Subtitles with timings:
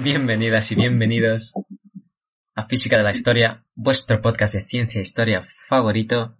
[0.00, 1.52] Bienvenidas y bienvenidos
[2.54, 6.38] a Física de la Historia, vuestro podcast de ciencia e historia favorito.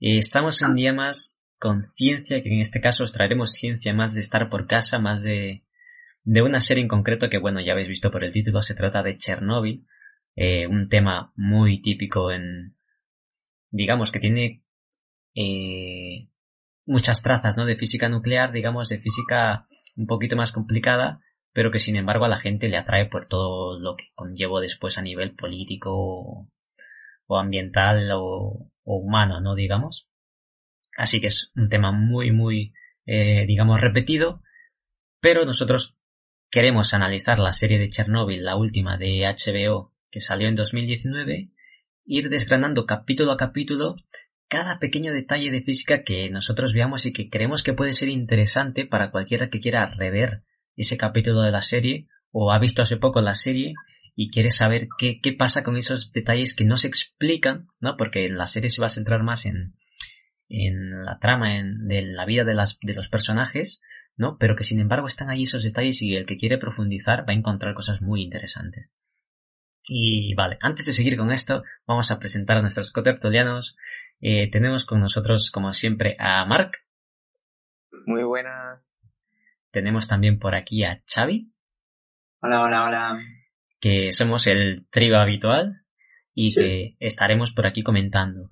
[0.00, 4.14] Y estamos un día más con ciencia, que en este caso os traeremos ciencia más
[4.14, 5.62] de estar por casa, más de,
[6.24, 9.04] de una serie en concreto que, bueno, ya habéis visto por el título, se trata
[9.04, 9.86] de Chernóbil,
[10.34, 12.74] eh, un tema muy típico en,
[13.70, 14.64] digamos, que tiene
[15.36, 16.30] eh,
[16.84, 17.64] muchas trazas, ¿no?
[17.64, 21.20] De física nuclear, digamos, de física un poquito más complicada,
[21.58, 24.96] pero que sin embargo a la gente le atrae por todo lo que conllevo después
[24.96, 26.46] a nivel político
[27.26, 29.56] o, ambiental o, humano, ¿no?
[29.56, 30.06] Digamos.
[30.96, 32.74] Así que es un tema muy, muy,
[33.06, 34.40] eh, digamos, repetido,
[35.20, 35.96] pero nosotros
[36.48, 41.50] queremos analizar la serie de Chernobyl, la última de HBO, que salió en 2019,
[42.04, 43.96] ir desgranando capítulo a capítulo
[44.46, 48.86] cada pequeño detalle de física que nosotros veamos y que creemos que puede ser interesante
[48.86, 50.44] para cualquiera que quiera rever
[50.78, 53.74] ese capítulo de la serie o ha visto hace poco la serie
[54.14, 57.96] y quiere saber qué, qué pasa con esos detalles que no se explican, ¿no?
[57.96, 59.74] Porque la serie se va a centrar más en,
[60.48, 63.80] en la trama, en la vida de, las, de los personajes,
[64.16, 64.36] ¿no?
[64.38, 67.36] Pero que sin embargo están ahí esos detalles y el que quiere profundizar va a
[67.36, 68.92] encontrar cosas muy interesantes.
[69.84, 73.76] Y vale, antes de seguir con esto, vamos a presentar a nuestros cotertulianos.
[74.20, 76.72] Eh, tenemos con nosotros, como siempre, a Mark.
[78.04, 78.87] Muy buenas.
[79.70, 81.50] Tenemos también por aquí a Xavi.
[82.40, 83.18] Hola, hola, hola.
[83.80, 85.82] Que somos el trío habitual
[86.34, 88.50] y que estaremos por aquí comentando.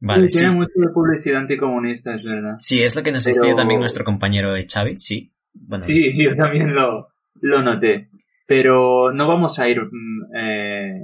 [0.00, 2.54] Vale, tiene mucho de publicidad anticomunista, es verdad.
[2.58, 3.54] Sí, es lo que nos Pero...
[3.54, 5.32] también nuestro compañero Xavi, sí.
[5.54, 5.84] Bueno.
[5.84, 7.08] Sí, yo también lo,
[7.40, 8.08] lo noté.
[8.46, 9.80] Pero no vamos a ir...
[9.80, 11.00] Mm, eh,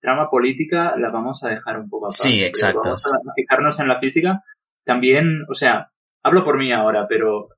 [0.00, 2.28] trama política la vamos a dejar un poco aparte.
[2.28, 2.80] Sí, exacto.
[2.82, 4.42] Vamos a fijarnos en la física.
[4.84, 5.90] También, o sea,
[6.24, 7.50] hablo por mí ahora, pero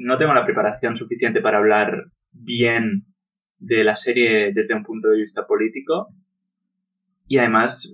[0.00, 3.04] no tengo la preparación suficiente para hablar bien
[3.58, 6.08] de la serie desde un punto de vista político.
[7.28, 7.88] Y además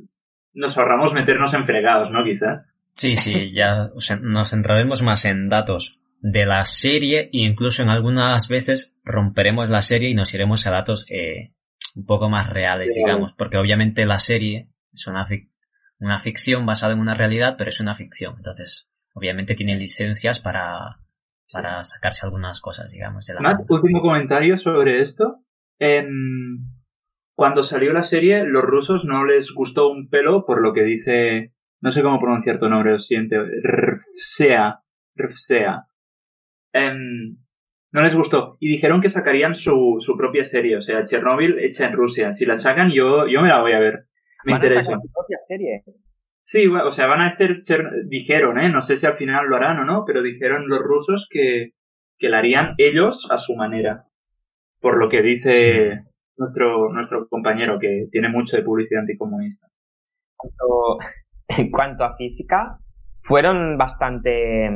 [0.55, 2.25] nos ahorramos meternos en fregados, ¿no?
[2.25, 2.67] Quizás.
[2.93, 3.91] Sí, sí, ya
[4.22, 9.83] nos centraremos más en datos de la serie e incluso en algunas veces romperemos la
[9.83, 11.53] serie y nos iremos a datos eh,
[11.94, 15.50] un poco más reales, digamos, porque obviamente la serie es una, fic
[15.99, 18.34] una ficción basada en una realidad, pero es una ficción.
[18.38, 21.00] Entonces, obviamente tiene licencias para,
[21.52, 23.26] para sacarse algunas cosas, digamos.
[23.26, 25.38] De la Matt, último comentario sobre esto.
[25.78, 26.58] En...
[27.34, 31.52] Cuando salió la serie, los rusos no les gustó un pelo por lo que dice,
[31.82, 34.80] no sé cómo pronunciar tu nombre, lo siento, Rfsea,
[35.14, 35.84] Rfsea.
[36.72, 37.36] En...
[37.92, 38.56] No les gustó.
[38.58, 42.32] Y dijeron que sacarían su, su propia serie, o sea, Chernobyl hecha en Rusia.
[42.32, 44.06] Si la sacan, yo, yo me la voy a ver.
[44.44, 44.92] Me interesa.
[44.92, 45.82] su propia serie?
[46.46, 47.62] Sí, o sea, van a hacer,
[48.04, 48.68] dijeron, ¿eh?
[48.68, 51.72] No sé si al final lo harán o no, pero dijeron los rusos que,
[52.18, 54.04] que la harían ellos a su manera.
[54.80, 56.04] Por lo que dice
[56.36, 59.66] nuestro, nuestro compañero, que tiene mucho de publicidad anticomunista.
[61.48, 62.78] En cuanto a física,
[63.22, 64.68] fueron bastante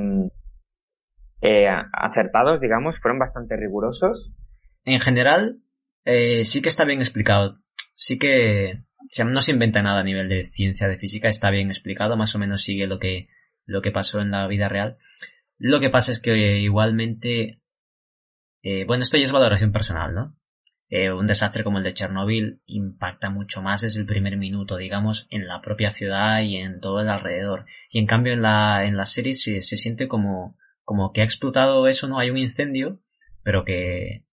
[1.40, 4.32] eh, acertados, digamos, fueron bastante rigurosos.
[4.84, 5.60] En general,
[6.04, 7.58] eh, sí que está bien explicado.
[7.94, 8.82] Sí que
[9.24, 12.38] no se inventa nada a nivel de ciencia de física, está bien explicado, más o
[12.38, 13.28] menos sigue lo que,
[13.64, 14.98] lo que pasó en la vida real.
[15.58, 17.60] Lo que pasa es que igualmente,
[18.62, 20.36] eh, bueno, esto ya es valoración personal, ¿no?
[20.88, 25.28] Eh, un desastre como el de Chernobyl impacta mucho más desde el primer minuto, digamos,
[25.30, 27.66] en la propia ciudad y en todo el alrededor.
[27.90, 31.24] Y en cambio en la, en la serie se, se siente como, como que ha
[31.24, 32.18] explotado eso, ¿no?
[32.18, 33.00] Hay un incendio,
[33.44, 34.24] pero que,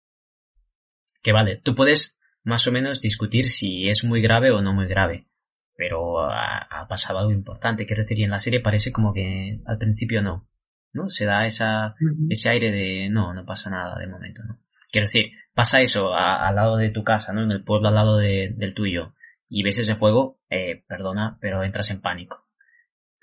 [1.21, 2.16] que vale, tú puedes
[2.47, 5.27] más o menos discutir si es muy grave o no muy grave.
[5.75, 9.77] Pero ha, pasado algo importante, quiero decir, y en la serie parece como que al
[9.77, 10.47] principio no,
[10.93, 11.09] ¿no?
[11.09, 11.95] Se da esa,
[12.29, 14.59] ese aire de no, no pasa nada de momento, ¿no?
[14.89, 17.43] Quiero decir, pasa eso al lado de tu casa, ¿no?
[17.43, 19.13] En el pueblo al lado de, del tuyo,
[19.49, 22.47] y ves ese fuego, eh, perdona, pero entras en pánico.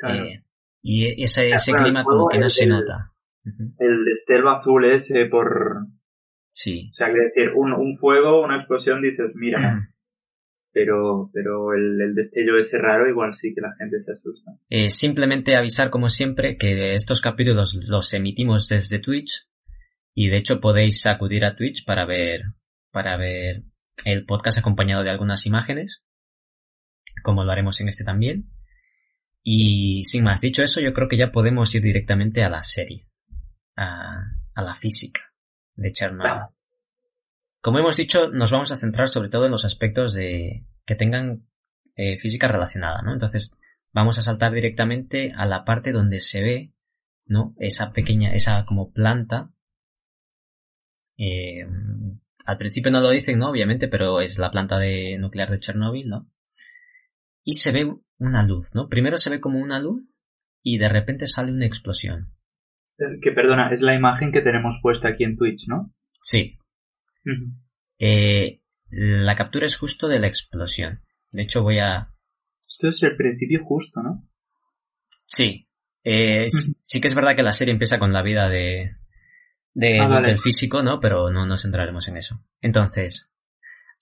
[0.06, 0.44] Eh,
[0.82, 3.12] y ese, ese clima como que no se nota.
[3.78, 5.86] El destello azul ese por,
[6.54, 6.90] Sí.
[6.92, 9.90] O sea, que decir, un, un fuego, una explosión, dices, mira,
[10.72, 14.52] pero, pero el, el, destello ese raro igual sí que la gente se asusta.
[14.70, 19.48] Eh, simplemente avisar como siempre que estos capítulos los emitimos desde Twitch
[20.14, 22.42] y de hecho podéis acudir a Twitch para ver,
[22.92, 23.64] para ver
[24.04, 26.04] el podcast acompañado de algunas imágenes,
[27.24, 28.44] como lo haremos en este también.
[29.42, 33.08] Y sin más dicho eso, yo creo que ya podemos ir directamente a la serie,
[33.76, 34.22] a,
[34.54, 35.33] a la física
[35.76, 36.48] de Chernobyl.
[37.60, 41.46] Como hemos dicho, nos vamos a centrar sobre todo en los aspectos de que tengan
[41.96, 43.12] eh, física relacionada, ¿no?
[43.12, 43.52] Entonces,
[43.92, 46.72] vamos a saltar directamente a la parte donde se ve,
[47.24, 47.54] ¿no?
[47.58, 49.50] Esa pequeña, esa como planta,
[51.16, 51.66] eh,
[52.44, 53.50] al principio no lo dicen, ¿no?
[53.50, 56.28] Obviamente, pero es la planta de nuclear de Chernóbil, ¿no?
[57.42, 58.88] Y se ve una luz, ¿no?
[58.88, 60.02] Primero se ve como una luz
[60.62, 62.34] y de repente sale una explosión.
[62.98, 65.92] Eh, Que perdona, es la imagen que tenemos puesta aquí en Twitch, ¿no?
[66.22, 66.58] Sí.
[67.98, 68.60] Eh,
[68.90, 71.00] la captura es justo de la explosión.
[71.32, 72.08] De hecho, voy a...
[72.68, 74.28] Esto es el principio justo, ¿no?
[75.26, 75.68] Sí.
[76.04, 78.92] Eh, sí- que es verdad que la serie empieza con la vida de,
[79.74, 80.28] de- Ah, vale.
[80.28, 81.00] del físico, ¿no?
[81.00, 82.40] Pero no nos centraremos en eso.
[82.60, 83.30] Entonces,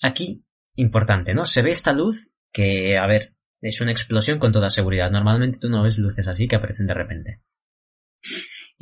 [0.03, 0.45] aquí,
[0.75, 1.45] importante, ¿no?
[1.47, 5.11] Se ve esta luz que, a ver, es una explosión con toda seguridad.
[5.11, 7.41] Normalmente tú no ves luces así que aparecen de repente.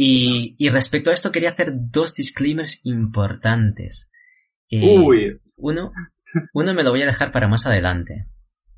[0.03, 4.11] Y, y respecto a esto quería hacer dos disclaimers importantes.
[4.71, 5.93] Eh, Uy, uno,
[6.55, 8.25] uno me lo voy a dejar para más adelante,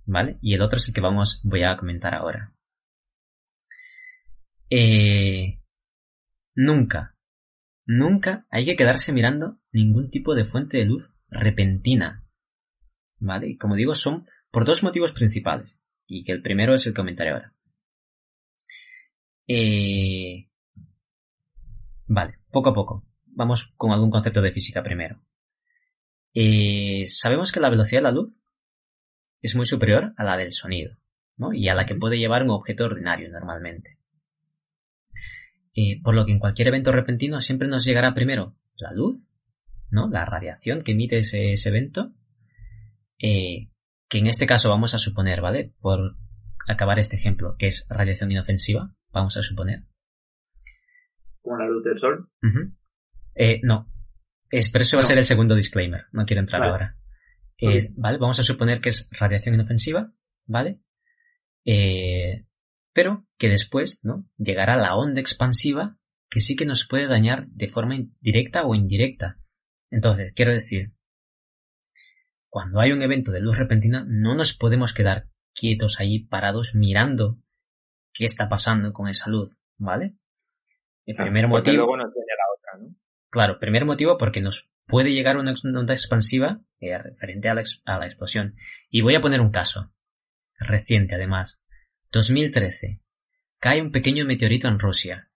[0.04, 0.38] ¿vale?
[0.42, 2.52] Y el otro es el que vamos, voy a comentar ahora.
[4.68, 5.60] Eh,
[6.56, 7.14] nunca,
[7.86, 12.26] nunca hay que quedarse mirando ningún tipo de fuente de luz repentina,
[13.20, 13.50] ¿vale?
[13.50, 16.96] Y como digo, son por dos motivos principales, y que el primero es el que
[16.96, 17.54] comentaré ahora.
[19.46, 20.48] Eh,
[22.12, 23.04] vale, poco a poco.
[23.26, 25.20] Vamos con algún concepto de física primero.
[26.34, 28.32] Eh, sabemos que la velocidad de la luz
[29.40, 30.96] es muy superior a la del sonido,
[31.36, 31.52] ¿no?
[31.52, 33.98] Y a la que puede llevar un objeto ordinario normalmente.
[35.74, 39.22] Eh, por lo que en cualquier evento repentino siempre nos llegará primero la luz,
[39.90, 40.08] ¿no?
[40.08, 42.12] La radiación que emite ese, ese evento,
[43.18, 43.68] eh,
[44.08, 45.72] que en este caso vamos a suponer, ¿vale?
[45.80, 46.16] Por
[46.68, 49.84] acabar este ejemplo, que es radiación inofensiva, vamos a suponer.
[51.42, 52.28] Como la luz del sol.
[53.34, 53.88] Eh, no.
[54.50, 56.06] Es, pero eso va a ser el segundo disclaimer.
[56.12, 56.72] No quiero entrar Vale.
[56.72, 56.96] ahora.
[57.58, 57.90] Eh.
[57.96, 60.12] Vale, vamos a suponer que es radiación inofensiva,
[60.46, 60.80] ¿vale?
[61.64, 62.44] Eh,
[62.92, 64.26] pero que después, ¿no?
[64.36, 65.96] Llegará la onda expansiva
[66.28, 69.38] que sí que nos puede dañar de forma directa o indirecta.
[69.90, 70.92] Entonces, quiero decir,
[72.48, 77.38] cuando hay un evento de luz repentina, no nos podemos quedar quietos ahí parados mirando
[78.12, 80.16] qué está pasando con esa luz, ¿vale?
[81.06, 81.76] El primer Porque motivo.
[81.86, 82.94] luego la otra, ¿no?
[83.30, 87.82] Claro, primer motivo porque nos puede llegar una onda expansiva eh, referente a la, ex-
[87.84, 88.54] a la explosión.
[88.90, 89.92] Y voy a poner un caso,
[90.58, 91.58] reciente además.
[92.12, 93.00] 2013.
[93.58, 95.30] Cae un pequeño meteorito en Rusia.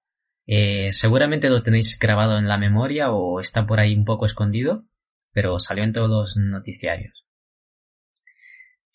[0.46, 4.84] Eh, seguramente lo tenéis grabado en la memoria o está por ahí un poco escondido,
[5.32, 7.24] pero salió en todos los noticiarios.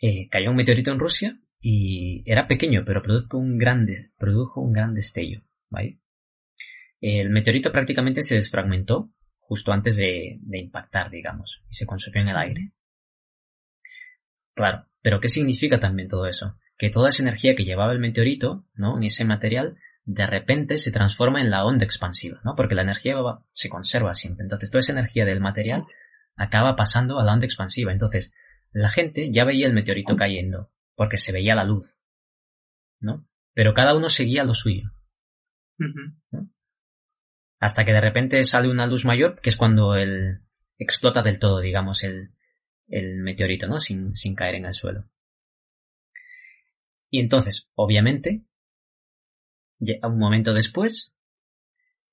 [0.01, 4.73] Eh, cayó un meteorito en Rusia y era pequeño, pero produjo un grande, produjo un
[4.73, 5.99] gran destello, ¿vale?
[7.01, 12.29] El meteorito prácticamente se desfragmentó justo antes de, de impactar, digamos, y se consumió en
[12.29, 12.71] el aire.
[14.55, 16.57] Claro, pero ¿qué significa también todo eso?
[16.77, 18.97] Que toda esa energía que llevaba el meteorito, ¿no?
[18.97, 22.55] En ese material, de repente se transforma en la onda expansiva, ¿no?
[22.55, 24.43] Porque la energía va- se conserva siempre.
[24.43, 25.85] Entonces, toda esa energía del material
[26.35, 27.91] acaba pasando a la onda expansiva.
[27.91, 28.31] Entonces,
[28.71, 31.97] la gente ya veía el meteorito cayendo, porque se veía la luz,
[32.99, 33.27] ¿no?
[33.53, 34.91] Pero cada uno seguía lo suyo.
[35.79, 36.49] Ujú.
[37.61, 40.39] Hasta que de repente sale una luz mayor, que es cuando el
[40.79, 42.31] explota del todo, digamos, el,
[42.87, 43.79] el meteorito, ¿no?
[43.79, 45.05] Sin, sin caer en el suelo.
[47.11, 48.45] Y entonces, obviamente,
[49.79, 51.13] un momento después,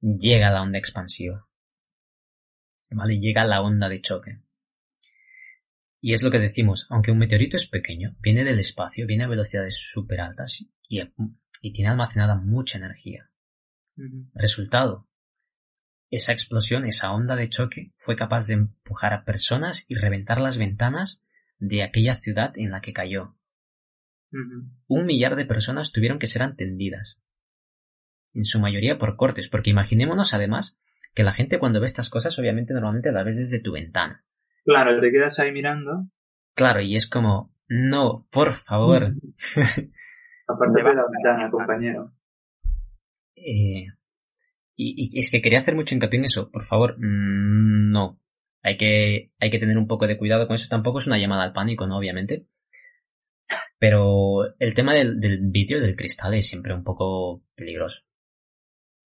[0.03, 1.49] llega la onda expansiva.
[2.91, 3.19] ¿Vale?
[3.19, 4.43] Llega la onda de choque.
[6.01, 9.29] Y es lo que decimos, aunque un meteorito es pequeño, viene del espacio, viene a
[9.29, 11.01] velocidades súper altas y,
[11.63, 13.31] y tiene almacenada mucha energía.
[14.35, 15.08] Resultado,
[16.11, 20.57] esa explosión, esa onda de choque, fue capaz de empujar a personas y reventar las
[20.57, 21.23] ventanas
[21.59, 23.35] de aquella ciudad en la que cayó.
[24.87, 27.19] Un millar de personas tuvieron que ser atendidas.
[28.35, 30.79] En su mayoría por cortes, porque imaginémonos además
[31.15, 34.25] que la gente cuando ve estas cosas obviamente normalmente la ves desde tu ventana.
[34.65, 36.09] Claro, te quedas ahí mirando.
[36.55, 39.15] Claro, y es como, no, por favor.
[40.47, 42.13] Aparte de la ventana, compañero.
[43.35, 43.87] Eh,
[44.81, 46.51] y, y es que quería hacer mucho hincapié en eso.
[46.53, 48.21] Por favor, mm, no.
[48.63, 50.69] Hay que, hay que tener un poco de cuidado con eso.
[50.71, 51.99] Tampoco es una llamada al pánico, ¿no?
[51.99, 52.47] Obviamente.
[53.79, 58.03] Pero el tema del, del vidrio, del cristal, es siempre un poco peligroso.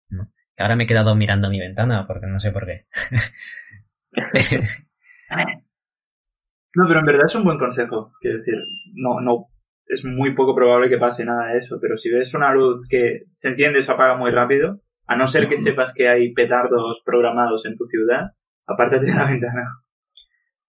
[0.10, 0.32] ¿no?
[0.58, 2.86] Ahora me he quedado mirando mi ventana porque no sé por qué.
[6.74, 8.14] No, pero en verdad es un buen consejo.
[8.22, 8.56] Quiero decir,
[8.94, 9.48] no, no,
[9.88, 13.24] es muy poco probable que pase nada de eso, pero si ves una luz que
[13.34, 17.02] se enciende y se apaga muy rápido, a no ser que sepas que hay petardos
[17.06, 18.32] programados en tu ciudad,
[18.68, 19.64] apártate de la ventana.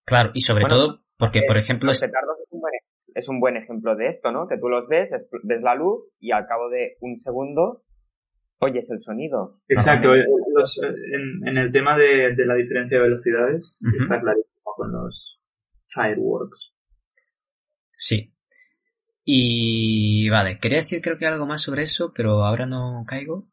[0.05, 2.73] claro, y sobre Bueno, todo porque, por Eh, ejemplo, los petardos es un, buen,
[3.15, 4.47] es un buen ejemplo de esto, ¿no?
[4.47, 7.81] Que tú los ves, es- ves la luz y al cabo de un segundo
[8.59, 9.59] oyes el sonido.
[9.67, 10.25] Exacto, eh,
[10.55, 14.03] los, eh, en, en, el tema de, de, la diferencia de velocidades uh -huh.
[14.03, 15.39] está clarísimo con los
[15.93, 16.73] fireworks.
[17.95, 18.33] Sí.
[19.25, 23.45] Y vale, quería decir creo que algo más sobre eso, pero ahora no caigo.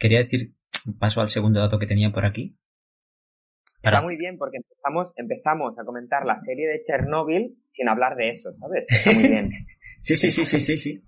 [0.00, 0.54] Quería decir,
[0.98, 2.56] paso al segundo dato que tenía por aquí.
[3.82, 3.98] Para...
[3.98, 8.30] Está muy bien porque empezamos, empezamos a comentar la serie de Chernobyl sin hablar de
[8.30, 8.86] eso, ¿sabes?
[8.88, 9.50] Está muy bien.
[9.98, 11.04] sí, sí, sí, sí, sí, sí.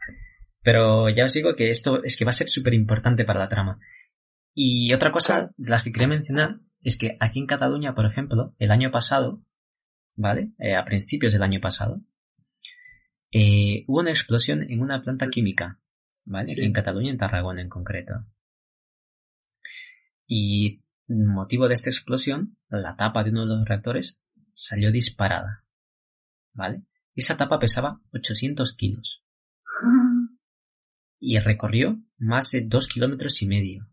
[0.62, 3.48] Pero ya os digo que esto es que va a ser súper importante para la
[3.48, 3.80] trama.
[4.54, 8.54] Y otra cosa de las que quería mencionar es que aquí en Cataluña, por ejemplo,
[8.58, 9.42] el año pasado,
[10.16, 10.50] ¿vale?
[10.58, 12.02] Eh, a principios del año pasado,
[13.32, 15.80] eh, hubo una explosión en una planta química,
[16.26, 16.52] ¿vale?
[16.52, 18.26] Aquí en Cataluña, en Tarragona en concreto.
[20.34, 24.18] Y motivo de esta explosión, la tapa de uno de los reactores
[24.54, 25.66] salió disparada,
[26.54, 26.84] ¿vale?
[27.14, 29.22] Esa tapa pesaba 800 kilos
[31.20, 33.90] y recorrió más de dos kilómetros y medio,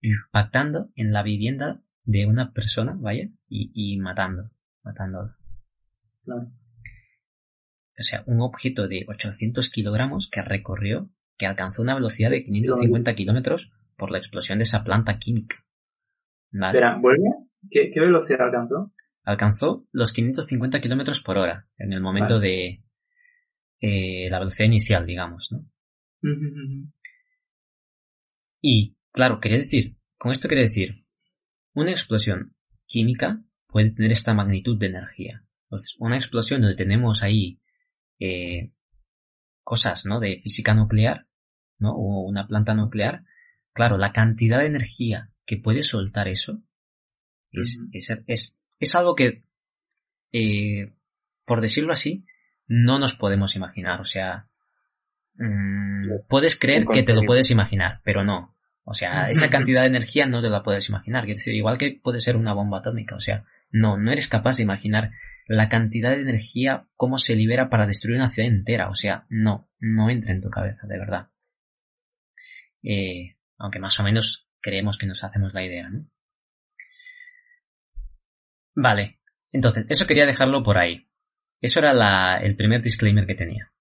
[0.00, 4.50] impactando en la vivienda de una persona, vaya, y, y matando,
[4.82, 5.36] matándola.
[6.24, 6.50] Claro.
[7.96, 13.14] O sea, un objeto de 800 kilogramos que recorrió, que alcanzó una velocidad de 550
[13.14, 15.64] kilómetros por la explosión de esa planta química.
[16.52, 16.78] ¿Vale?
[16.78, 17.28] Espera, ¿vuelve?
[17.70, 18.92] ¿Qué, ¿Qué, velocidad alcanzó?
[19.24, 22.48] Alcanzó los 550 kilómetros por hora en el momento vale.
[22.48, 22.84] de
[23.80, 25.64] eh, la velocidad inicial, digamos, ¿no?
[28.60, 31.04] Y, claro, quería decir, con esto quería decir,
[31.74, 32.54] una explosión
[32.86, 35.44] química puede tener esta magnitud de energía.
[35.64, 37.60] Entonces, una explosión donde tenemos ahí
[38.20, 38.70] eh,
[39.62, 40.20] cosas, ¿no?
[40.20, 41.26] De física nuclear,
[41.78, 41.90] ¿no?
[41.90, 43.24] O una planta nuclear.
[43.74, 46.62] Claro, la cantidad de energía que puede soltar eso
[47.50, 47.90] es, uh -huh.
[47.92, 49.44] es, es, es, algo que,
[50.32, 50.92] eh,
[51.44, 52.24] por decirlo así,
[52.66, 54.00] no nos podemos imaginar.
[54.00, 54.48] O sea,
[55.34, 58.54] mmm, puedes creer que te lo puedes imaginar, pero no.
[58.84, 61.28] O sea, esa cantidad de energía no te la puedes imaginar.
[61.28, 63.16] Es decir, igual que puede ser una bomba atómica.
[63.16, 65.10] O sea, no, no eres capaz de imaginar
[65.46, 68.88] la cantidad de energía, cómo se libera para destruir una ciudad entera.
[68.90, 71.28] O sea, no, no entra en tu cabeza, de verdad.
[72.82, 76.06] Eh, aunque más o menos creemos que nos hacemos la idea, ¿no?
[78.74, 79.20] Vale,
[79.52, 81.06] entonces, eso quería dejarlo por ahí.
[81.60, 83.72] Eso era la, el primer disclaimer que tenía.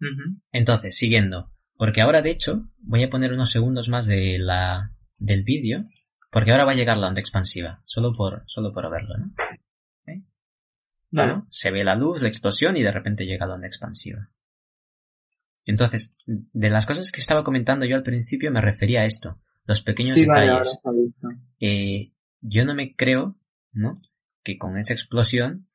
[0.00, 0.40] Uh -huh.
[0.50, 1.52] Entonces, siguiendo.
[1.76, 5.84] Porque ahora, de hecho, voy a poner unos segundos más de la, del vídeo.
[6.30, 7.82] Porque ahora va a llegar la onda expansiva.
[7.84, 9.34] Solo por, solo por verlo, ¿no?
[10.06, 10.22] ¿Eh?
[11.10, 14.30] Bueno, se ve la luz, la explosión y de repente llega la onda expansiva.
[15.66, 19.38] Entonces, de las cosas que estaba comentando yo al principio me refería a esto.
[19.66, 20.80] Los pequeños sí, detalles.
[20.84, 23.36] Vale, eh, yo no me creo,
[23.72, 23.94] ¿no?
[24.42, 25.66] Que con esa explosión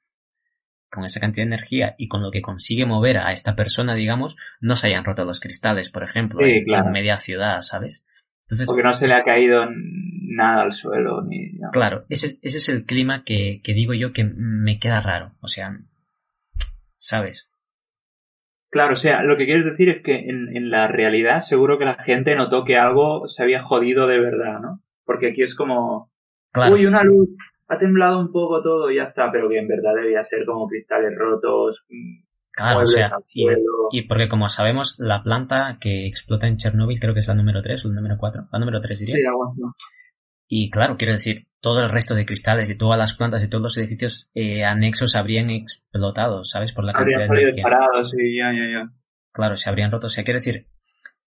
[0.90, 4.36] con esa cantidad de energía y con lo que consigue mover a esta persona, digamos,
[4.60, 6.90] no se hayan roto los cristales, por ejemplo, sí, en, claro.
[6.92, 8.06] media ciudad, ¿sabes?
[8.44, 11.22] Entonces, Porque no se le ha caído nada al suelo.
[11.24, 11.70] Ni, no.
[11.72, 15.48] Claro, ese, ese, es el clima que, que, digo yo que me queda raro, o
[15.48, 15.80] sea,
[16.98, 17.48] ¿sabes?
[18.70, 21.86] Claro, o sea, lo que quieres decir es que en, en la realidad seguro que
[21.86, 24.82] la gente notó que algo se había jodido de verdad, ¿no?
[25.06, 26.12] Porque aquí es como,
[26.52, 26.76] claro.
[26.76, 27.30] uy, una luz,
[27.68, 30.68] ha temblado un poco todo y ya está, pero que en verdad debía ser como
[30.68, 31.84] cristales rotos.
[31.90, 33.48] Mm, claro, o sea, y,
[33.92, 37.64] y, porque como sabemos, la planta que explota en Chernóbil creo que es la número
[37.64, 39.16] 3 o la número 4, la número 3 diría.
[39.16, 39.76] Sí, aguanto.
[40.52, 43.62] Y claro, quiero decir, todo el resto de cristales y todas las plantas y todos
[43.62, 46.74] los edificios eh, anexos habrían explotado, ¿sabes?
[46.74, 47.64] Por la habrían cantidad de energía.
[47.64, 48.92] disparados, sí, ya, ya, ya.
[49.32, 50.08] Claro, se habrían roto.
[50.08, 50.66] O sea, quiero decir,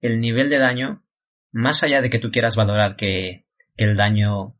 [0.00, 1.04] el nivel de daño,
[1.52, 3.44] más allá de que tú quieras valorar que,
[3.76, 4.56] que el daño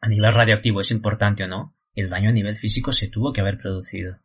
[0.00, 3.40] a nivel radioactivo es importante o no, el daño a nivel físico se tuvo que
[3.40, 4.18] haber producido.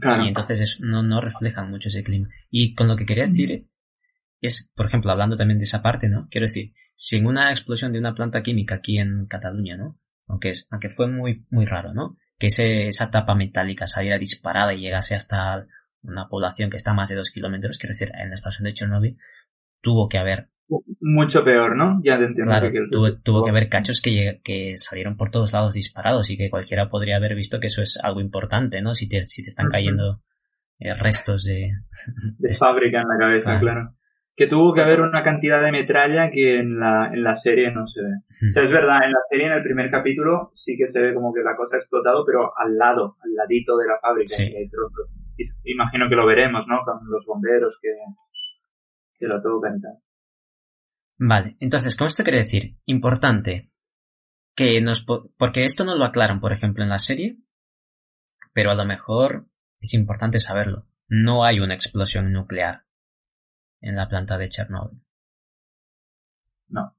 [0.00, 0.24] Claro.
[0.24, 2.28] Y entonces es, no, no reflejan mucho ese clima.
[2.48, 3.66] Y con lo que quería decir
[4.48, 6.28] es, por ejemplo, hablando también de esa parte, ¿no?
[6.30, 9.98] Quiero decir, si en una explosión de una planta química aquí en Cataluña, ¿no?
[10.26, 12.16] Aunque, es, aunque fue muy, muy raro, ¿no?
[12.38, 15.66] Que ese, esa tapa metálica saliera disparada y llegase hasta
[16.02, 18.74] una población que está a más de dos kilómetros, quiero decir, en la explosión de
[18.74, 19.16] Chernobyl,
[19.80, 20.48] tuvo que haber
[21.00, 22.00] mucho peor, ¿no?
[22.02, 22.50] Ya te entiendo.
[22.50, 26.38] Claro, que tuvo, tuvo, que haber cachos que, que, salieron por todos lados disparados y
[26.38, 28.94] que cualquiera podría haber visto que eso es algo importante, ¿no?
[28.94, 30.22] Si te, si te están cayendo
[30.78, 31.72] eh, restos de...
[32.38, 33.94] De, de fábrica en la cabeza, claro.
[34.36, 37.86] Que tuvo que haber una cantidad de metralla que en la, en la serie no
[37.86, 38.48] se ve.
[38.48, 41.14] O sea, es verdad, en la serie, en el primer capítulo, sí que se ve
[41.14, 44.34] como que la cosa ha explotado, pero al lado, al ladito de la fábrica.
[44.34, 44.42] Sí.
[44.42, 44.68] Hay
[45.36, 46.80] y, imagino que lo veremos, ¿no?
[46.84, 47.90] Con los bomberos que,
[49.18, 49.98] que lo tocan y tal.
[51.16, 53.70] Vale, entonces, con esto quiere decir, importante,
[54.56, 57.38] que nos, porque esto no lo aclaran, por ejemplo, en la serie,
[58.52, 59.46] pero a lo mejor
[59.80, 60.86] es importante saberlo.
[61.08, 62.83] No hay una explosión nuclear
[63.84, 65.00] en la planta de Chernobyl.
[66.68, 66.96] No.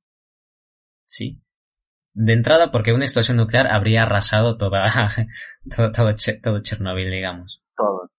[1.05, 1.41] Sí.
[2.13, 5.13] De entrada, porque una explosión nuclear habría arrasado toda,
[5.75, 7.61] todo, todo, Chernobyl, digamos.
[7.75, 8.11] Todo.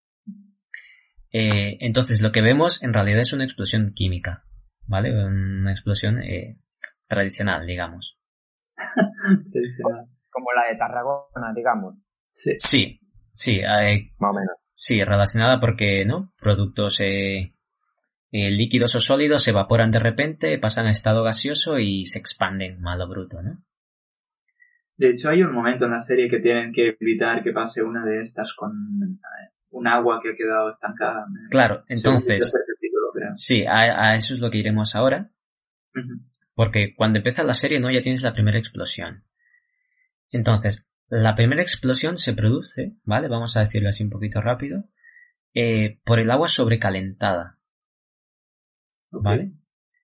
[1.33, 4.45] Eh, entonces, lo que vemos en realidad es una explosión química,
[4.87, 5.13] ¿vale?
[5.13, 6.59] Una explosión eh,
[7.07, 8.19] tradicional, digamos.
[10.31, 11.95] Como la de Tarragona, digamos.
[12.33, 13.01] Sí, sí,
[13.33, 14.57] sí eh, más o menos.
[14.73, 16.35] Sí, relacionada porque, ¿no?
[16.39, 17.56] Productos eh,
[18.33, 22.81] eh, líquidos o sólidos se evaporan de repente, pasan a estado gaseoso y se expanden
[22.81, 23.63] malo bruto, ¿no?
[24.97, 28.05] De hecho, hay un momento en la serie que tienen que evitar que pase una
[28.05, 28.73] de estas con
[29.71, 31.27] un agua que ha quedado estancada.
[31.51, 32.51] Claro, entonces.
[33.35, 35.31] Sí, a, eso es lo que iremos ahora.
[36.55, 37.91] Porque cuando empieza la serie, ¿no?
[37.91, 39.25] Ya tienes la primera explosión.
[40.31, 43.29] Entonces, la primera explosión se produce, ¿vale?
[43.29, 44.85] Vamos a decirlo así un poquito rápido,
[45.55, 47.56] eh, por el agua sobrecalentada.
[49.23, 49.53] ¿Vale?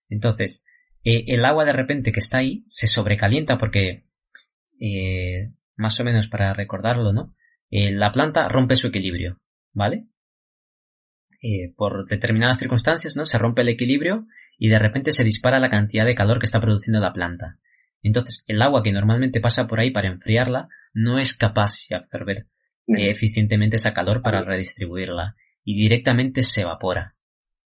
[0.09, 0.63] Entonces,
[1.05, 4.05] eh, el agua de repente que está ahí se sobrecalienta porque,
[4.81, 7.35] eh, más o menos para recordarlo, ¿no?
[7.75, 9.41] la planta rompe su equilibrio,
[9.73, 10.05] ¿vale?
[11.75, 13.25] por determinadas circunstancias, ¿no?
[13.25, 14.27] Se rompe el equilibrio
[14.59, 17.59] y de repente se dispara la cantidad de calor que está produciendo la planta.
[18.03, 22.47] Entonces, el agua que normalmente pasa por ahí para enfriarla no es capaz de absorber
[22.87, 27.15] eficientemente esa calor para redistribuirla y directamente se evapora.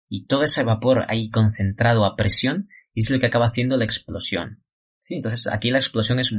[0.07, 4.63] Y todo ese vapor ahí concentrado a presión es lo que acaba haciendo la explosión.
[4.99, 5.15] ¿Sí?
[5.15, 6.33] Entonces aquí la explosión es,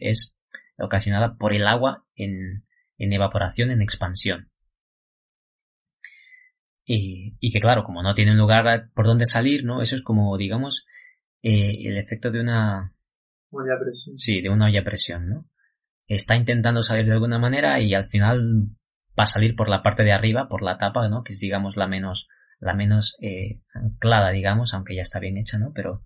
[0.00, 0.36] es
[0.78, 2.64] ocasionada por el agua en,
[2.98, 4.50] evaporación, en expansión.
[6.84, 9.80] Y, que claro, como no tiene un lugar por donde salir, ¿no?
[9.80, 10.84] Eso es como, digamos,
[11.42, 12.92] eh, el efecto de una...
[13.50, 14.16] Olla presión.
[14.16, 15.46] Sí, de una olla a presión, ¿no?
[16.14, 18.68] está intentando salir de alguna manera y al final
[19.18, 21.22] va a salir por la parte de arriba, por la tapa, ¿no?
[21.22, 22.28] Que es, digamos, la menos,
[22.62, 25.72] la menos eh, anclada, digamos, aunque ya está bien hecha, ¿no?
[25.74, 26.04] Pero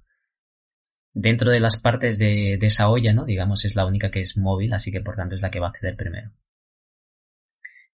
[1.13, 3.27] dentro de las partes de, esa olla, ¿no?
[3.27, 5.69] Digamos, es la única que es móvil, así que por tanto es la que va
[5.69, 6.33] a ceder primero.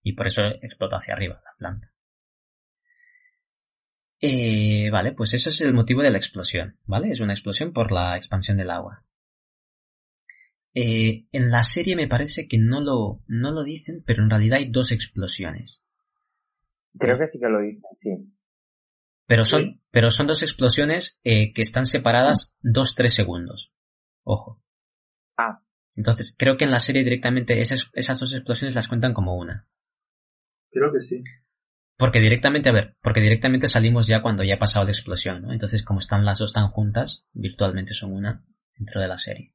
[0.04, 1.92] Y por eso explota hacia arriba la planta.
[4.20, 7.10] Eh, vale, pues ese es el motivo de la explosión, ¿vale?
[7.10, 9.04] Es una explosión por la expansión del agua.
[10.74, 14.58] Eh, en la serie me parece que no lo, no lo dicen, pero en realidad
[14.58, 15.82] hay dos explosiones.
[16.96, 18.32] Creo que sí que lo dicen, sí.
[19.32, 23.72] Pero son, pero son dos explosiones eh, que están separadas dos, tres segundos.
[24.24, 24.62] Ojo.
[25.38, 25.62] Ah.
[25.96, 29.66] Entonces, creo que en la serie directamente esas, esas dos explosiones las cuentan como una.
[30.70, 31.24] Creo que sí.
[31.96, 35.54] Porque directamente, a ver, porque directamente salimos ya cuando ya ha pasado la explosión, ¿no?
[35.54, 38.44] Entonces, como están las dos tan juntas, virtualmente son una
[38.76, 39.54] dentro de la serie.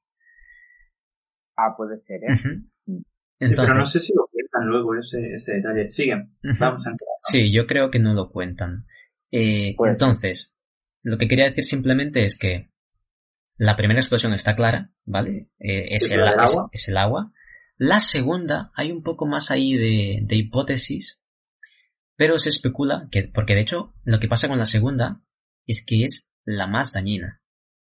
[1.56, 2.64] Ah, puede ser, ¿eh?
[2.88, 3.04] Mm.
[3.56, 5.88] pero no sé si lo cuentan luego ese, ese detalle.
[5.90, 7.10] Siguen, vamos a entrar.
[7.30, 8.88] Sí, yo creo que no lo cuentan.
[9.32, 10.54] Eh, entonces,
[11.04, 12.70] lo que quería decir simplemente es que
[13.58, 15.50] la primera explosión está clara, ¿vale?
[15.60, 16.70] Eh, es, el, agua?
[16.72, 17.34] Es, el agua.
[17.78, 21.22] La segunda, hay un poco más ahí de, de hipótesis,
[22.16, 25.22] pero se especula que, porque de hecho, lo que pasa con la segunda
[25.66, 27.42] es que es la más dañina.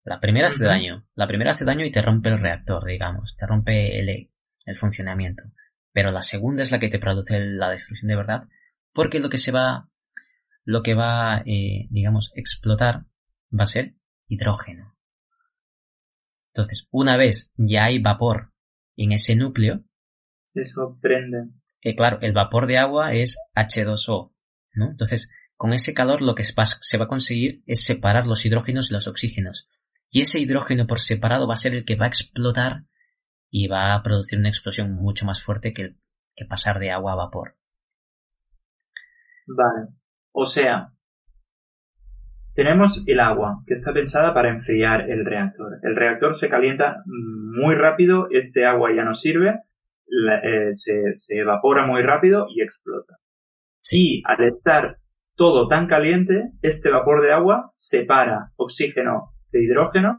[0.05, 1.07] La primera hace daño.
[1.15, 3.37] La primera hace daño y te rompe el reactor, digamos.
[3.37, 4.31] Te rompe el,
[4.65, 5.45] el funcionamiento.
[5.93, 8.49] Pero la segunda es la que te produce la destrucción de verdad.
[8.93, 9.89] Porque lo que se va,
[10.69, 13.07] lo que va, eh, digamos, explotar
[13.59, 13.95] va a ser
[14.27, 14.95] hidrógeno.
[16.53, 18.53] Entonces, una vez ya hay vapor
[18.95, 19.83] en ese núcleo.
[20.53, 21.49] Eso prende.
[21.81, 24.35] Eh, claro, el vapor de agua es H2O,
[24.75, 24.91] ¿no?
[24.91, 28.93] Entonces, con ese calor lo que se va a conseguir es separar los hidrógenos y
[28.93, 29.67] los oxígenos
[30.11, 32.85] y ese hidrógeno por separado va a ser el que va a explotar
[33.51, 35.97] y va a producir una explosión mucho más fuerte que,
[36.37, 37.57] que pasar de agua a vapor.
[39.47, 39.98] Vale.
[40.33, 40.89] O sea,
[42.55, 45.79] tenemos el agua, que está pensada para enfriar el reactor.
[45.83, 49.61] El reactor se calienta muy rápido, este agua ya no sirve,
[50.43, 53.17] eh, se, se, evapora muy rápido y explota.
[53.81, 54.23] Sí.
[54.25, 54.97] Al estar
[55.37, 60.19] todo tan caliente, este vapor de agua separa oxígeno de hidrógeno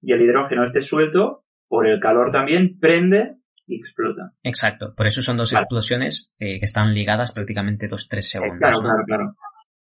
[0.00, 4.32] y el hidrógeno este suelto, por el calor también, prende y explota.
[4.42, 8.58] Exacto, por eso son dos explosiones eh, que están ligadas prácticamente dos tres segundos.
[8.58, 9.36] claro, claro, claro.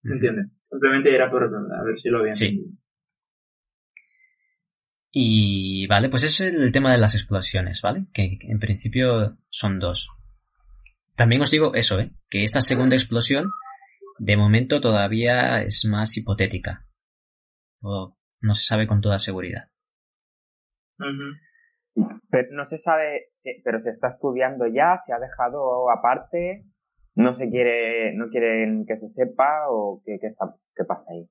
[0.04, 0.44] ¿Se entiende?
[0.70, 2.34] Simplemente era por a ver si lo ven.
[2.34, 2.78] Sí.
[5.12, 8.06] Y vale, pues es el tema de las explosiones, ¿vale?
[8.14, 10.10] Que, que en principio son dos.
[11.16, 12.12] También os digo eso, ¿eh?
[12.30, 13.50] Que esta segunda explosión,
[14.20, 16.86] de momento todavía es más hipotética.
[17.82, 19.70] O no se sabe con toda seguridad.
[22.30, 23.30] Pero no se sabe,
[23.64, 26.66] pero se está estudiando ya, se ha dejado aparte,
[27.16, 31.28] no se quiere, no quieren que se sepa o qué, qué, está, qué pasa ahí.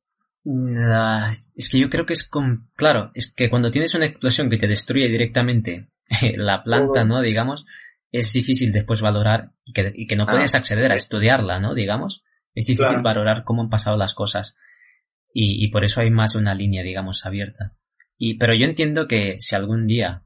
[1.54, 2.68] Es que yo creo que es con...
[2.74, 5.88] Claro, es que cuando tienes una explosión que te destruye directamente
[6.36, 7.20] la planta, ¿no?
[7.20, 7.64] Digamos,
[8.12, 9.72] es difícil después valorar y
[10.06, 11.74] que, no ah, puedes acceder a estudiarla, ¿no?
[11.74, 12.22] Digamos,
[12.54, 14.56] es difícil valorar cómo han pasado las cosas.
[15.34, 17.74] Y, y, por eso hay más de una línea, digamos, abierta.
[18.16, 20.22] Y, pero yo entiendo que si algún día,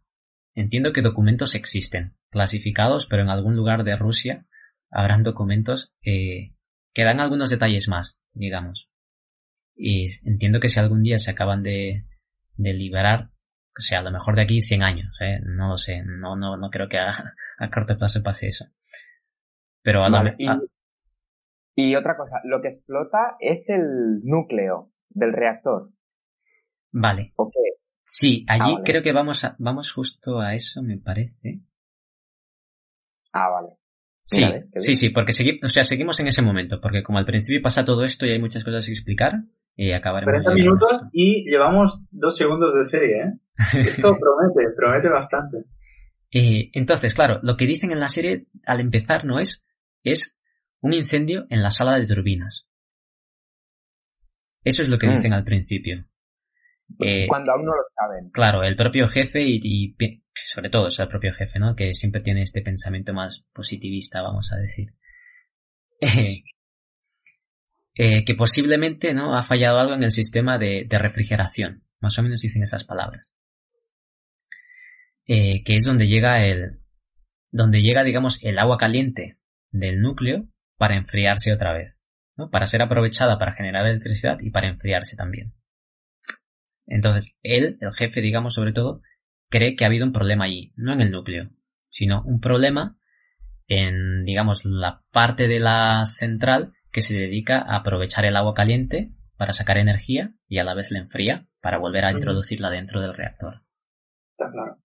[0.54, 4.46] entiendo que documentos existen, clasificados, pero en algún lugar de Rusia
[4.90, 6.54] habrán documentos eh,
[6.92, 8.88] que dan algunos detalles más, digamos.
[9.74, 12.04] Y entiendo que si algún día se acaban de,
[12.56, 13.30] de liberar,
[13.76, 15.40] o sea, a lo mejor de aquí 100 años, ¿eh?
[15.44, 18.66] no lo sé, no, no, no creo que a, a corto plazo pase eso.
[19.82, 20.46] Pero a la y,
[21.74, 25.90] y otra cosa, lo que explota es el núcleo del reactor.
[26.92, 27.32] Vale.
[28.14, 31.62] Sí, allí ah, creo que vamos a, vamos justo a eso, me parece.
[33.32, 33.78] Ah, vale.
[34.24, 34.44] Sí,
[34.76, 38.04] sí, sí, porque o sea, seguimos en ese momento, porque como al principio pasa todo
[38.04, 39.44] esto y hay muchas cosas que explicar,
[39.76, 40.44] y acabaremos.
[40.44, 43.32] 40 minutos y llevamos dos segundos de serie, ¿eh?
[43.88, 45.64] Esto promete, promete bastante.
[46.30, 49.64] Eh, entonces, claro, lo que dicen en la serie al empezar no es,
[50.04, 50.38] es
[50.82, 52.68] un incendio en la sala de turbinas.
[54.64, 55.16] Eso es lo que mm.
[55.16, 56.04] dicen al principio.
[57.00, 58.30] Eh, Cuando aún no lo saben.
[58.30, 59.96] Claro, el propio jefe y,
[60.46, 61.74] sobre todo es el propio jefe, ¿no?
[61.74, 64.94] Que siempre tiene este pensamiento más positivista, vamos a decir.
[67.94, 69.36] Eh, que posiblemente, ¿no?
[69.36, 71.82] Ha fallado algo en el sistema de, refrigeración.
[72.00, 73.34] Más o menos dicen esas palabras.
[75.26, 76.80] Eh, que es donde llega el,
[77.50, 79.36] donde llega, digamos, el agua caliente
[79.70, 81.94] del núcleo para enfriarse otra vez,
[82.36, 82.50] ¿no?
[82.50, 85.52] Para ser aprovechada para generar electricidad y para enfriarse también.
[86.86, 89.02] Entonces, él, el jefe, digamos, sobre todo,
[89.48, 91.50] cree que ha habido un problema allí, no en el núcleo,
[91.90, 92.96] sino un problema
[93.68, 99.10] en, digamos, la parte de la central que se dedica a aprovechar el agua caliente
[99.36, 103.14] para sacar energía y a la vez la enfría para volver a introducirla dentro del
[103.14, 103.62] reactor.
[104.32, 104.78] Está claro.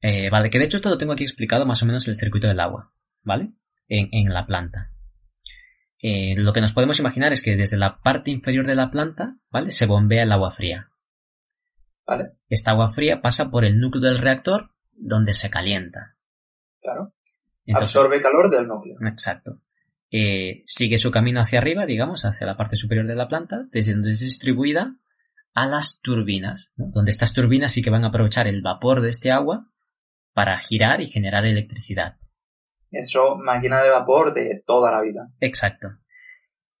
[0.00, 2.46] Eh, vale, que de hecho esto lo tengo aquí explicado más o menos el circuito
[2.46, 3.52] del agua, ¿vale?
[3.88, 4.90] En, la planta.
[6.00, 9.36] Eh, lo que nos podemos imaginar es que desde la parte inferior de la planta,
[9.50, 9.70] ¿vale?
[9.70, 10.90] Se bombea el agua fría.
[12.06, 12.32] ¿Vale?
[12.48, 16.16] Esta agua fría pasa por el núcleo del reactor donde se calienta.
[16.80, 17.12] Claro.
[17.74, 18.96] Absorbe calor del núcleo.
[19.06, 19.60] Exacto.
[20.10, 23.92] Eh, sigue su camino hacia arriba, digamos, hacia la parte superior de la planta, desde
[23.92, 24.96] donde es distribuida
[25.52, 29.30] a las turbinas, donde estas turbinas sí que van a aprovechar el vapor de este
[29.30, 29.66] agua
[30.32, 32.16] para girar y generar electricidad.
[32.90, 35.28] Eso, máquina de vapor de toda la vida.
[35.40, 35.88] Exacto.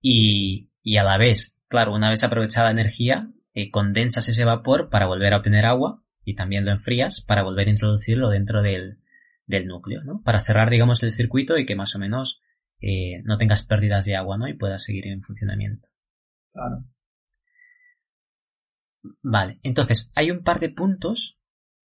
[0.00, 4.88] Y, y a la vez, claro, una vez aprovechada la energía, eh, condensas ese vapor
[4.90, 8.98] para volver a obtener agua y también lo enfrías para volver a introducirlo dentro del,
[9.46, 10.22] del núcleo, ¿no?
[10.22, 12.40] Para cerrar, digamos, el circuito y que más o menos
[12.80, 14.48] eh, no tengas pérdidas de agua, ¿no?
[14.48, 15.88] Y puedas seguir en funcionamiento.
[16.52, 16.84] Claro.
[19.22, 21.38] Vale, entonces, hay un par de puntos.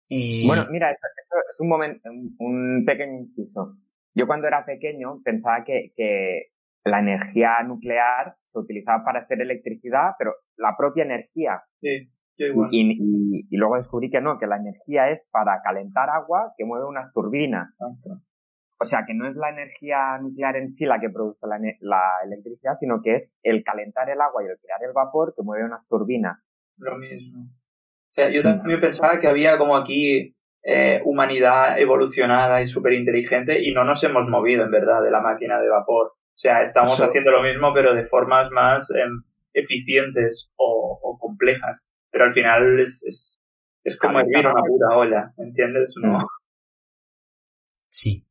[0.10, 0.44] Eh...
[0.46, 1.08] Bueno, mira, esto,
[1.52, 3.78] es un momento, un pequeño inciso.
[4.20, 6.48] Yo cuando era pequeño pensaba que, que
[6.84, 11.64] la energía nuclear se utilizaba para hacer electricidad, pero la propia energía.
[11.80, 12.70] Sí, igual.
[12.72, 16.86] Y, y, luego descubrí que no, que la energía es para calentar agua que mueve
[16.86, 17.74] unas turbinas.
[18.82, 22.02] O sea, que no es la energía nuclear en sí la que produce la, la,
[22.26, 25.66] electricidad, sino que es el calentar el agua y el crear el vapor que mueve
[25.66, 26.40] unas turbinas.
[26.78, 27.44] Lo mismo.
[27.44, 30.36] O sea, yo también pensaba que había como aquí
[30.72, 35.20] eh, humanidad evolucionada y súper inteligente y no nos hemos movido en verdad de la
[35.20, 36.10] máquina de vapor.
[36.10, 41.82] O sea, estamos haciendo lo mismo, pero de formas más em, eficientes o, complejas.
[42.12, 43.42] Pero al final es, es,
[43.84, 45.92] es como hervir una pura olla, ¿entiendes?
[46.04, 46.28] No.
[47.88, 48.28] Sí.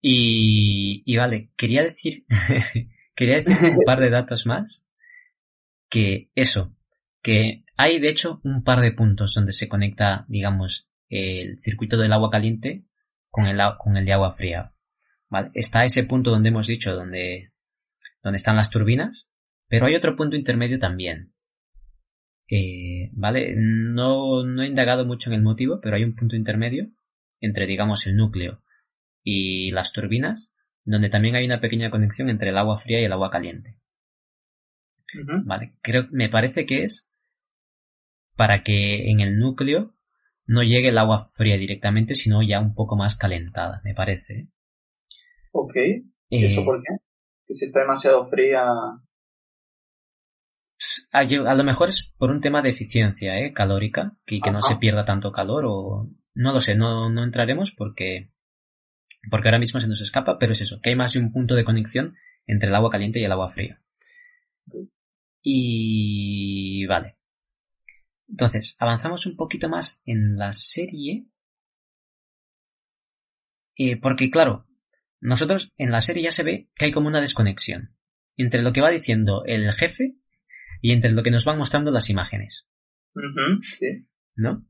[0.00, 2.24] Y, y vale, quería decir,
[3.14, 4.82] quería decir un par de datos más.
[5.90, 6.72] Que eso,
[7.20, 12.12] que hay de hecho un par de puntos donde se conecta, digamos, el circuito del
[12.12, 12.84] agua caliente
[13.30, 14.72] con el, con el de agua fría.
[15.28, 15.50] ¿Vale?
[15.54, 17.52] Está ese punto donde hemos dicho, donde
[18.22, 19.30] donde están las turbinas,
[19.68, 21.32] pero hay otro punto intermedio también.
[22.48, 23.54] Eh, ¿Vale?
[23.56, 26.88] No, no he indagado mucho en el motivo, pero hay un punto intermedio
[27.40, 28.62] entre, digamos, el núcleo
[29.22, 30.52] y las turbinas,
[30.84, 33.76] donde también hay una pequeña conexión entre el agua fría y el agua caliente.
[35.44, 37.06] Vale, creo, me parece que es
[38.34, 39.94] para que en el núcleo
[40.46, 44.48] no llegue el agua fría directamente, sino ya un poco más calentada, me parece.
[45.52, 45.74] Ok.
[46.28, 46.96] ¿Y eso eh, por qué?
[47.54, 48.64] si está demasiado fría.
[51.12, 53.52] A, lo mejor es por un tema de eficiencia ¿eh?
[53.52, 56.08] calórica, que, que no se pierda tanto calor o...
[56.34, 58.30] No lo sé, no, no entraremos porque,
[59.30, 61.54] porque ahora mismo se nos escapa, pero es eso, que hay más de un punto
[61.54, 63.82] de conexión entre el agua caliente y el agua fría.
[65.42, 67.16] Y vale.
[68.28, 71.26] Entonces, avanzamos un poquito más en la serie.
[73.76, 74.66] Eh, porque, claro,
[75.20, 77.94] nosotros en la serie ya se ve que hay como una desconexión
[78.36, 80.16] entre lo que va diciendo el jefe
[80.80, 82.66] y entre lo que nos van mostrando las imágenes.
[83.62, 84.06] sí.
[84.34, 84.66] ¿No?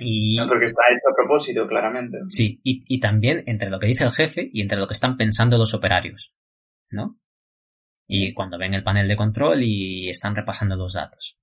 [0.00, 0.36] Y...
[0.36, 2.18] No, porque está hecho a propósito, claramente.
[2.28, 5.16] Sí, y, y, también entre lo que dice el jefe y entre lo que están
[5.16, 6.32] pensando los operarios,
[6.90, 7.18] ¿no?
[8.06, 11.37] Y cuando ven el panel de control y están repasando los datos.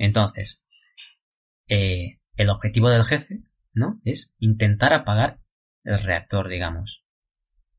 [0.00, 0.58] Entonces,
[1.68, 3.42] eh, el objetivo del jefe,
[3.74, 4.00] ¿no?
[4.06, 5.40] Es intentar apagar
[5.84, 7.04] el reactor, digamos.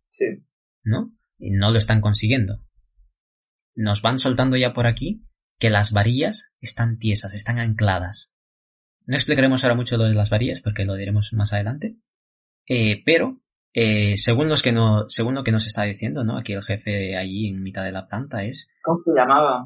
[0.10, 0.45] Sí.
[0.84, 1.12] ¿No?
[1.39, 2.60] Y no lo están consiguiendo.
[3.73, 5.25] Nos van soltando ya por aquí
[5.57, 8.31] que las varillas están tiesas, están ancladas.
[9.07, 11.95] No explicaremos ahora mucho lo de las varillas porque lo diremos más adelante.
[12.67, 13.41] Eh, pero,
[13.73, 16.38] eh, según, los que no, según lo que nos está diciendo, ¿no?
[16.38, 18.67] Aquí el jefe allí en mitad de la planta es...
[18.84, 19.65] ¿Cómo se llamaba?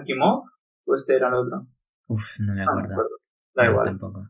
[0.00, 0.44] ¿Akimov?
[0.84, 1.66] ¿O este era el otro?
[2.06, 2.96] Uf, no me Ah, acuerdo.
[3.54, 3.86] Da No, igual.
[3.86, 4.28] Tampoco.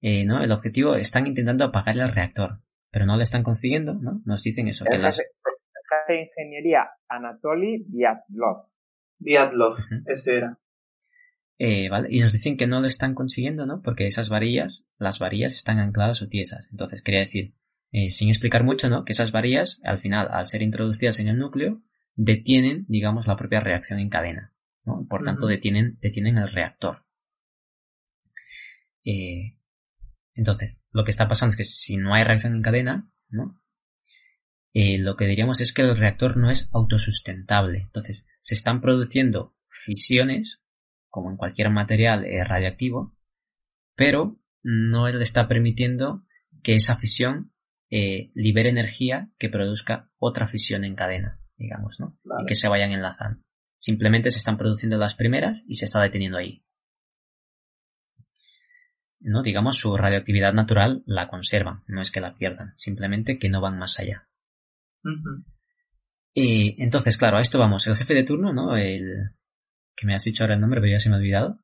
[0.00, 4.22] Eh, no, el objetivo, están intentando apagar el reactor, pero no lo están consiguiendo, ¿no?
[4.24, 5.16] Nos dicen eso, que El las...
[5.16, 8.66] jefe, el jefe de ingeniería Anatoly Diatlov.
[9.18, 10.58] Diatlov, ese era.
[11.58, 12.08] Eh, ¿vale?
[12.10, 13.82] Y nos dicen que no lo están consiguiendo, ¿no?
[13.82, 16.66] Porque esas varillas, las varillas están ancladas o tiesas.
[16.70, 17.52] Entonces, quería decir,
[17.92, 19.04] eh, sin explicar mucho, ¿no?
[19.04, 21.82] Que esas varillas, al final, al ser introducidas en el núcleo,
[22.14, 25.06] detienen, digamos, la propia reacción en cadena, ¿no?
[25.08, 27.04] Por tanto, detienen, detienen el reactor.
[29.04, 29.56] Eh,
[30.34, 33.60] entonces, lo que está pasando es que si no hay reacción en cadena, ¿no?
[34.72, 37.78] Eh, lo que diríamos es que el reactor no es autosustentable.
[37.78, 40.62] Entonces, se están produciendo fisiones,
[41.08, 43.16] como en cualquier material eh, radioactivo,
[43.96, 46.24] pero no le está permitiendo
[46.62, 47.52] que esa fisión
[47.90, 52.16] eh, libere energía que produzca otra fisión en cadena, digamos, ¿no?
[52.24, 52.44] Vale.
[52.44, 53.42] Y que se vayan enlazando.
[53.80, 56.62] Simplemente se están produciendo las primeras y se está deteniendo ahí.
[59.20, 63.62] No, digamos, su radioactividad natural la conservan, no es que la pierdan, simplemente que no
[63.62, 64.28] van más allá.
[66.34, 67.86] Y entonces, claro, a esto vamos.
[67.86, 68.76] El jefe de turno, ¿no?
[68.76, 69.30] El
[69.96, 71.58] que me has dicho ahora el nombre, pero ya se me ha olvidado.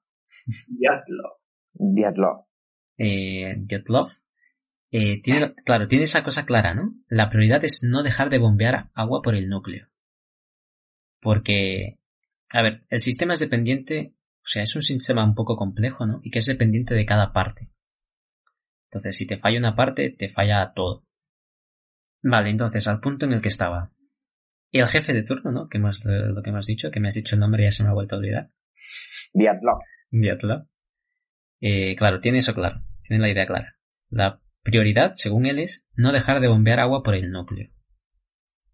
[0.67, 1.39] Diatlov.
[1.75, 2.47] Diatlov.
[2.97, 4.11] Eh, Dyatlov.
[4.91, 6.95] Eh, tiene, claro, tiene esa cosa clara, ¿no?
[7.09, 9.89] La prioridad es no dejar de bombear agua por el núcleo.
[11.21, 11.99] Porque,
[12.53, 16.21] a ver, el sistema es dependiente, o sea, es un sistema un poco complejo, ¿no?
[16.23, 17.71] Y que es dependiente de cada parte.
[18.91, 21.05] Entonces, si te falla una parte, te falla todo.
[22.23, 23.93] Vale, entonces, al punto en el que estaba.
[24.71, 25.69] Y el jefe de turno, ¿no?
[25.69, 27.83] Que hemos, lo que hemos dicho, que me has dicho el nombre y ya se
[27.83, 28.51] me ha vuelto a olvidar.
[29.33, 29.81] Diatlov.
[30.11, 30.67] Dyatlov.
[31.61, 33.77] Eh, claro, tiene eso claro, tiene la idea clara.
[34.11, 37.71] La prioridad, según él, es no dejar de bombear agua por el núcleo.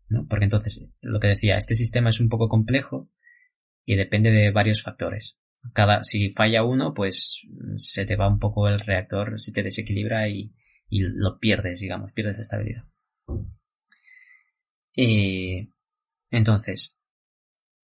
[0.08, 0.26] ¿No?
[0.28, 3.11] Porque entonces, lo que decía, este sistema es un poco complejo
[3.84, 5.38] y depende de varios factores.
[5.72, 7.40] Cada, si falla uno, pues
[7.76, 10.52] se te va un poco el reactor, se te desequilibra y,
[10.88, 12.84] y lo pierdes, digamos, pierdes estabilidad.
[14.96, 15.68] Eh,
[16.30, 16.98] entonces,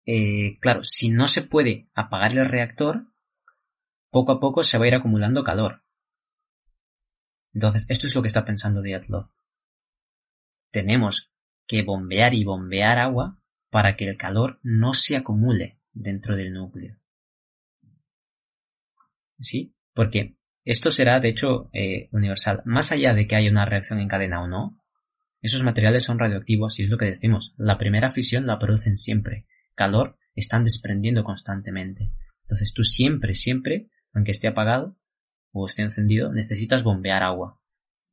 [0.06, 3.06] eh, claro, si no se puede apagar el reactor,
[4.10, 5.82] poco a poco se va a ir acumulando calor.
[7.52, 9.30] Entonces, esto es lo que está pensando Dyatlov.
[10.70, 11.30] Tenemos
[11.66, 13.38] que bombear y bombear agua
[13.74, 16.96] para que el calor no se acumule dentro del núcleo.
[19.40, 19.74] ¿Sí?
[19.92, 22.62] Porque esto será, de hecho, eh, universal.
[22.66, 24.80] Más allá de que haya una reacción en cadena o no,
[25.40, 27.52] esos materiales son radioactivos y es lo que decimos.
[27.56, 29.44] La primera fisión la producen siempre.
[29.74, 32.12] Calor están desprendiendo constantemente.
[32.44, 34.96] Entonces tú siempre, siempre, aunque esté apagado
[35.50, 37.58] o esté encendido, necesitas bombear agua.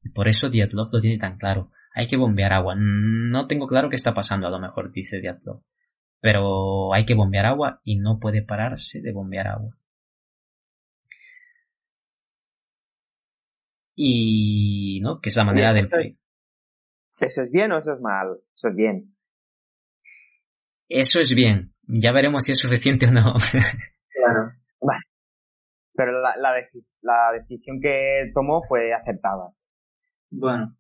[0.02, 1.72] Y por eso Dyatlov lo tiene tan claro.
[1.94, 2.76] Hay que bombear agua.
[2.78, 5.62] No tengo claro qué está pasando, a lo mejor, dice Dyatlov.
[6.22, 9.76] Pero hay que bombear agua y no puede pararse de bombear agua.
[13.96, 15.20] Y, ¿no?
[15.20, 16.14] Que es la manera de enfriar.
[17.20, 18.38] ¿Eso es bien o eso es mal?
[18.56, 19.16] Eso es bien.
[20.88, 21.74] Eso es bien.
[21.84, 23.36] Ya veremos si es suficiente o no.
[24.10, 24.54] Claro.
[25.94, 26.54] Pero la, la,
[27.02, 29.54] la decisión que tomó fue aceptada.
[30.32, 30.76] Bueno.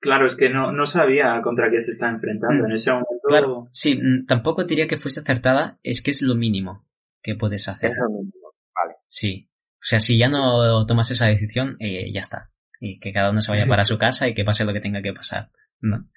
[0.00, 2.64] Claro, es que no, no sabía contra qué se está enfrentando.
[2.64, 2.70] Mm.
[2.70, 3.28] En ese momento.
[3.28, 6.86] Claro, sí, mm, tampoco diría que fuese acertada, es que es lo mínimo
[7.22, 7.90] que puedes hacer.
[7.90, 8.54] Es lo mismo.
[8.74, 8.96] Vale.
[9.06, 9.48] Sí.
[9.74, 12.50] O sea, si ya no tomas esa decisión, eh, ya está.
[12.80, 15.02] Y que cada uno se vaya para su casa y que pase lo que tenga
[15.02, 15.50] que pasar.
[15.80, 16.08] ¿No?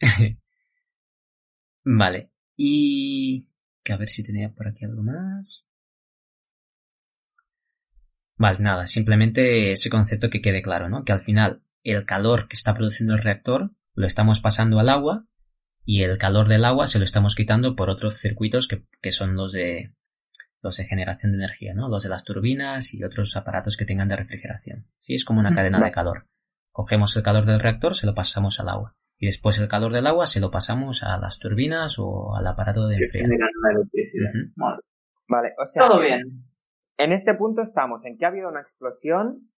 [1.84, 2.30] vale.
[2.56, 3.46] Y...
[3.84, 5.68] Que a ver si tenía por aquí algo más.
[8.36, 11.04] Vale, nada, simplemente ese concepto que quede claro, ¿no?
[11.04, 15.26] Que al final el calor que está produciendo el reactor lo estamos pasando al agua
[15.84, 19.34] y el calor del agua se lo estamos quitando por otros circuitos que, que son
[19.34, 19.92] los de
[20.60, 21.88] los de generación de energía, ¿no?
[21.88, 24.86] Los de las turbinas y otros aparatos que tengan de refrigeración.
[24.98, 26.26] Sí, es como una cadena de calor.
[26.72, 28.94] Cogemos el calor del reactor, se lo pasamos al agua.
[29.18, 32.86] Y después el calor del agua se lo pasamos a las turbinas o al aparato
[32.86, 33.46] de enfriamiento.
[35.28, 36.20] Vale, o sea, todo bien.
[36.96, 39.50] En este punto estamos en que ha habido una explosión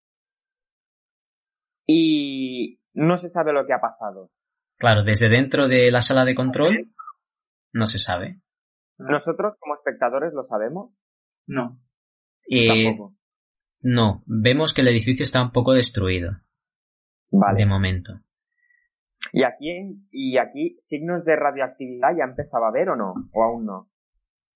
[1.91, 4.31] y no se sabe lo que ha pasado.
[4.77, 6.91] Claro, desde dentro de la sala de control
[7.73, 8.41] no se sabe.
[8.97, 10.91] ¿Nosotros como espectadores lo sabemos?
[11.47, 11.79] No.
[12.49, 12.97] Eh,
[13.81, 16.37] no, vemos que el edificio está un poco destruido.
[17.31, 17.59] Vale.
[17.59, 18.19] De momento.
[19.33, 23.13] ¿Y aquí, ¿Y aquí signos de radioactividad ya empezaba a ver o no?
[23.33, 23.89] ¿O aún no?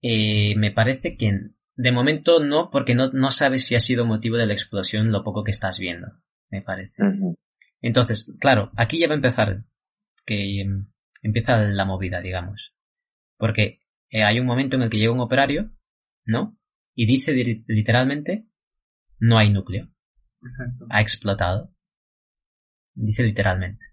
[0.02, 1.32] Eh, me parece que
[1.76, 5.24] de momento no, porque no, no sabes si ha sido motivo de la explosión lo
[5.24, 6.08] poco que estás viendo,
[6.50, 7.04] me parece.
[7.82, 9.64] Entonces, claro, aquí ya va a empezar,
[10.26, 10.88] que em,
[11.22, 12.74] empieza la movida, digamos.
[13.38, 13.80] Porque
[14.10, 15.72] eh, hay un momento en el que llega un operario,
[16.26, 16.58] ¿no?
[16.94, 17.34] Y dice
[17.68, 18.46] literalmente,
[19.20, 19.90] no hay núcleo.
[20.90, 21.72] Ha explotado.
[22.94, 23.84] Dice literalmente.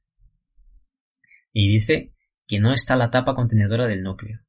[1.53, 2.15] Y dice
[2.47, 4.41] que no está la tapa contenedora del núcleo.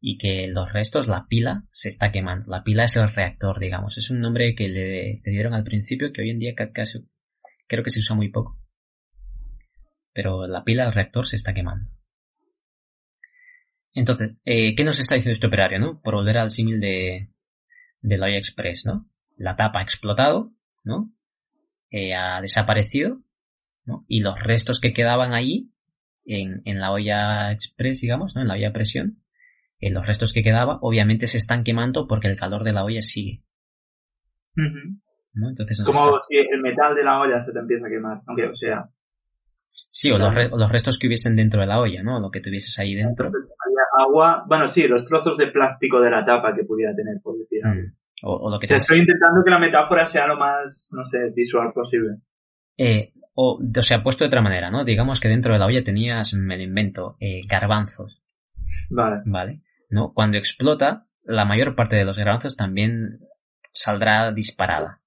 [0.00, 2.50] Y que los restos, la pila, se está quemando.
[2.50, 3.98] La pila es el reactor, digamos.
[3.98, 7.06] Es un nombre que le, dieron al principio que hoy en día casi,
[7.66, 8.58] creo que se usa muy poco.
[10.12, 11.90] Pero la pila del reactor se está quemando.
[13.92, 16.00] Entonces, eh, ¿qué nos está diciendo este operario, no?
[16.00, 17.30] Por volver al símil de,
[18.00, 19.08] de la Express, ¿no?
[19.36, 20.52] La tapa ha explotado,
[20.84, 21.12] ¿no?
[21.90, 23.20] Eh, ha desaparecido,
[23.84, 24.04] ¿no?
[24.06, 25.70] Y los restos que quedaban ahí,
[26.24, 28.42] en, en la olla express, digamos, ¿no?
[28.42, 29.19] En la olla a presión,
[29.80, 33.02] eh, los restos que quedaban, obviamente se están quemando porque el calor de la olla
[33.02, 33.42] sigue.
[34.54, 35.48] ¿no?
[35.48, 38.56] Entonces, Como si el metal de la olla se te empieza a quemar, aunque, o
[38.56, 38.84] sea...
[39.72, 42.18] Sí, o los, los, restos que hubiesen dentro de la olla, ¿no?
[42.18, 43.30] Lo que tuvieses ahí dentro
[43.98, 47.60] agua, bueno, sí, los trozos de plástico de la tapa que pudiera tener, por decir
[47.64, 47.94] mm.
[48.22, 52.18] O, lo que estoy intentando que la metáfora sea lo más, no sé, visual posible.
[52.76, 54.84] Eh, o, o sea, puesto de otra manera, ¿no?
[54.84, 58.22] Digamos que dentro de la olla tenías, me lo invento, eh, garbanzos.
[58.90, 59.22] Vale.
[59.24, 59.62] Vale.
[59.90, 60.12] ¿No?
[60.14, 63.20] Cuando explota, la mayor parte de los garbanzos también
[63.72, 65.02] saldrá disparada.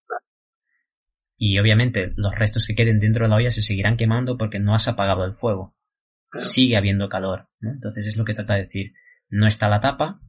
[1.38, 4.76] Y obviamente los restos que queden dentro de la olla se seguirán quemando porque no
[4.76, 5.74] has apagado el fuego
[6.34, 7.48] sigue habiendo calor.
[7.62, 8.94] Entonces es lo que trata de decir.
[9.30, 10.20] No está la tapa,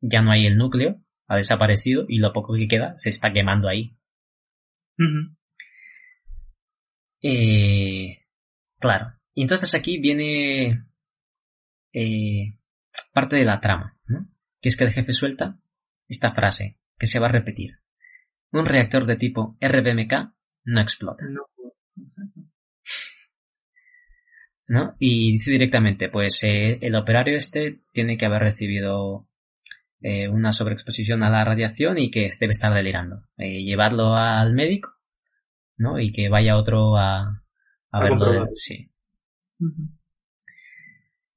[0.00, 3.68] ya no hay el núcleo, ha desaparecido y lo poco que queda se está quemando
[3.68, 3.96] ahí.
[7.22, 8.18] eh,
[8.78, 9.12] claro.
[9.34, 10.84] Y entonces aquí viene
[11.92, 12.58] eh,
[13.12, 14.28] parte de la trama, ¿no?
[14.60, 15.58] Que es que el jefe suelta
[16.08, 17.78] esta frase que se va a repetir.
[18.52, 20.34] Un reactor de tipo RBMK
[20.64, 21.24] no explota.
[21.28, 21.46] No.
[24.68, 24.96] ¿no?
[24.98, 29.28] Y dice directamente, pues eh, el operario este tiene que haber recibido
[30.00, 33.24] eh, una sobreexposición a la radiación y que debe estar delirando.
[33.36, 34.94] Eh, llevarlo al médico,
[35.76, 36.00] ¿no?
[36.00, 37.42] Y que vaya otro a,
[37.90, 38.48] a, verlo.
[38.54, 38.90] sí.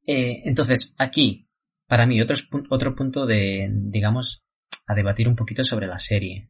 [0.06, 1.45] entonces, aquí,
[1.88, 2.36] para mí, otro,
[2.70, 4.44] otro punto de, digamos,
[4.88, 6.50] a debatir un poquito sobre la serie.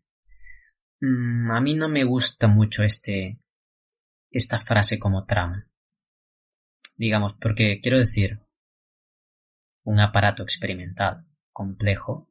[1.01, 3.39] Mm, a mí no me gusta mucho este,
[4.31, 5.67] esta frase como trama
[6.97, 8.39] digamos, porque quiero decir,
[9.83, 12.29] un aparato experimental complejo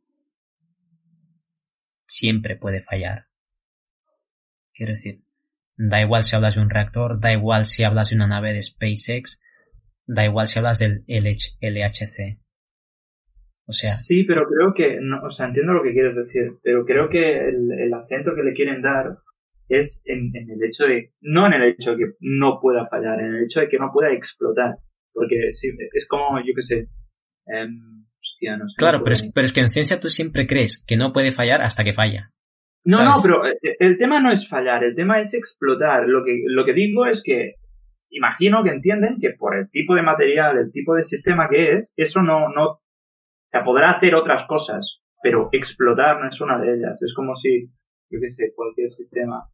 [2.06, 3.26] siempre puede fallar.
[4.72, 5.22] Quiero decir,
[5.76, 8.62] da igual si hablas de un reactor, da igual si hablas de una nave de
[8.62, 9.40] SpaceX,
[10.06, 12.40] da igual si hablas del LHC.
[13.66, 13.96] O sea.
[13.96, 17.48] Sí, pero creo que, no, o sea, entiendo lo que quieres decir, pero creo que
[17.48, 19.16] el, el acento que le quieren dar
[19.68, 23.34] es en, el hecho de, no en el hecho de que no pueda fallar, en
[23.34, 24.76] el hecho de que no pueda explotar.
[25.12, 26.88] Porque sí, es como, yo qué sé,
[27.46, 28.74] em, hostia, no sé.
[28.76, 31.62] Claro, pero es, pero es que en ciencia tú siempre crees que no puede fallar
[31.62, 32.30] hasta que falla.
[32.84, 36.06] No, no, pero eh, el tema no es fallar, el tema es explotar.
[36.06, 37.54] Lo que, lo que digo es que
[38.10, 41.94] imagino que entienden que por el tipo de material, el tipo de sistema que es,
[41.96, 42.80] eso no, no,
[43.54, 47.00] o sea, podrá hacer otras cosas, pero explotar no es una de ellas.
[47.00, 47.68] Es como si,
[48.10, 49.44] yo qué sé, cualquier sistema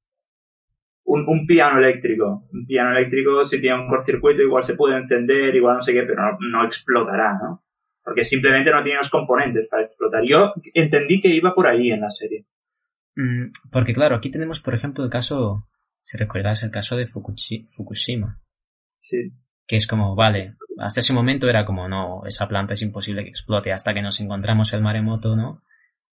[1.04, 2.48] un, un, piano eléctrico.
[2.52, 6.02] Un piano eléctrico, si tiene un cortocircuito, igual se puede encender, igual no sé qué,
[6.02, 7.62] pero no, explotará, ¿no?
[8.02, 10.22] Porque simplemente no tiene los componentes para explotar.
[10.24, 12.46] Yo entendí que iba por ahí en la serie.
[13.16, 18.38] Mm, porque claro, aquí tenemos, por ejemplo, el caso, si recuerdas, el caso de Fukushima.
[19.00, 19.32] Sí.
[19.70, 23.30] Que es como, vale, hasta ese momento era como, no, esa planta es imposible que
[23.30, 25.62] explote hasta que nos encontramos el maremoto, ¿no?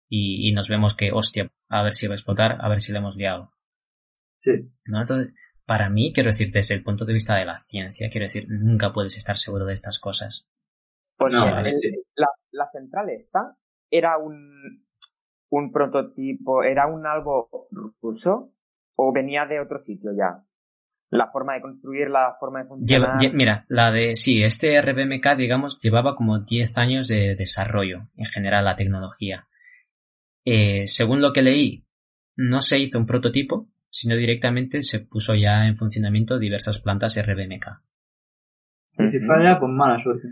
[0.09, 2.93] Y, y nos vemos que, hostia, a ver si va a explotar, a ver si
[2.93, 3.51] le hemos liado.
[4.41, 4.71] Sí.
[4.87, 5.01] ¿no?
[5.01, 5.35] Entonces,
[5.67, 8.93] para mí, quiero decir, desde el punto de vista de la ciencia, quiero decir, nunca
[8.93, 10.47] puedes estar seguro de estas cosas.
[11.17, 13.57] Pues no, la, central esta
[13.91, 14.87] era un,
[15.51, 17.67] un prototipo, era un algo
[18.01, 18.53] ruso
[18.95, 20.45] o venía de otro sitio ya.
[21.11, 23.35] La forma de construir, la forma de funcionar.
[23.35, 28.65] mira, la de, sí, este RBMK, digamos, llevaba como 10 años de desarrollo, en general,
[28.65, 29.49] la tecnología.
[30.45, 31.85] Eh, según lo que leí,
[32.37, 37.67] no se hizo un prototipo, sino directamente se puso ya en funcionamiento diversas plantas RBMK.
[38.99, 40.29] Y si falla, pues mala suerte.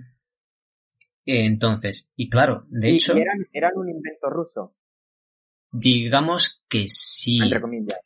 [1.24, 3.14] Entonces, y claro, de hecho.
[3.14, 4.74] Eran, eran un invento ruso.
[5.70, 7.38] Digamos que sí.
[7.42, 8.00] Entre comillas.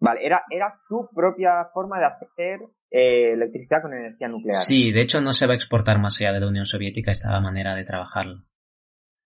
[0.00, 4.54] Vale, era, era su propia forma de hacer eh, electricidad con energía nuclear.
[4.54, 7.38] Sí, de hecho no se va a exportar más allá de la Unión Soviética esta
[7.40, 8.44] manera de trabajarlo.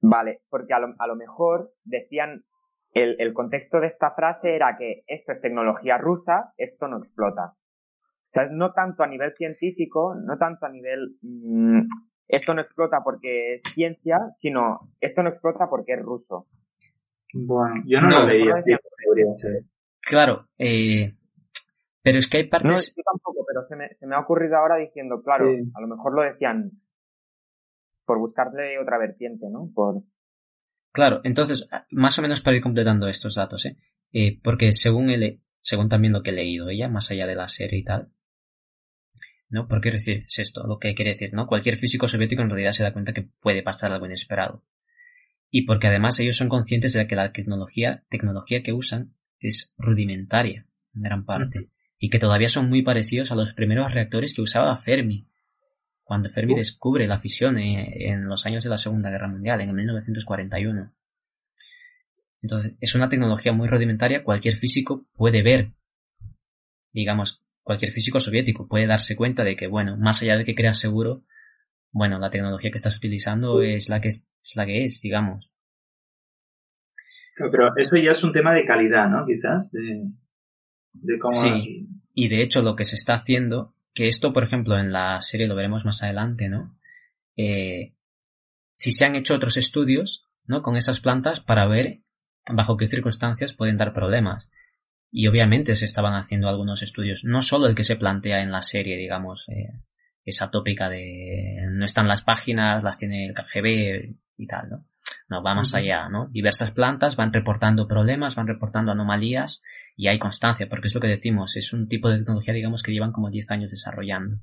[0.00, 2.44] Vale, porque a lo, a lo mejor decían,
[2.92, 7.54] el, el, contexto de esta frase era que esto es tecnología rusa, esto no explota.
[7.54, 11.82] O sea, no tanto a nivel científico, no tanto a nivel mmm,
[12.28, 16.46] esto no explota porque es ciencia, sino esto no explota porque es ruso.
[17.32, 18.54] Bueno, yo no, lo leía.
[20.06, 21.14] Claro, eh,
[22.02, 22.70] pero es que hay partes...
[22.70, 25.86] No, yo tampoco, pero se me, se me ha ocurrido ahora diciendo, claro, a lo
[25.86, 26.72] mejor lo decían
[28.04, 29.70] por buscarle otra vertiente, ¿no?
[29.74, 30.02] Por...
[30.92, 33.78] Claro, entonces, más o menos para ir completando estos datos, ¿eh?
[34.12, 37.48] eh porque según el, según también lo que he leído ella, más allá de la
[37.48, 38.10] serie y tal,
[39.48, 39.66] ¿no?
[39.66, 41.46] Porque decir, es esto, lo que quiere decir, ¿no?
[41.46, 44.62] Cualquier físico soviético en realidad se da cuenta que puede pasar algo inesperado.
[45.50, 49.14] Y porque además ellos son conscientes de que la tecnología, tecnología que usan
[49.48, 51.68] es rudimentaria en gran parte
[51.98, 55.26] y que todavía son muy parecidos a los primeros reactores que usaba Fermi
[56.02, 60.92] cuando Fermi descubre la fisión en, los años de la Segunda Guerra Mundial, en 1941.
[62.42, 65.72] Entonces, es una tecnología muy rudimentaria, cualquier físico puede ver,
[66.92, 70.78] digamos, cualquier físico soviético puede darse cuenta de que, bueno, más allá de que creas
[70.78, 71.24] seguro,
[71.90, 74.26] bueno, la tecnología que estás utilizando es la que es
[74.56, 75.53] la que es, digamos
[77.36, 79.26] pero eso ya es un tema de calidad, ¿no?
[79.26, 81.30] Quizás, de, cómo...
[81.30, 85.20] Sí, y de hecho lo que se está haciendo, que esto, por ejemplo, en la
[85.20, 86.76] serie lo veremos más adelante, ¿no?
[87.36, 87.94] Eh,
[88.74, 90.62] si se han hecho otros estudios, ¿no?
[90.62, 92.00] Con esas plantas para ver
[92.52, 94.48] bajo qué circunstancias pueden dar problemas.
[95.10, 98.62] Y obviamente se estaban haciendo algunos estudios, no solo el que se plantea en la
[98.62, 99.70] serie, digamos, eh,
[100.24, 104.86] esa tópica de no están las páginas, las tiene el KGB y tal, ¿no?
[105.28, 106.28] No, va más allá, ¿no?
[106.28, 109.60] Diversas plantas van reportando problemas, van reportando anomalías
[109.96, 112.92] y hay constancia, porque es lo que decimos, es un tipo de tecnología, digamos, que
[112.92, 114.38] llevan como 10 años desarrollando.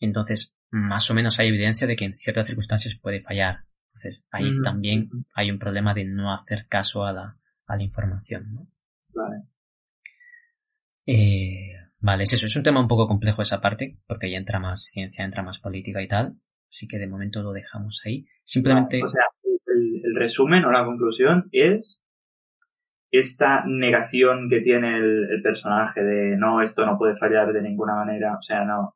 [0.00, 3.64] Entonces, más o menos hay evidencia de que en ciertas circunstancias puede fallar.
[3.94, 8.52] Entonces, ahí también hay un problema de no hacer caso a la, a la información,
[8.52, 8.66] ¿no?
[9.14, 9.42] Vale.
[11.06, 14.58] Eh, vale, es eso, es un tema un poco complejo esa parte, porque ahí entra
[14.58, 16.36] más ciencia, entra más política y tal,
[16.72, 18.26] Así que de momento lo dejamos ahí.
[18.44, 19.02] Simplemente.
[19.02, 21.98] o sea, el, resumen o la conclusión es
[23.10, 28.36] esta negación que tiene el, personaje de no, esto no puede fallar de ninguna manera.
[28.38, 28.94] O sea, no.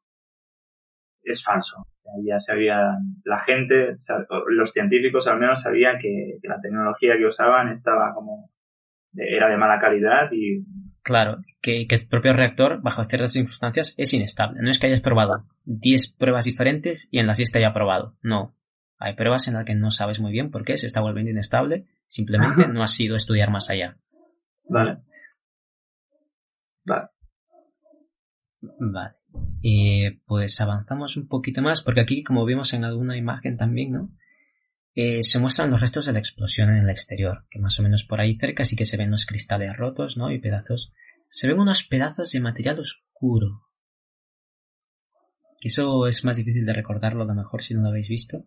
[1.23, 1.87] Es falso.
[2.25, 2.93] Ya sabía,
[3.25, 3.97] la gente,
[4.49, 8.49] los científicos al menos sabían que, que la tecnología que usaban estaba como,
[9.17, 10.65] era de mala calidad y
[11.07, 14.61] Claro, que, el propio reactor, bajo ciertas circunstancias, es inestable.
[14.61, 18.17] No es que hayas probado 10 pruebas diferentes y en las 10 te haya probado.
[18.23, 18.57] No.
[18.99, 21.87] Hay pruebas en las que no sabes muy bien por qué se está volviendo inestable.
[22.09, 23.99] Simplemente no has sido estudiar más allá.
[24.69, 24.99] Vale.
[26.85, 27.09] Vale.
[28.61, 29.15] Vale.
[29.63, 34.11] Eh, pues avanzamos un poquito más, porque aquí, como vimos en alguna imagen también, ¿no?
[34.95, 38.05] Eh, se muestran los restos de la explosión en el exterior, que más o menos
[38.05, 40.31] por ahí cerca sí que se ven los cristales rotos, ¿no?
[40.31, 40.93] Y pedazos.
[41.29, 43.63] Se ven unos pedazos de material oscuro.
[45.61, 48.47] Eso es más difícil de recordarlo a lo mejor si no lo habéis visto.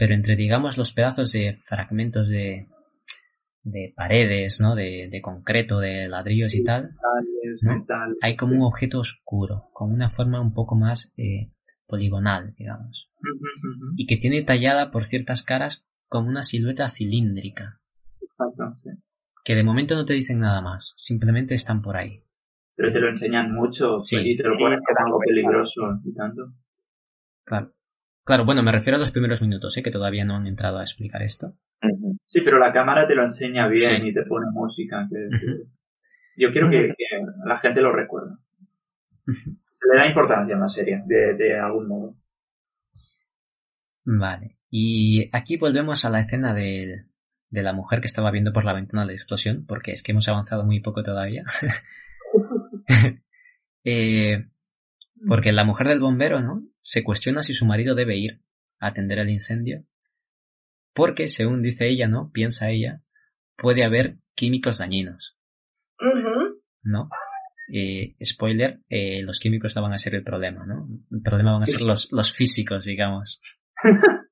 [0.00, 2.68] Pero entre, digamos, los pedazos de fragmentos de,
[3.64, 4.74] de paredes, ¿no?
[4.74, 6.92] De, de concreto, de ladrillos y tal.
[8.22, 11.50] Hay como un objeto oscuro, con una forma un poco más eh,
[11.86, 13.10] poligonal, digamos.
[13.94, 17.78] Y que tiene tallada por ciertas caras como una silueta cilíndrica.
[18.22, 18.88] Exacto, sí.
[19.44, 22.22] Que de momento no te dicen nada más, simplemente están por ahí.
[22.74, 26.54] Pero te lo enseñan mucho y te lo ponen como algo peligroso y tanto.
[27.44, 27.74] Claro.
[28.30, 29.82] Claro, bueno, me refiero a los primeros minutos, ¿eh?
[29.82, 31.54] que todavía no han entrado a explicar esto.
[32.28, 35.08] Sí, pero la cámara te lo enseña bien y te pone música.
[36.36, 36.94] Yo quiero que,
[37.44, 38.36] la gente lo recuerde.
[39.26, 42.14] Se le da importancia a la serie, de, de algún modo.
[44.04, 44.58] Vale.
[44.70, 47.06] Y aquí volvemos a la escena de,
[47.48, 50.28] de la mujer que estaba viendo por la ventana la explosión, porque es que hemos
[50.28, 51.42] avanzado muy poco todavía.
[53.82, 54.44] Eh,
[55.26, 56.62] porque la mujer del bombero, ¿no?
[56.80, 58.40] Se cuestiona si su marido debe ir
[58.78, 59.84] a atender el incendio.
[60.94, 62.30] Porque, según dice ella, ¿no?
[62.32, 63.02] Piensa ella,
[63.56, 65.36] puede haber químicos dañinos.
[66.82, 67.08] ¿No?
[67.72, 70.88] Eh, spoiler, eh, los químicos no van a ser el problema, ¿no?
[71.10, 73.40] El problema van a ser los, los físicos, digamos.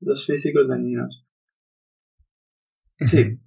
[0.00, 1.26] los físicos dañinos.
[2.98, 3.38] Sí.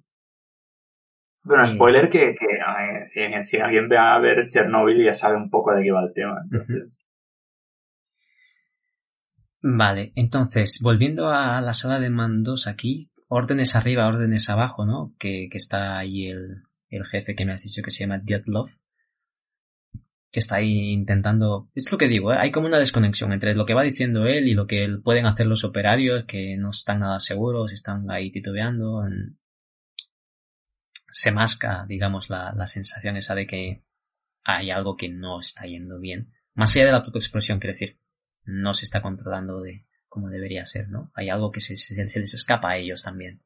[1.44, 5.84] Bueno, spoiler que, que si, alguien ve a ver Chernobyl ya sabe un poco de
[5.84, 6.42] qué va el tema.
[9.68, 15.16] Vale, entonces, volviendo a la sala de mandos aquí, órdenes arriba, órdenes abajo, ¿no?
[15.18, 18.70] Que, que está ahí el, el jefe que me has dicho que se llama Dietlov,
[20.32, 21.72] que está ahí intentando...
[21.74, 22.38] Es lo que digo, ¿eh?
[22.38, 25.48] hay como una desconexión entre lo que va diciendo él y lo que pueden hacer
[25.48, 29.02] los operarios, que no están nada seguros, están ahí titubeando.
[31.10, 33.82] Se masca, digamos, la, la sensación esa de que
[34.44, 36.34] hay algo que no está yendo bien.
[36.54, 37.98] Más allá de la autoexplosión, quiere decir,
[38.46, 41.12] no se está controlando de como debería ser, ¿no?
[41.14, 43.42] Hay algo que se, les escapa a ellos también.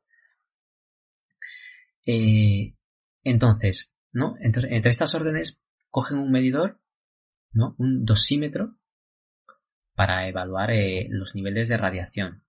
[2.05, 2.75] Eh,
[3.23, 4.35] entonces, ¿no?
[4.39, 5.57] Entre, entre, estas órdenes
[5.89, 6.79] cogen un medidor,
[7.51, 7.75] ¿no?
[7.79, 8.75] Un dosímetro
[9.95, 12.43] para evaluar eh, los niveles de radiación.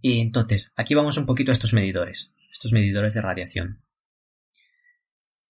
[0.00, 3.80] Y entonces, aquí vamos un poquito a estos medidores, estos medidores de radiación.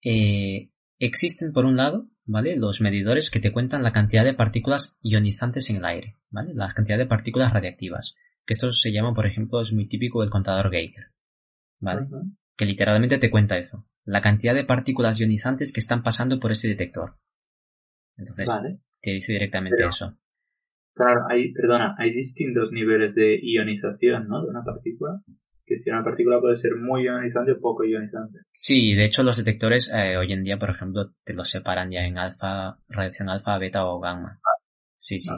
[0.04, 0.71] Eh,
[1.06, 2.56] existen, por un lado, ¿vale?
[2.56, 6.54] Los medidores que te cuentan la cantidad de partículas ionizantes en el aire, ¿vale?
[6.54, 8.14] La cantidad de partículas radiactivas.
[8.46, 11.06] Que esto se llama, por ejemplo, es muy típico del contador Geiger,
[11.80, 12.06] ¿vale?
[12.56, 13.86] que literalmente te cuenta eso.
[14.04, 17.16] La cantidad de partículas ionizantes que están pasando por ese detector.
[18.16, 18.50] Entonces,
[19.00, 20.16] te dice directamente eso.
[20.94, 24.42] Claro, hay, perdona, hay distintos niveles de ionización, ¿no?
[24.42, 25.22] De una partícula.
[25.64, 28.40] Que si una partícula puede ser muy ionizante o poco ionizante.
[28.50, 32.00] Sí, de hecho los detectores eh, hoy en día, por ejemplo, te los separan ya
[32.00, 34.40] en alfa, radiación alfa, beta o gamma.
[34.96, 35.30] Sí, sí.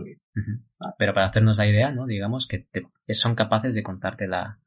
[0.99, 2.07] Pero para hacernos la idea, ¿no?
[2.07, 2.67] Digamos que
[3.15, 4.59] son capaces de contarte la,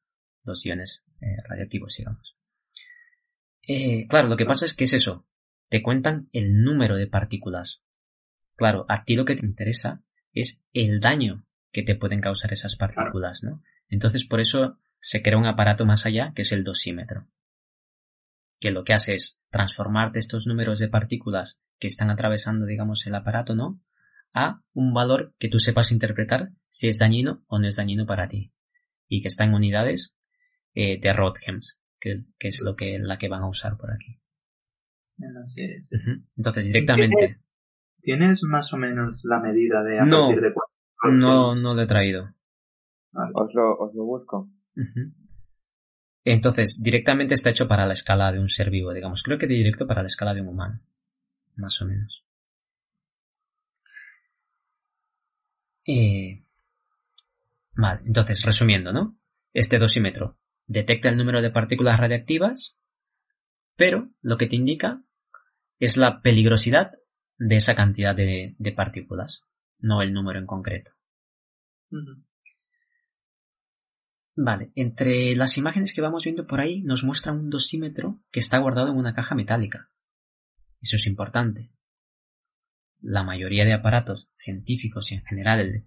[0.48, 2.36] los iones eh, radiactivos, digamos.
[3.68, 5.28] Eh, claro, lo que pasa es que es eso.
[5.70, 7.84] Te cuentan el número de partículas.
[8.56, 10.02] Claro, a ti lo que te interesa
[10.34, 13.62] es el daño que te pueden causar esas partículas, ¿no?
[13.90, 17.28] Entonces, por eso se crea un aparato más allá, que es el dosímetro.
[18.60, 23.16] Que lo que hace es transformarte estos números de partículas que están atravesando, digamos, el
[23.16, 23.80] aparato, ¿no?
[24.34, 28.28] A un valor que tú sepas interpretar si es dañino o no es dañino para
[28.28, 28.52] ti.
[29.08, 30.14] Y que está en unidades
[30.74, 34.20] eh, de Rothems, que, es lo que la que van a usar por aquí.
[35.20, 35.90] Entonces,
[36.66, 37.40] directamente.
[38.02, 40.54] ¿Tienes más o menos la medida de a no, partir de
[41.14, 42.34] No, no lo he traído.
[43.34, 44.50] Os, lo, os lo busco.
[46.24, 49.24] Entonces, directamente está hecho para la escala de un ser vivo, digamos.
[49.24, 50.82] Creo que directo para la escala de un humano.
[51.56, 52.24] Más o menos.
[55.86, 56.44] Eh,
[57.76, 59.18] vale, entonces, resumiendo, ¿no?
[59.54, 62.78] Este dosímetro detecta el número de partículas radiactivas,
[63.76, 65.02] pero lo que te indica
[65.80, 66.92] es la peligrosidad
[67.38, 69.44] de esa cantidad de, partículas,
[69.80, 70.92] no el número en concreto.
[74.40, 78.60] Vale, entre las imágenes que vamos viendo por ahí nos muestra un dosímetro que está
[78.60, 79.90] guardado en una caja metálica.
[80.80, 81.72] Eso es importante.
[83.02, 85.86] La mayoría de aparatos científicos y en general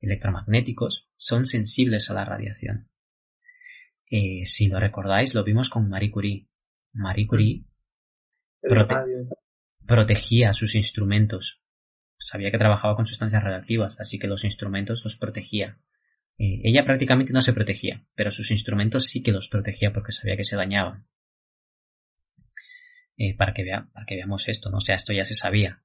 [0.00, 2.88] electromagnéticos son sensibles a la radiación.
[4.08, 6.46] Eh, si lo recordáis, lo vimos con Marie Curie.
[6.92, 7.64] Marie Curie
[9.86, 11.60] protegía sus instrumentos.
[12.16, 15.80] Sabía que trabajaba con sustancias radioactivas, así que los instrumentos los protegía.
[16.38, 20.36] Eh, ella prácticamente no se protegía, pero sus instrumentos sí que los protegía porque sabía
[20.36, 21.06] que se dañaban.
[23.16, 24.80] Eh, para, que vea, para que veamos esto, ¿no?
[24.80, 25.82] Sea, esto ya se sabía.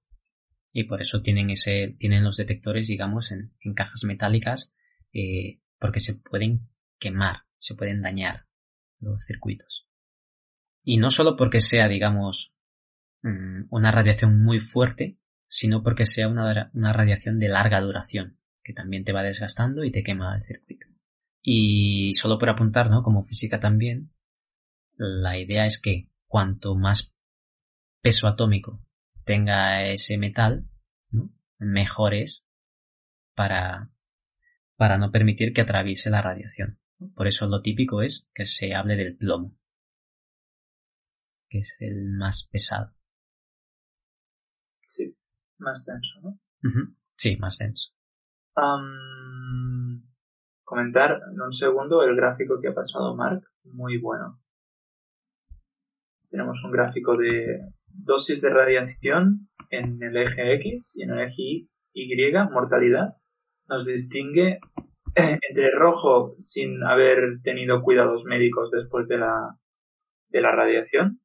[0.71, 4.73] Y por eso tienen ese, tienen los detectores, digamos, en, cajas metálicas,
[5.79, 6.67] porque se pueden
[6.99, 8.45] quemar se pueden dañar
[8.99, 9.87] los circuitos.
[10.83, 12.53] Y no solo porque sea, digamos,
[13.21, 19.03] mm, una radiación muy fuerte, sino porque sea una, radiación de larga duración, que también
[19.03, 20.87] te va desgastando y te quema el circuito.
[21.41, 23.03] Y solo por apuntar, ¿no?
[23.03, 24.11] Como física también,
[24.95, 27.13] la idea es que cuanto más
[28.01, 28.81] peso atómico
[29.25, 30.65] tenga ese metal,
[31.59, 32.45] mejor es
[33.35, 33.89] para,
[34.75, 36.79] para no permitir que atraviese la radiación.
[37.15, 39.57] Por eso lo típico es que se hable del plomo,
[41.49, 42.93] que es el más pesado.
[44.85, 45.15] Sí,
[45.57, 46.39] más denso, ¿no?
[47.15, 47.92] Sí, más denso.
[50.63, 54.39] Comentar en un segundo el gráfico que ha pasado Mark, muy bueno.
[56.29, 61.67] Tenemos un gráfico de dosis de radiación en el eje X y en el eje
[61.93, 62.07] Y,
[62.51, 63.17] mortalidad,
[63.67, 64.59] nos distingue
[65.15, 69.57] eh, entre rojo sin haber tenido cuidados médicos después de la,
[70.29, 71.21] de la radiación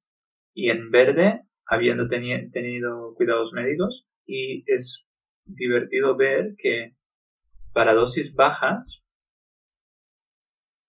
[0.55, 4.07] y en verde habiendo tenido cuidados médicos.
[4.27, 5.07] Y es
[5.47, 6.98] divertido ver que
[7.73, 9.03] para dosis bajas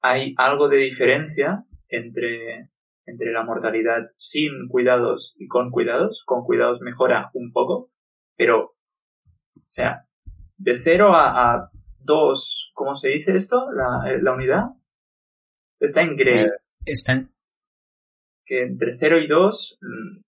[0.02, 2.70] hay algo de diferencia entre,
[3.06, 6.24] entre la mortalidad sin cuidados y con cuidados.
[6.26, 7.90] Con cuidados mejora un poco,
[8.38, 8.76] pero,
[9.56, 10.06] o sea,
[10.58, 11.70] de 0 a, a
[12.00, 13.72] 2, ¿cómo se dice esto?
[13.72, 14.70] La, la unidad
[15.80, 16.36] está en grey.
[16.86, 17.32] Está en...
[18.46, 20.22] Que entre 0 y 2, mm,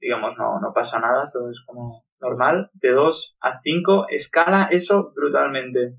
[0.00, 2.70] digamos, no, no pasa nada, todo es como normal.
[2.74, 5.94] De 2 a 5 escala eso brutalmente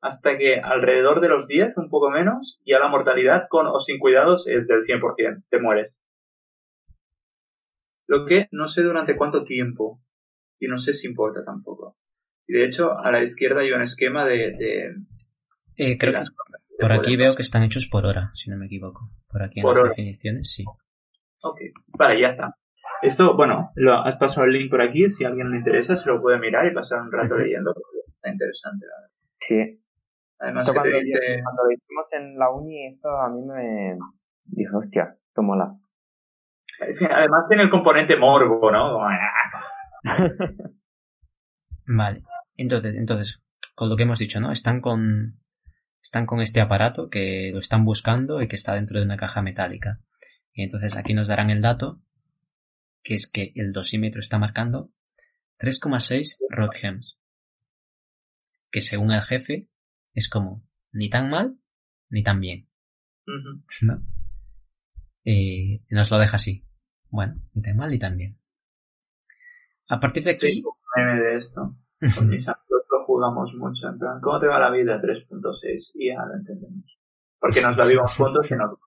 [0.00, 4.00] hasta que alrededor de los 10, un poco menos, ya la mortalidad con o sin
[4.00, 5.94] cuidados es del 100%, te mueres.
[8.08, 10.00] Lo que no sé durante cuánto tiempo,
[10.58, 11.96] y no sé si importa tampoco.
[12.48, 14.96] Y de hecho, a la izquierda hay un esquema de...
[15.76, 16.20] eh, creo que
[16.80, 19.08] por aquí veo que están hechos por hora, si no me equivoco.
[19.30, 20.64] Por aquí en las definiciones, sí.
[21.42, 21.60] Ok,
[21.96, 22.56] vale, ya está.
[23.00, 26.08] Esto, bueno, lo, has pasado el link por aquí, si a alguien le interesa se
[26.08, 29.10] lo puede mirar y pasar un rato leyendo, porque está interesante, la verdad.
[29.40, 29.82] Sí,
[30.42, 33.96] Además, cuando, lo hicimos en la uni, esto a mí me
[34.46, 35.76] dijo, hostia, esto mola.
[36.80, 38.98] además tiene el componente morbo, ¿no?
[41.86, 42.22] vale.
[42.56, 43.40] Entonces, entonces,
[43.76, 44.50] con lo que hemos dicho, ¿no?
[44.50, 45.38] Están con,
[46.02, 49.42] están con este aparato que lo están buscando y que está dentro de una caja
[49.42, 50.00] metálica.
[50.54, 52.00] Y entonces aquí nos darán el dato,
[53.02, 54.90] que es que el dosímetro está marcando
[55.58, 57.18] 3,6 Rodhems.
[58.70, 59.68] Que según el jefe
[60.14, 61.56] es como ni tan mal
[62.08, 62.68] ni tan bien.
[63.82, 64.02] ¿No?
[65.24, 66.64] Eh, nos lo deja así.
[67.10, 68.38] Bueno, ni tan mal ni tan bien.
[69.88, 70.62] A partir de aquí.
[70.96, 71.76] de esto.
[72.00, 73.88] Lo jugamos mucho.
[73.88, 75.00] En plan, ¿cómo te va la vida?
[75.00, 75.90] 3.6.
[75.94, 76.98] Y ya lo entendemos.
[77.38, 78.78] Porque nos la vimos juntos y no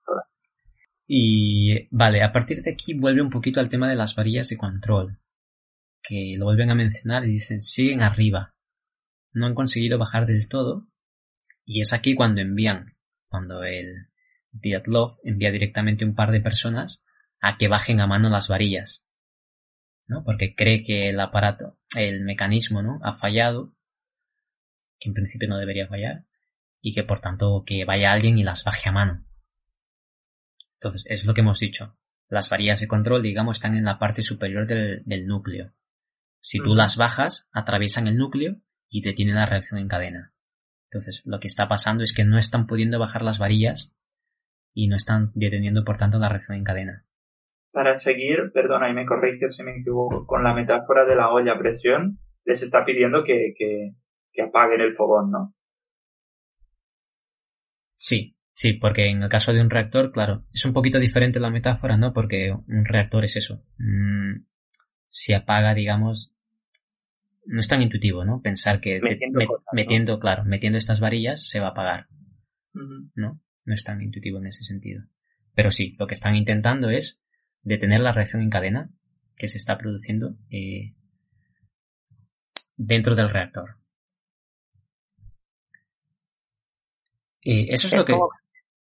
[1.07, 4.57] Y vale, a partir de aquí vuelve un poquito al tema de las varillas de
[4.57, 5.19] control.
[6.01, 8.55] Que lo vuelven a mencionar y dicen, siguen arriba.
[9.33, 10.87] No han conseguido bajar del todo,
[11.65, 12.95] y es aquí cuando envían,
[13.27, 14.07] cuando el
[14.51, 17.01] Diatlov envía directamente un par de personas
[17.41, 19.03] a que bajen a mano las varillas,
[20.07, 20.23] ¿no?
[20.23, 22.99] Porque cree que el aparato, el mecanismo, ¿no?
[23.03, 23.73] Ha fallado,
[24.99, 26.25] que en principio no debería fallar,
[26.81, 29.25] y que por tanto que vaya alguien y las baje a mano.
[30.85, 31.97] Entonces, es lo que hemos dicho.
[32.29, 35.71] Las varillas de control, digamos, están en la parte superior del, núcleo.
[36.41, 38.57] Si tú las bajas, atraviesan el núcleo
[38.87, 40.31] y detienen la reacción en cadena.
[40.91, 43.91] Entonces, lo que está pasando es que no están pudiendo bajar las varillas
[44.75, 47.05] y no están deteniendo, por tanto, la reacción en cadena.
[47.71, 51.53] Para seguir, perdona, y me corrige si me equivoco, con la metáfora de la olla
[51.53, 55.55] a presión, les está pidiendo que, que, apaguen el fogón, ¿no?
[57.95, 61.51] Sí, sí, porque en el caso de un reactor, claro, es un poquito diferente la
[61.51, 62.13] metáfora, ¿no?
[62.13, 63.63] Porque un reactor es eso.
[63.77, 64.45] Mm,
[65.05, 66.33] se apaga, digamos,
[67.45, 68.41] no es tan intuitivo, ¿no?
[68.41, 68.99] Pensar que
[69.71, 72.07] metiendo, claro, metiendo estas varillas se va a apagar.
[72.73, 73.39] ¿No?
[73.65, 75.03] No es tan intuitivo en ese sentido.
[75.53, 77.21] Pero sí, lo que están intentando es
[77.61, 78.89] detener la reacción en cadena
[79.35, 80.93] que se está produciendo eh,
[82.75, 83.77] dentro del reactor.
[87.43, 88.13] Eh, eso es, lo que...
[88.13, 88.29] Como,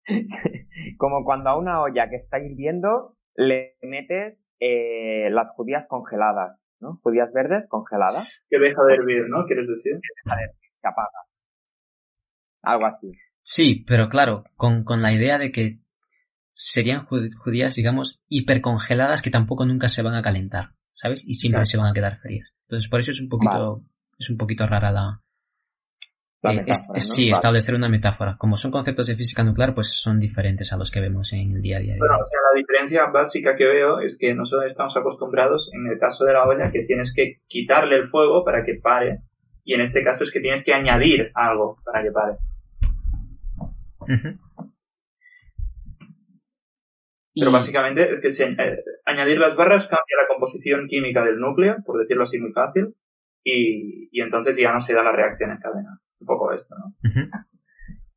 [0.97, 6.60] cuando a una olla que está hirviendo le metes eh, las judías congeladas.
[6.80, 6.99] ¿no?
[7.01, 8.43] Judías verdes congeladas.
[8.49, 9.45] Que deja de hervir, ¿no?
[9.45, 9.93] ¿Quieres decir?
[10.26, 11.10] deja de hervir, se apaga.
[12.62, 13.12] Algo así.
[13.41, 15.80] Sí, pero claro, con, con la idea de que
[16.51, 21.24] serían judías, digamos, hipercongeladas que tampoco nunca se van a calentar, ¿sabes?
[21.26, 22.54] Y siempre se van a quedar frías.
[22.68, 23.82] Entonces, por eso es un poquito,
[24.18, 25.23] es un poquito rara la,
[26.44, 28.36] eh, Sí, establecer una metáfora.
[28.38, 31.62] Como son conceptos de física nuclear, pues son diferentes a los que vemos en el
[31.62, 31.96] día a día.
[31.98, 36.00] Bueno, o sea, la diferencia básica que veo es que nosotros estamos acostumbrados, en el
[36.00, 39.20] caso de la olla, que tienes que quitarle el fuego para que pare.
[39.64, 42.38] Y en este caso es que tienes que añadir algo para que pare.
[47.36, 52.00] Pero básicamente es que eh, añadir las barras cambia la composición química del núcleo, por
[52.00, 52.94] decirlo así muy fácil,
[53.44, 56.94] y, y entonces ya no se da la reacción en cadena un poco esto, ¿no?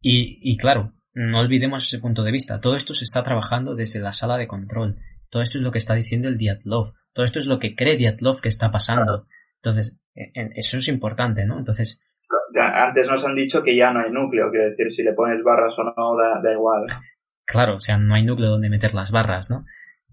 [0.00, 2.60] y, y claro, no olvidemos ese punto de vista.
[2.60, 4.96] Todo esto se está trabajando desde la sala de control.
[5.30, 6.92] Todo esto es lo que está diciendo el Diatlov.
[7.14, 9.26] Todo esto es lo que cree Diatlov que está pasando.
[9.62, 11.58] Entonces, eso es importante, ¿no?
[11.58, 11.98] Entonces.
[12.54, 15.74] antes nos han dicho que ya no hay núcleo, quiero decir, si le pones barras
[15.78, 16.84] o no, da, igual.
[17.46, 19.64] Claro, o sea, no hay núcleo donde meter las barras, ¿no?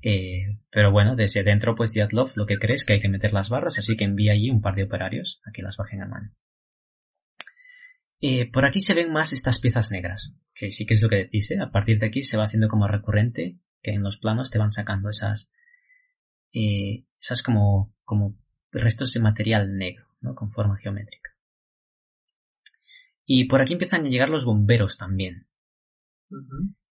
[0.02, 3.50] Eh, pero bueno, desde dentro, pues Diatlov lo que crees que hay que meter las
[3.50, 6.30] barras, así que envía allí un par de operarios a que las bajen a mano.
[8.26, 11.18] Eh, por aquí se ven más estas piezas negras, que sí que es lo que
[11.18, 11.60] decís, ¿eh?
[11.60, 14.72] A partir de aquí se va haciendo como recurrente, que en los planos te van
[14.72, 15.52] sacando esas,
[16.54, 18.38] eh, esas como, como
[18.72, 20.36] restos de material negro, ¿no?
[20.36, 21.32] Con forma geométrica.
[23.26, 25.50] Y por aquí empiezan a llegar los bomberos también.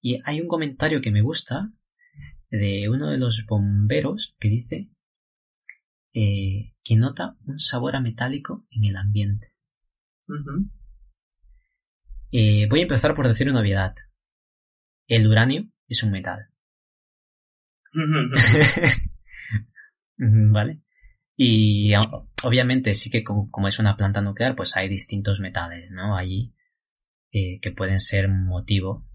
[0.01, 1.73] Y hay un comentario que me gusta
[2.51, 4.91] de uno de los bomberos que dice
[6.13, 9.55] eh, que nota un sabor a metálico en el ambiente.
[12.31, 13.95] Eh, voy a empezar por decir una obviedad.
[15.07, 16.49] El uranio es un metal.
[20.17, 20.81] ¿Vale?
[21.37, 21.93] Y
[22.43, 26.15] obviamente sí que como, es una planta nuclear, pues hay distintos metales, ¿no?
[26.15, 26.53] Allí
[27.31, 29.05] eh, que pueden ser motivo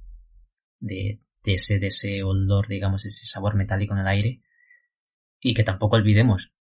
[0.81, 4.43] de, ese, de ese olor, digamos, ese sabor metálico en el aire.
[5.41, 6.53] Y que tampoco olvidemos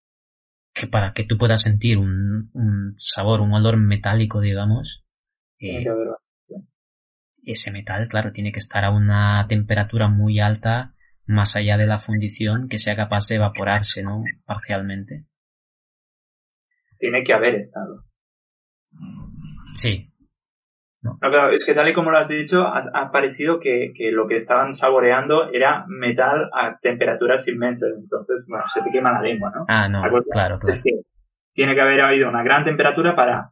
[0.72, 5.04] que para que tú puedas sentir un, sabor, un olor metálico, digamos,
[5.58, 5.84] eh,
[7.52, 10.94] ese metal, claro, tiene que estar a una temperatura muy alta,
[11.26, 14.22] más allá de la fundición, que sea capaz de evaporarse, ¿no?
[14.44, 15.24] Parcialmente
[17.00, 18.04] tiene que haber estado.
[19.74, 20.06] Sí.
[21.02, 21.16] No.
[21.18, 24.74] claro, es que tal y como lo has dicho, ha, parecido que, lo que estaban
[24.74, 27.88] saboreando era metal a temperaturas inmensas.
[27.98, 29.64] Entonces, bueno, se te quema la lengua, ¿no?
[29.66, 30.58] Ah, no, claro, claro.
[30.68, 31.00] Es que
[31.54, 33.48] tiene que haber habido una gran temperatura para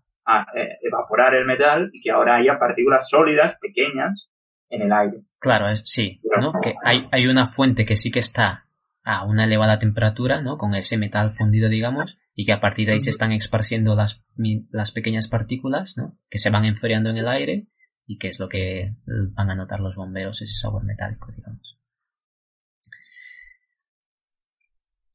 [0.55, 4.29] eh, evaporar el metal y que ahora haya partículas sólidas, pequeñas,
[4.69, 5.23] en el aire.
[5.39, 6.53] Claro, sí, ¿no?
[6.61, 8.65] Que hay, hay una fuente que sí que está
[9.05, 10.59] a una elevada temperatura, ¿no?
[10.59, 14.23] Con ese metal fundido, digamos, y que a partir de ahí se están esparciendo las,
[14.71, 16.19] las pequeñas partículas, ¿no?
[16.29, 17.67] Que se van enfriando en el aire
[18.07, 21.79] y que es lo que van a notar los bomberos, ese sabor metálico, digamos.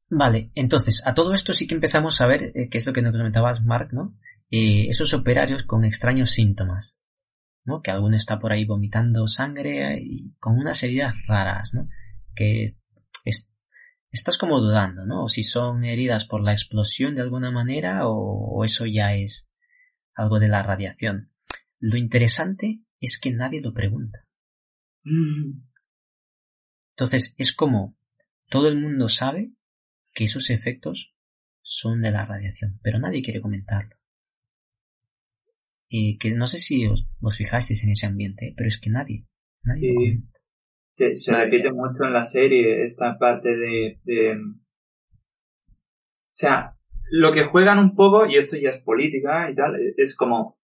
[0.09, 3.01] Vale, entonces, a todo esto sí que empezamos a ver, eh, que es lo que
[3.01, 4.13] nos comentabas, Mark, ¿no?
[4.55, 6.95] Eh, esos operarios con extraños síntomas,
[7.65, 7.81] ¿no?
[7.81, 11.89] Que alguno está por ahí vomitando sangre y con unas heridas raras, ¿no?
[12.35, 12.77] Que
[14.11, 15.23] estás como dudando, ¿no?
[15.23, 19.49] O si son heridas por la explosión de alguna manera o, eso ya es
[20.13, 21.31] algo de la radiación.
[21.79, 24.19] Lo interesante es que nadie lo pregunta.
[25.03, 25.63] Mm.
[26.91, 27.97] Entonces, es como
[28.49, 29.51] todo el mundo sabe
[30.13, 31.15] que esos efectos
[31.63, 33.95] son de la radiación, pero nadie quiere comentarlo.
[35.95, 39.25] Y que no sé si os, os fijasteis en ese ambiente, pero es que nadie,
[39.63, 40.39] nadie lo comenta.
[40.95, 46.73] Se, se repite mucho en la serie esta parte de, de, O sea,
[47.11, 50.57] lo que juegan un poco, y esto ya es política y tal, es como...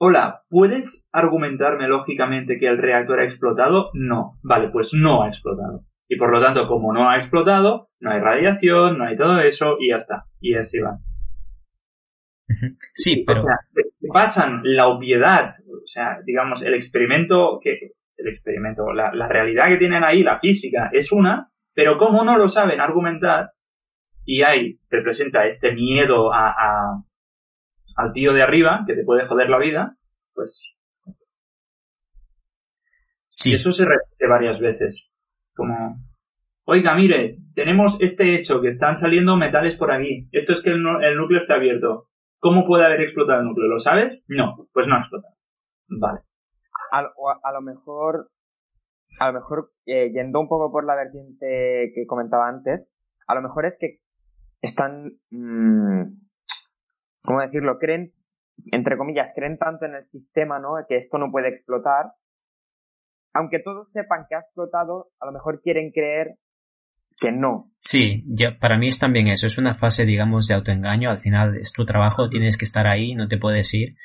[0.00, 3.90] Hola, ¿puedes argumentarme lógicamente que el reactor ha explotado?
[3.94, 4.40] No.
[4.42, 5.84] Vale, pues no ha explotado.
[6.08, 9.76] Y por lo tanto, como no ha explotado, no hay radiación, no hay todo eso,
[9.78, 10.24] y ya está.
[10.40, 10.98] Y así va.
[12.94, 13.42] Sí, pero...
[13.42, 13.58] O sea,
[14.12, 18.92] pasan la obviedad, o sea, digamos, el experimento que el experimento.
[18.92, 23.50] La, realidad que tienen ahí, la física, es una, pero como no lo saben argumentar,
[24.24, 27.02] y ahí representa este miedo a,
[27.96, 29.96] al tío de arriba, que te puede joder la vida,
[30.34, 30.62] pues...
[33.26, 33.54] Sí.
[33.54, 35.08] eso se repite varias veces.
[35.54, 35.96] Como,
[36.64, 40.28] oiga, mire, tenemos este hecho, que están saliendo metales por aquí.
[40.32, 42.09] Esto es que el, el núcleo está abierto.
[42.40, 43.68] ¿Cómo puede haber explotado el núcleo?
[43.68, 44.22] ¿Lo sabes?
[44.26, 45.34] No, pues no ha explotado.
[45.88, 46.20] Vale
[46.90, 48.30] a, lo mejor,
[49.18, 52.88] a lo mejor, eh, yendo un poco por la vertiente que comentaba antes,
[53.26, 54.00] a lo mejor es que
[54.60, 56.02] están, mmm,
[57.24, 57.78] ¿cómo decirlo?
[57.78, 58.12] Creen,
[58.72, 60.74] entre comillas, creen tanto en el sistema, ¿no?
[60.88, 62.12] Que esto no puede explotar.
[63.32, 66.34] Aunque todos sepan que ha explotado, a lo mejor quieren creer
[67.20, 67.70] que no.
[67.78, 71.10] Sí, ya, para mí es también eso, es una fase, digamos, de autoengaño.
[71.10, 73.96] Al final es tu trabajo, tienes que estar ahí, no te puedes ir.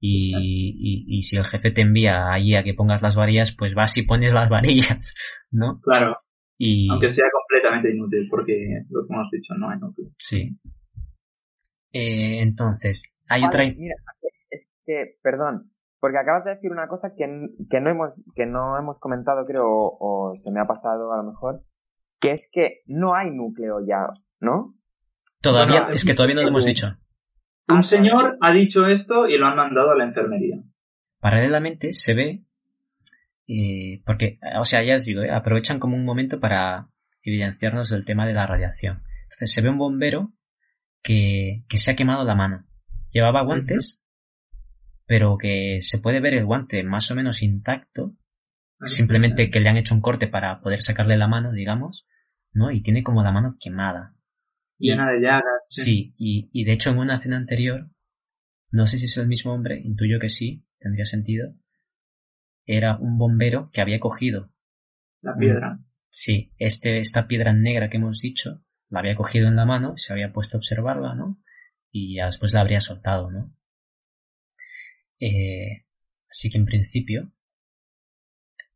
[0.00, 3.96] Y, y, si el jefe te envía allí a que pongas las varillas, pues vas
[3.96, 5.14] y pones las varillas,
[5.50, 5.80] ¿no?
[5.80, 6.16] Claro.
[6.56, 6.88] Y...
[6.90, 10.12] Aunque sea completamente inútil, porque lo que hemos dicho no es inútil.
[10.16, 10.56] Sí.
[11.92, 13.64] Eh, entonces, hay otra.
[13.64, 13.94] Mira,
[14.50, 17.24] es que, perdón, porque acabas de decir una cosa que,
[17.68, 21.16] que, no, hemos, que no hemos comentado, creo, o, o se me ha pasado a
[21.16, 21.62] lo mejor,
[22.20, 24.04] que es que no hay núcleo ya,
[24.40, 24.74] ¿no?
[25.40, 26.96] Todavía, es que todavía no lo hemos dicho.
[27.68, 30.56] Un señor ha dicho esto y lo han mandado a la enfermería.
[31.20, 32.42] Paralelamente se ve,
[33.46, 36.88] eh, porque, o sea, ya os digo, eh, aprovechan como un momento para
[37.22, 39.02] evidenciarnos el tema de la radiación.
[39.24, 40.32] Entonces se ve un bombero
[41.02, 42.64] que, que se ha quemado la mano.
[43.12, 44.02] Llevaba guantes,
[45.06, 48.12] pero que se puede ver el guante más o menos intacto,
[48.84, 52.06] simplemente que le han hecho un corte para poder sacarle la mano, digamos,
[52.58, 52.70] ¿no?
[52.70, 54.14] Y tiene como la mano quemada.
[54.78, 55.62] Llena de llagas.
[55.64, 57.88] Sí, y, y de hecho en una escena anterior,
[58.70, 61.54] no sé si es el mismo hombre, intuyo que sí, tendría sentido,
[62.66, 64.52] era un bombero que había cogido.
[65.22, 65.80] La piedra.
[66.10, 70.12] Sí, este, esta piedra negra que hemos dicho, la había cogido en la mano, se
[70.12, 71.40] había puesto a observarla, ¿no?
[71.90, 73.54] Y ya después la habría soltado, ¿no?
[75.20, 75.86] Eh,
[76.30, 77.32] así que en principio,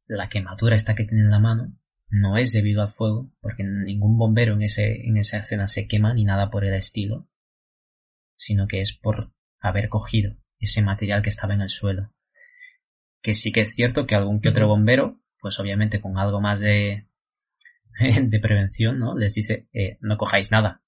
[0.07, 1.77] la quemadura esta que tiene en la mano
[2.13, 6.13] no es debido al fuego, porque ningún bombero en, ese, en esa escena se quema
[6.13, 7.27] ni nada por el estilo,
[8.37, 12.13] sino que es por haber cogido ese material que estaba en el suelo.
[13.23, 16.61] Que sí que es cierto que algún que otro bombero, pues obviamente con algo más
[16.61, 17.09] de,
[18.23, 19.17] de prevención, ¿no?
[19.17, 20.83] Les dice, eh, no cojáis nada.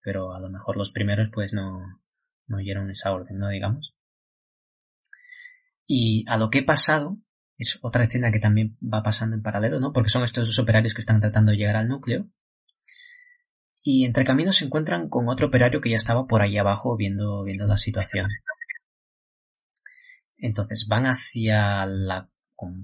[0.00, 2.00] Pero a lo mejor los primeros pues no,
[2.46, 3.50] no oyeron esa orden, ¿no?
[3.50, 3.94] Digamos.
[5.86, 7.18] Y a lo que he pasado,
[7.56, 9.92] es otra escena que también va pasando en paralelo, ¿no?
[9.92, 12.28] Porque son estos dos operarios que están tratando de llegar al núcleo.
[13.82, 17.44] Y entre caminos se encuentran con otro operario que ya estaba por ahí abajo viendo,
[17.44, 18.28] viendo la situación.
[20.36, 22.30] Entonces van hacia la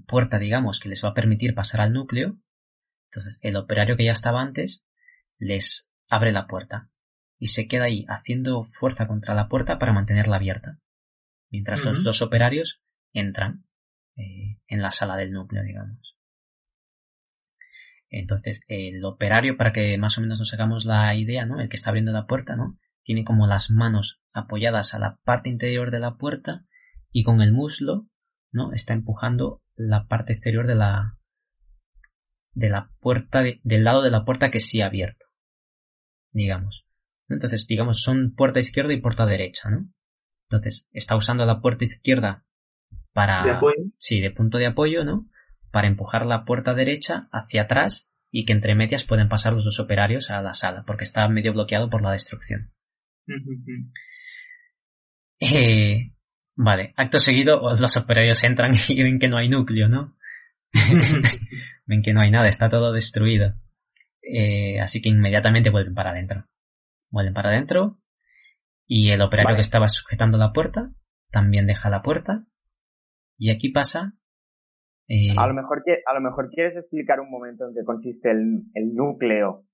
[0.07, 2.39] puerta, digamos, que les va a permitir pasar al núcleo.
[3.11, 4.85] Entonces el operario que ya estaba antes
[5.39, 6.91] les abre la puerta
[7.39, 10.79] y se queda ahí haciendo fuerza contra la puerta para mantenerla abierta.
[11.51, 12.81] Mientras los dos operarios
[13.13, 13.65] entran
[14.21, 16.17] eh, en la sala del núcleo, digamos.
[18.09, 21.61] Entonces, el operario, para que más o menos nos hagamos la idea, ¿no?
[21.61, 22.77] El que está abriendo la puerta, ¿no?
[23.03, 26.65] Tiene como las manos apoyadas a la parte interior de la puerta
[27.13, 28.09] y con el muslo,
[28.53, 28.73] ¿no?
[28.73, 31.17] Está empujando la parte exterior de la
[32.53, 35.27] de la puerta del lado de la puerta que sí ha abierto
[36.33, 36.85] digamos
[37.29, 39.89] entonces digamos son puerta izquierda y puerta derecha no
[40.49, 42.45] entonces está usando la puerta izquierda
[43.13, 43.83] para ¿De apoyo?
[43.99, 45.29] sí de punto de apoyo no
[45.71, 49.81] para empujar la puerta derecha hacia atrás y que entre medias pueden pasar los dos
[49.81, 52.73] operarios a la sala porque está medio bloqueado por la destrucción
[55.41, 56.13] eh,
[56.63, 60.15] Vale, acto seguido los operarios entran y ven que no hay núcleo, ¿no?
[61.87, 63.55] ven que no hay nada, está todo destruido.
[64.23, 66.45] Eh, así que inmediatamente vuelven para adentro.
[67.09, 67.99] Vuelven para adentro
[68.87, 69.57] y el operario Vale.
[69.57, 70.91] que estaba sujetando la puerta
[71.31, 72.45] también deja la puerta
[73.41, 74.13] y aquí pasa...
[75.09, 78.31] eh, A lo mejor que, a lo mejor quieres explicar un momento en qué consiste
[78.31, 79.65] el, el núcleo.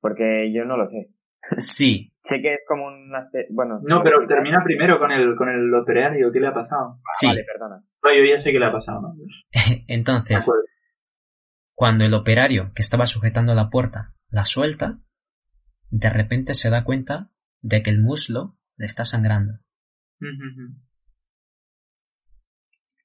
[0.00, 1.10] Porque yo no lo sé.
[1.58, 3.80] Sí, Sé que es como una bueno.
[3.82, 6.30] No, pero termina primero con el, con el operario.
[6.32, 6.98] ¿Qué le ha pasado?
[6.98, 7.26] Ah, sí.
[7.26, 7.76] Vale, perdona.
[8.02, 9.00] No, yo ya sé qué le ha pasado.
[9.02, 9.14] ¿no?
[9.88, 10.46] Entonces
[11.74, 14.98] cuando el operario que estaba sujetando la puerta la suelta,
[15.90, 17.30] de repente se da cuenta
[17.62, 19.54] de que el muslo le está sangrando.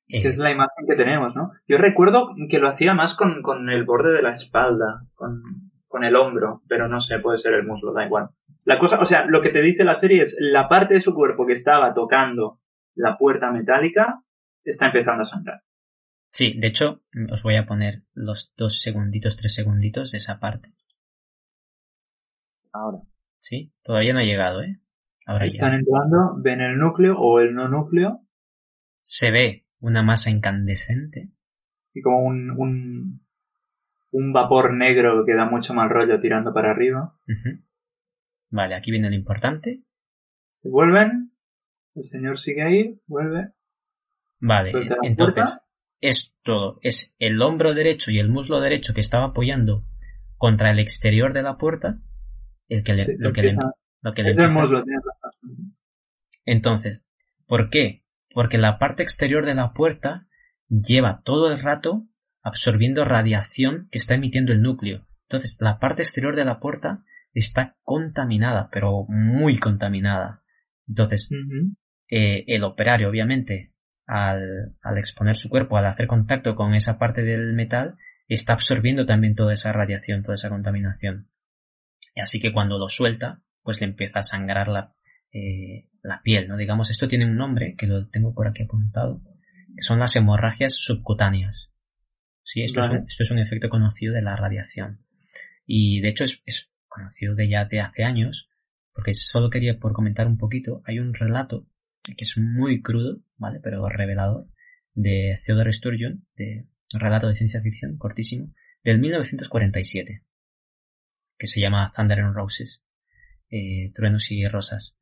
[0.08, 1.52] Eh, es la imagen que tenemos, ¿no?
[1.68, 5.42] Yo recuerdo que lo hacía más con, con el borde de la espalda, con,
[5.88, 8.30] con el hombro, pero no sé, puede ser el muslo, da igual.
[8.66, 11.14] La cosa, o sea, lo que te dice la serie es la parte de su
[11.14, 12.60] cuerpo que estaba tocando
[12.96, 14.22] la puerta metálica
[14.64, 15.62] está empezando a sangrar.
[16.32, 17.02] Sí, de hecho,
[17.32, 20.74] os voy a poner los dos segunditos, tres segunditos de esa parte.
[22.74, 23.00] Ahora.
[23.40, 23.72] ¿Sí?
[23.84, 24.80] Todavía no ha llegado, ¿eh?
[25.28, 25.78] Ahora Están ya.
[25.78, 28.22] entrando, ven el núcleo o el no núcleo
[29.02, 31.30] Se ve una masa incandescente.
[31.94, 33.22] y como un, un,
[34.12, 37.14] un vapor negro que da mucho mal rollo tirando para arriba.
[38.50, 39.82] Vale, aquí viene lo importante.
[40.54, 41.32] Se vuelven,
[41.96, 43.50] el señor sigue ahí, vuelve,
[44.40, 44.72] Vale,
[45.04, 45.62] entonces, puerta.
[46.02, 46.80] es todo.
[46.82, 49.84] Es el hombro derecho y el muslo derecho que estaba apoyando
[50.38, 52.00] contra el exterior de la puerta
[52.68, 54.36] el que le, Sí, lo que le, lo le.
[56.46, 57.02] Entonces,
[57.48, 58.04] ¿por qué?
[58.36, 60.28] Porque la parte exterior de la puerta
[60.68, 62.06] lleva todo el rato
[62.44, 65.08] absorbiendo radiación que está emitiendo el núcleo.
[65.30, 67.02] Entonces, la parte exterior de la puerta
[67.34, 70.44] está contaminada, pero muy contaminada.
[70.86, 71.30] Entonces,
[72.10, 73.72] eh, el operario, obviamente,
[74.06, 77.96] al, al exponer su cuerpo, al hacer contacto con esa parte del metal,
[78.28, 81.30] está absorbiendo también toda esa radiación, toda esa contaminación.
[82.14, 84.95] Y así que cuando lo suelta, pues le empieza a sangrar la,
[85.36, 86.56] eh, la piel, ¿no?
[86.56, 89.22] Digamos, esto tiene un nombre que lo tengo por aquí apuntado,
[89.76, 91.70] que son las hemorragias subcutáneas.
[92.44, 95.02] Sí, esto, es, un, esto es un efecto conocido de la radiación.
[95.66, 98.48] Y de hecho es, es conocido de ya de hace años,
[98.94, 101.68] porque solo quería por comentar un poquito, hay un relato
[102.04, 103.60] que es muy crudo, ¿vale?
[103.62, 104.48] Pero revelador,
[104.94, 108.54] de Theodore Sturgeon, de un relato de ciencia ficción cortísimo,
[108.86, 110.24] del 1947,
[111.38, 112.84] que se llama Thunder and Roses,
[113.50, 114.96] eh, Truenos y Rosas,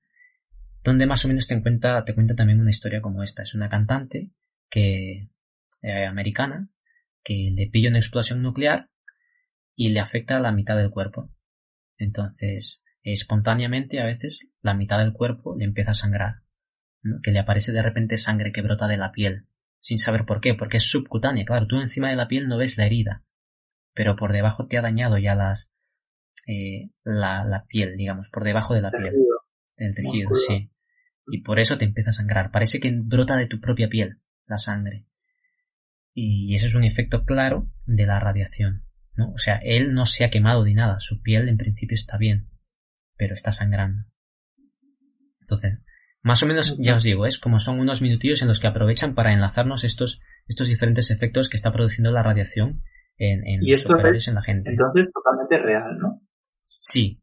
[0.84, 3.44] donde más o menos te cuenta, te cuenta también una historia como esta.
[3.44, 4.32] Es una cantante
[4.70, 5.30] que,
[5.82, 6.70] eh, americana
[7.24, 8.90] que le pilla una explosión nuclear
[9.76, 11.30] y le afecta a la mitad del cuerpo.
[11.98, 16.42] Entonces, espontáneamente a veces la mitad del cuerpo le empieza a sangrar,
[17.22, 19.46] que le aparece de repente sangre que brota de la piel,
[19.80, 22.78] sin saber por qué, porque es subcutánea, claro, tú encima de la piel no ves
[22.78, 23.24] la herida,
[23.94, 25.70] pero por debajo te ha dañado ya las
[26.48, 29.16] eh, la, la, piel, digamos, por debajo de la piel,
[29.78, 30.70] del tejido, sí.
[31.28, 32.52] Y por eso te empieza a sangrar.
[32.52, 35.06] Parece que brota de tu propia piel la sangre.
[36.14, 38.84] Y eso es un efecto claro de la radiación.
[39.16, 39.32] ¿no?
[39.32, 42.50] O sea, él no se ha quemado ni nada, su piel en principio está bien,
[43.18, 44.06] pero está sangrando.
[45.42, 45.80] Entonces,
[46.22, 49.14] más o menos, ya os digo, es como son unos minutillos en los que aprovechan
[49.14, 52.82] para enlazarnos estos, estos diferentes efectos que está produciendo la radiación
[53.18, 54.72] en, en y esto es, en la gente.
[54.72, 56.22] Entonces, totalmente real, ¿no?
[56.62, 57.22] Sí.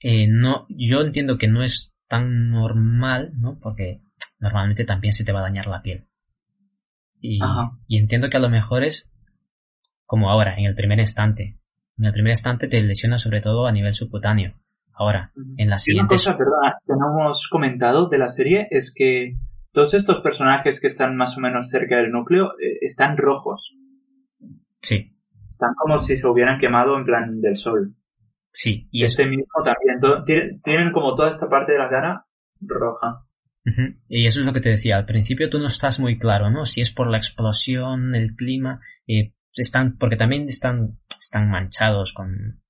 [0.00, 3.58] Eh, no, yo entiendo que no es tan normal, ¿no?
[3.58, 4.02] Porque
[4.38, 6.04] normalmente también se te va a dañar la piel.
[7.22, 7.40] Y,
[7.86, 9.10] y entiendo que a lo mejor es
[10.04, 11.56] como ahora, en el primer instante.
[11.96, 14.52] En el primer instante te lesiona sobre todo a nivel subcutáneo.
[14.92, 16.12] Ahora, en la siguiente...
[16.12, 19.38] Una cosa, verdad, que no hemos comentado de la serie es que
[19.72, 23.74] todos estos personajes que están más o menos cerca del núcleo eh, están rojos.
[24.82, 25.16] Sí.
[25.48, 27.94] Están como si se hubieran quemado en plan del sol.
[28.52, 28.88] Sí.
[28.90, 30.60] Y este mismo también.
[30.62, 32.26] tienen como toda esta parte de la cara
[32.60, 33.24] roja.
[34.08, 34.96] Y eso es lo que te decía.
[34.96, 36.66] Al principio tú no estás muy claro, ¿no?
[36.66, 42.60] Si es por la explosión, el clima, eh, están, porque también están, están manchados con,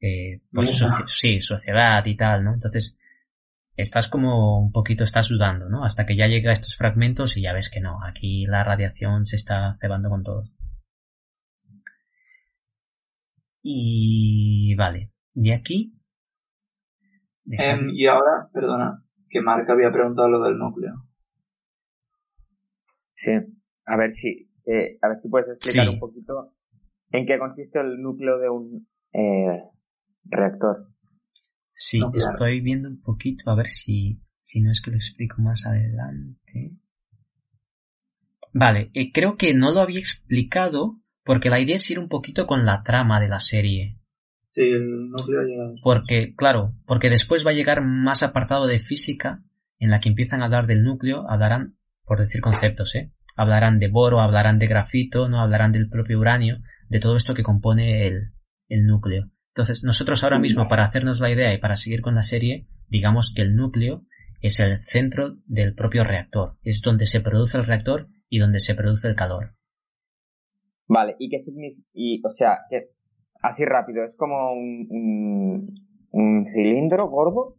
[0.00, 2.54] eh, pues, sí, sociedad y tal, ¿no?
[2.54, 2.96] Entonces,
[3.76, 5.84] estás como un poquito, estás dudando, ¿no?
[5.84, 9.26] Hasta que ya llega a estos fragmentos y ya ves que no, aquí la radiación
[9.26, 10.44] se está cebando con todo.
[13.68, 15.92] Y vale, de aquí.
[17.46, 20.94] Em, y ahora, perdona, que Mark había preguntado lo del núcleo.
[23.12, 23.32] Sí,
[23.86, 26.52] a ver si eh, a ver si puedes explicar un poquito
[27.10, 29.64] en qué consiste el núcleo de un eh,
[30.26, 30.86] reactor.
[31.72, 35.66] Sí, estoy viendo un poquito a ver si, si no es que lo explico más
[35.66, 36.78] adelante.
[38.52, 42.46] Vale, eh, creo que no lo había explicado porque la idea es ir un poquito
[42.46, 43.98] con la trama de la serie.
[44.50, 45.74] Sí, el núcleo.
[45.82, 49.42] Porque, claro, porque después va a llegar más apartado de física
[49.80, 51.74] en la que empiezan a hablar del núcleo, hablarán,
[52.04, 53.10] por decir conceptos, ¿eh?
[53.34, 57.42] hablarán de boro, hablarán de grafito, no hablarán del propio uranio, de todo esto que
[57.42, 58.30] compone el,
[58.68, 59.28] el núcleo.
[59.48, 63.32] Entonces, nosotros ahora mismo, para hacernos la idea y para seguir con la serie, digamos
[63.34, 64.04] que el núcleo
[64.40, 66.56] es el centro del propio reactor.
[66.62, 69.56] Es donde se produce el reactor y donde se produce el calor.
[70.88, 71.88] Vale, ¿y qué significa?
[71.92, 72.90] Y, o sea, que
[73.42, 75.66] así rápido, es como un,
[76.10, 77.56] un cilindro gordo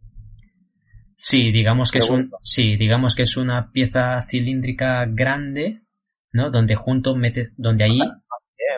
[1.18, 5.82] Sí, digamos que es un, sí, digamos que es una pieza cilíndrica grande,
[6.32, 6.52] ¿no?
[6.52, 8.00] Donde junto mete, donde ahí.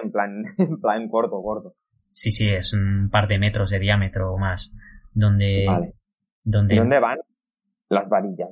[0.02, 1.76] En plan, en plan gordo, gordo.
[2.12, 4.72] Sí, sí, es un par de metros de diámetro o más.
[5.14, 5.66] Donde.
[5.68, 5.93] Vale.
[6.43, 7.20] Donde, ¿Dónde van
[7.89, 8.50] las varillas?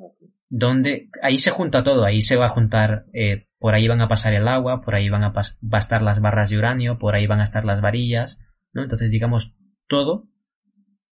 [0.49, 4.07] Donde, ahí se junta todo, ahí se va a juntar, eh, por ahí van a
[4.07, 7.15] pasar el agua, por ahí van a, va a estar las barras de uranio, por
[7.15, 8.39] ahí van a estar las varillas,
[8.71, 8.83] ¿no?
[8.83, 9.53] Entonces, digamos,
[9.87, 10.29] todo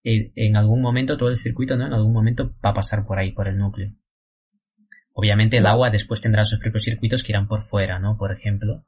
[0.06, 1.88] en algún momento todo el circuito, ¿no?
[1.88, 3.92] En algún momento va a pasar por ahí, por el núcleo.
[5.14, 8.16] Obviamente el agua después tendrá sus propios circuitos que irán por fuera, ¿no?
[8.18, 8.86] Por ejemplo.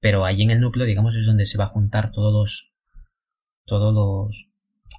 [0.00, 2.72] Pero ahí en el núcleo, digamos, es donde se va a juntar todos los,
[3.66, 4.48] todos los,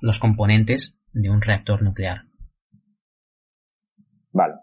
[0.02, 2.29] los componentes de un reactor nuclear.
[4.32, 4.56] Vale.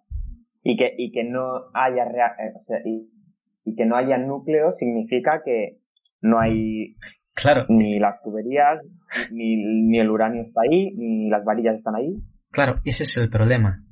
[0.63, 3.09] Y que, y que no haya, eh, o sea, y,
[3.65, 5.79] y que no haya núcleo significa que
[6.21, 6.97] no hay
[7.37, 7.67] Claro.
[7.69, 8.81] Ni las tuberías,
[9.31, 12.15] ni, ni el uranio está ahí, ni las varillas están ahí.
[12.51, 13.85] Claro, ese es el problema.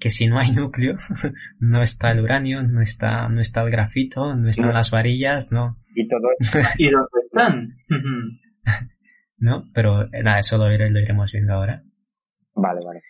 [0.00, 0.96] Que si no hay núcleo,
[1.60, 5.76] no está el uranio, no está, no está el grafito, no están las varillas, no.
[5.94, 6.58] Y todo eso.
[6.78, 7.68] ¿Y dónde están?
[9.36, 11.82] no, pero nada, eso lo, lo iremos viendo ahora.
[12.54, 13.02] Vale, vale.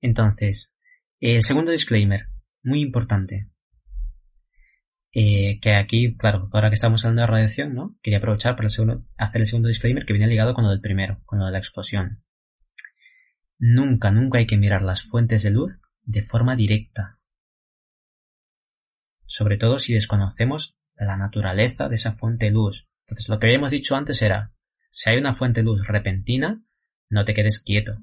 [0.00, 0.74] Entonces,
[1.20, 2.26] el segundo disclaimer,
[2.62, 3.50] muy importante.
[5.12, 7.98] Eh, que aquí, claro, ahora que estamos hablando de radiación, ¿no?
[8.02, 11.40] Quería aprovechar para hacer el segundo disclaimer que viene ligado con lo del primero, con
[11.40, 12.22] lo de la explosión.
[13.58, 15.72] Nunca, nunca hay que mirar las fuentes de luz
[16.02, 17.18] de forma directa.
[19.26, 22.88] Sobre todo si desconocemos la naturaleza de esa fuente de luz.
[23.06, 24.52] Entonces, lo que habíamos dicho antes era,
[24.90, 26.62] si hay una fuente de luz repentina,
[27.08, 27.98] no te quedes quieto.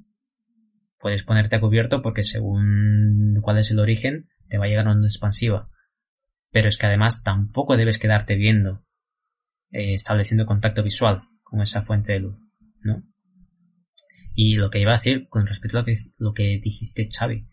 [0.99, 4.95] Puedes ponerte a cubierto porque según cuál es el origen, te va a llegar una
[4.95, 5.69] onda expansiva
[6.51, 8.83] pero es que además tampoco debes quedarte viendo,
[9.71, 12.39] eh, estableciendo contacto visual con esa fuente de luz,
[12.81, 13.03] ¿no?
[14.33, 17.47] Y lo que iba a decir con respecto a lo que, lo que dijiste, Xavi,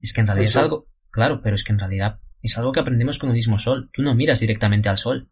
[0.00, 2.80] es que en realidad es algo, claro, pero es que en realidad es algo que
[2.80, 3.90] aprendemos con el mismo sol.
[3.92, 5.30] Tú no miras directamente al sol.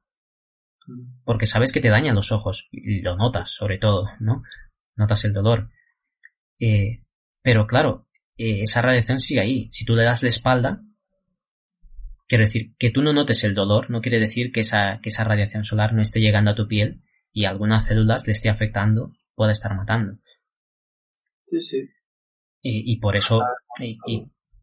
[0.86, 1.22] Mm.
[1.24, 2.68] Porque sabes que te dañan los ojos.
[2.70, 4.42] Y lo notas, sobre todo, ¿no?
[4.96, 5.70] Notas el dolor.
[6.58, 7.02] Eh,
[7.42, 9.68] pero claro, eh, esa radiación sigue ahí.
[9.72, 10.82] Si tú le das la espalda,
[12.28, 15.24] quiero decir, que tú no notes el dolor, no quiere decir que esa, que esa
[15.24, 19.52] radiación solar no esté llegando a tu piel y algunas células le esté afectando, pueda
[19.52, 20.18] estar matando.
[21.50, 21.88] Sí, sí.
[22.60, 23.40] Y, por eso,
[23.78, 23.96] y,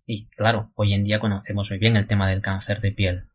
[0.06, 3.30] y, claro, hoy en día conocemos muy bien el tema del cáncer de piel,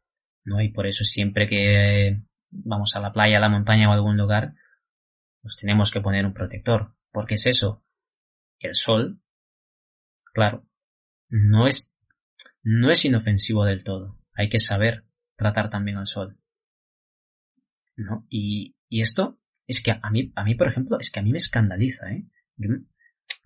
[0.44, 0.60] ¿no?
[0.60, 2.20] Y por eso siempre que
[2.50, 4.52] vamos a la playa, a la montaña o a algún lugar,
[5.42, 6.94] pues tenemos que poner un protector.
[7.10, 7.82] Porque es eso,
[8.60, 9.20] el sol,
[10.32, 10.66] claro,
[11.28, 11.92] no es,
[12.62, 14.18] no es inofensivo del todo.
[14.34, 15.04] Hay que saber
[15.36, 16.38] tratar también al sol.
[17.96, 18.26] ¿No?
[18.28, 21.30] Y, y esto es que a mí, a mí, por ejemplo, es que a mí
[21.30, 22.26] me escandaliza, ¿eh?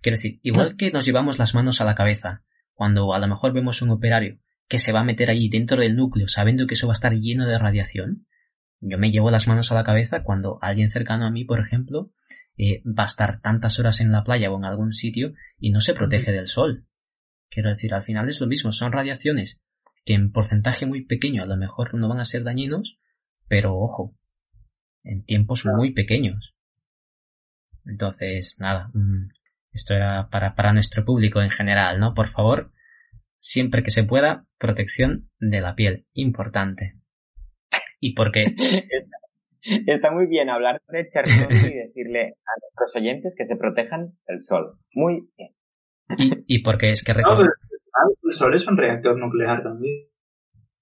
[0.00, 3.52] quiero decir, igual que nos llevamos las manos a la cabeza cuando a lo mejor
[3.52, 6.86] vemos un operario que se va a meter ahí dentro del núcleo sabiendo que eso
[6.86, 8.26] va a estar lleno de radiación,
[8.80, 12.10] yo me llevo las manos a la cabeza cuando alguien cercano a mí, por ejemplo,
[12.56, 15.80] eh, va a estar tantas horas en la playa o en algún sitio y no
[15.80, 16.86] se protege del sol.
[17.50, 19.60] Quiero decir, al final es lo mismo, son radiaciones
[20.04, 22.98] que en porcentaje muy pequeño a lo mejor no van a ser dañinos,
[23.48, 24.14] pero ojo,
[25.02, 26.54] en tiempos muy pequeños.
[27.84, 29.28] Entonces, nada, mm,
[29.72, 32.14] esto era para, para nuestro público en general, ¿no?
[32.14, 32.72] Por favor,
[33.36, 36.98] siempre que se pueda, protección de la piel, importante.
[38.00, 38.44] Y porque...
[39.86, 44.42] Está muy bien hablar de Chernobyl y decirle a nuestros oyentes que se protejan del
[44.42, 44.78] sol.
[44.92, 45.50] Muy bien.
[46.18, 47.22] Y, y porque es que el
[48.32, 50.06] Sol es un reactor nuclear también.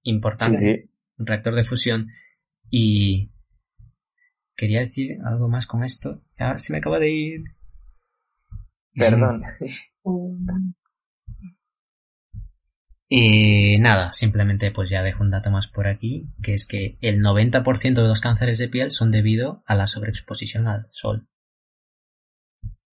[0.03, 0.89] Importante.
[1.17, 2.09] Un reactor de fusión.
[2.71, 3.31] Y
[4.57, 6.23] quería decir algo más con esto.
[6.39, 7.45] Ahora se me acaba de ir.
[8.95, 9.43] Perdón.
[13.15, 17.21] Y nada, simplemente pues ya dejo un dato más por aquí, que es que el
[17.21, 21.29] 90% de los cánceres de piel son debido a la sobreexposición al sol.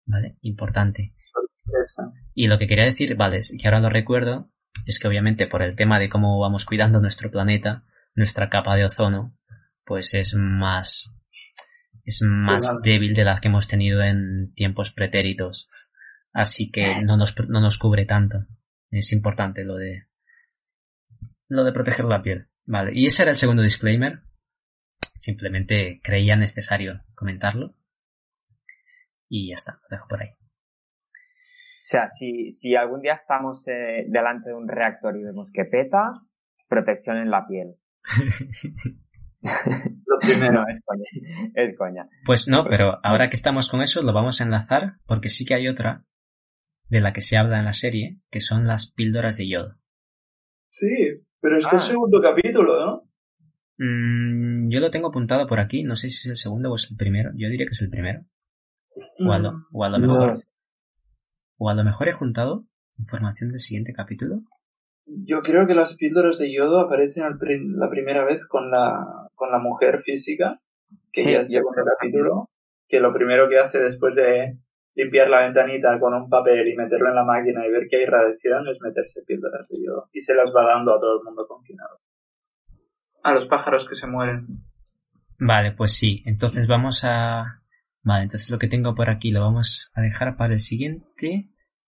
[0.07, 0.37] ¿Vale?
[0.43, 1.17] Importante.
[2.33, 4.53] Y lo que quería decir, vale, que ahora lo recuerdo,
[4.87, 7.83] es que obviamente por el tema de cómo vamos cuidando nuestro planeta,
[8.15, 9.37] nuestra capa de ozono,
[9.85, 11.12] pues es más,
[12.05, 15.69] es más débil de la que hemos tenido en tiempos pretéritos.
[16.33, 18.47] Así que no nos, no nos cubre tanto.
[18.91, 20.05] Es importante lo de,
[21.49, 22.49] lo de proteger la piel.
[22.66, 22.93] Vale.
[22.95, 24.20] Y ese era el segundo disclaimer.
[25.20, 27.74] Simplemente creía necesario comentarlo.
[29.28, 30.28] Y ya está, lo dejo por ahí.
[30.28, 35.64] O sea, si, si algún día estamos eh, delante de un reactor y vemos que
[35.64, 36.12] peta,
[36.68, 37.74] protección en la piel.
[39.43, 40.64] lo primero.
[40.68, 41.05] es coña.
[41.55, 42.09] Es coña.
[42.24, 45.55] Pues no, pero ahora que estamos con eso, lo vamos a enlazar porque sí que
[45.55, 46.05] hay otra
[46.89, 49.76] de la que se habla en la serie, que son las píldoras de yodo.
[50.70, 51.87] Sí, pero es el ah.
[51.87, 53.03] segundo capítulo, ¿no?
[53.78, 56.91] Mm, yo lo tengo apuntado por aquí, no sé si es el segundo o es
[56.91, 57.30] el primero.
[57.35, 58.24] Yo diría que es el primero.
[59.18, 60.35] O a lo, o a lo mejor.
[61.59, 62.64] O a lo mejor he juntado
[62.99, 64.43] información del siguiente capítulo.
[65.07, 67.24] Yo creo que las píldoras de yodo aparecen
[67.76, 70.61] la primera vez con la, con la mujer física,
[71.12, 72.49] que ya lleva un capítulo,
[72.89, 74.57] que lo primero que hace después de
[74.95, 78.07] limpiar la ventanita con un papel y meterlo en la máquina y ver que hay
[78.07, 80.09] radiación es meterse píldoras de yodo.
[80.12, 81.99] Y se las va dando a todo el mundo confinado.
[83.23, 84.47] A los pájaros que se mueren.
[85.39, 86.23] Vale, pues sí.
[86.27, 87.65] Entonces vamos a
[88.05, 91.07] Vale, entonces lo que tengo por aquí lo vamos a dejar para el siguiente,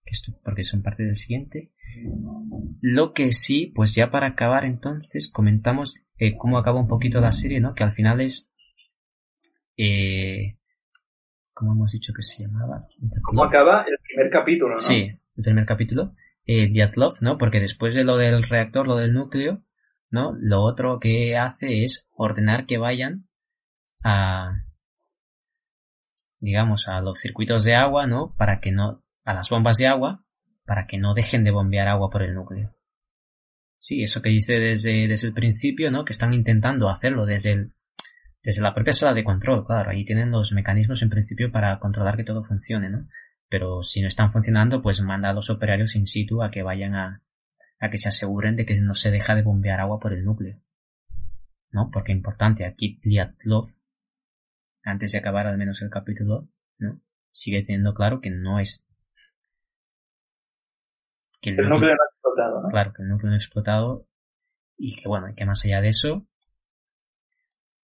[0.03, 1.71] que esto, porque son parte del siguiente.
[2.81, 7.31] Lo que sí, pues ya para acabar entonces comentamos eh, cómo acaba un poquito la
[7.31, 7.75] serie, ¿no?
[7.75, 8.51] Que al final es,
[9.77, 10.57] eh,
[11.57, 12.87] ¿cómo hemos dicho que se llamaba?
[13.23, 14.77] ¿Cómo acaba el primer capítulo, no?
[14.77, 16.13] Sí, el primer capítulo.
[16.45, 17.37] Eh, Diatlov, ¿no?
[17.37, 19.63] Porque después de lo del reactor, lo del núcleo,
[20.11, 20.35] ¿no?
[20.39, 23.27] Lo otro que hace es ordenar que vayan
[24.03, 24.65] a,
[26.39, 28.35] digamos, a los circuitos de agua, ¿no?
[28.37, 30.23] Para que no, a las bombas de agua,
[30.65, 32.75] para que no dejen de bombear agua por el núcleo.
[33.77, 36.05] Sí, eso que dice desde, desde el principio, ¿no?
[36.05, 37.73] Que están intentando hacerlo desde el,
[38.43, 42.15] desde la propia sala de control, claro, ahí tienen los mecanismos en principio para controlar
[42.15, 43.07] que todo funcione, ¿no?
[43.49, 46.95] Pero si no están funcionando, pues manda a los operarios in situ a que vayan
[46.95, 47.23] a,
[47.79, 50.59] a que se aseguren de que no se deja de bombear agua por el núcleo.
[51.71, 51.89] ¿No?
[51.91, 53.69] Porque importante, aquí Liatlov
[54.87, 56.47] antes de acabar al menos el capítulo,
[56.79, 57.01] ¿no?
[57.31, 58.85] Sigue teniendo claro que no es.
[61.41, 62.69] Que el, núcleo, no ha explotado, ¿no?
[62.69, 64.07] Claro, que el núcleo no ha explotado
[64.77, 66.25] y que bueno, que más allá de eso.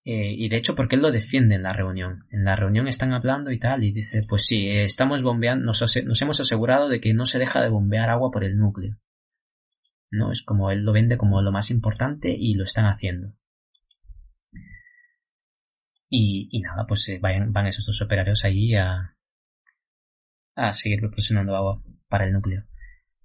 [0.05, 2.25] Eh, y de hecho, porque él lo defiende en la reunión.
[2.29, 6.21] En la reunión están hablando y tal, y dice, pues sí, eh, estamos bombeando, nos,
[6.21, 8.97] hemos asegurado de que no se deja de bombear agua por el núcleo.
[10.11, 10.31] ¿no?
[10.31, 13.33] Es como él lo vende como lo más importante y lo están haciendo.
[16.09, 19.15] Y, nada, pues eh, van esos dos operarios ahí a,
[20.55, 22.65] a seguir proporcionando agua para el núcleo.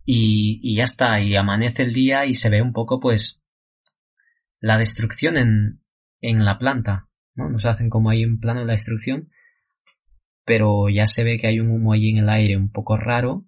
[0.05, 3.45] Y, y ya está, y amanece el día y se ve un poco pues
[4.61, 5.83] la destrucción en,
[6.21, 7.49] en la planta, ¿no?
[7.49, 9.31] Nos hacen como ahí un plano de la destrucción,
[10.45, 13.45] pero ya se ve que hay un humo ahí en el aire un poco raro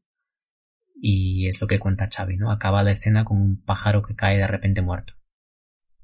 [1.00, 2.52] y es lo que cuenta Xavi, ¿no?
[2.52, 5.14] Acaba la escena con un pájaro que cae de repente muerto.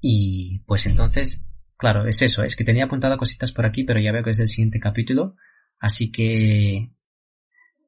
[0.01, 1.45] Y pues entonces,
[1.77, 4.37] claro, es eso, es que tenía apuntado cositas por aquí, pero ya veo que es
[4.37, 5.35] del siguiente capítulo,
[5.79, 6.91] así que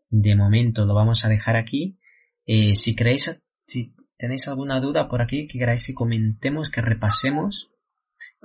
[0.09, 1.97] de momento lo vamos a dejar aquí.
[2.45, 7.68] Eh, si queréis, si tenéis alguna duda por aquí que queráis que comentemos, que repasemos,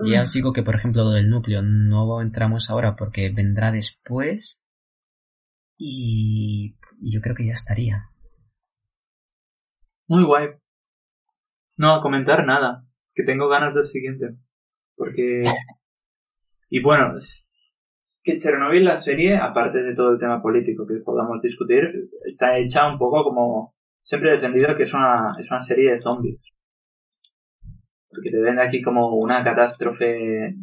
[0.03, 4.61] ya os digo que, por ejemplo, lo del núcleo no entramos ahora porque vendrá después.
[5.77, 8.11] Y, yo creo que ya estaría.
[10.09, 10.49] Muy guay.
[11.77, 12.85] No, a comentar nada.
[13.15, 14.37] Que tengo ganas del siguiente.
[14.97, 15.45] Porque.
[16.71, 17.15] Y bueno,
[18.25, 22.89] que Chernobyl, la serie, aparte de todo el tema político que podamos discutir, está hecha
[22.91, 23.75] un poco como.
[24.03, 26.54] Siempre he defendido que es una, es una serie de zombies
[28.15, 30.55] porque te ven aquí como una catástrofe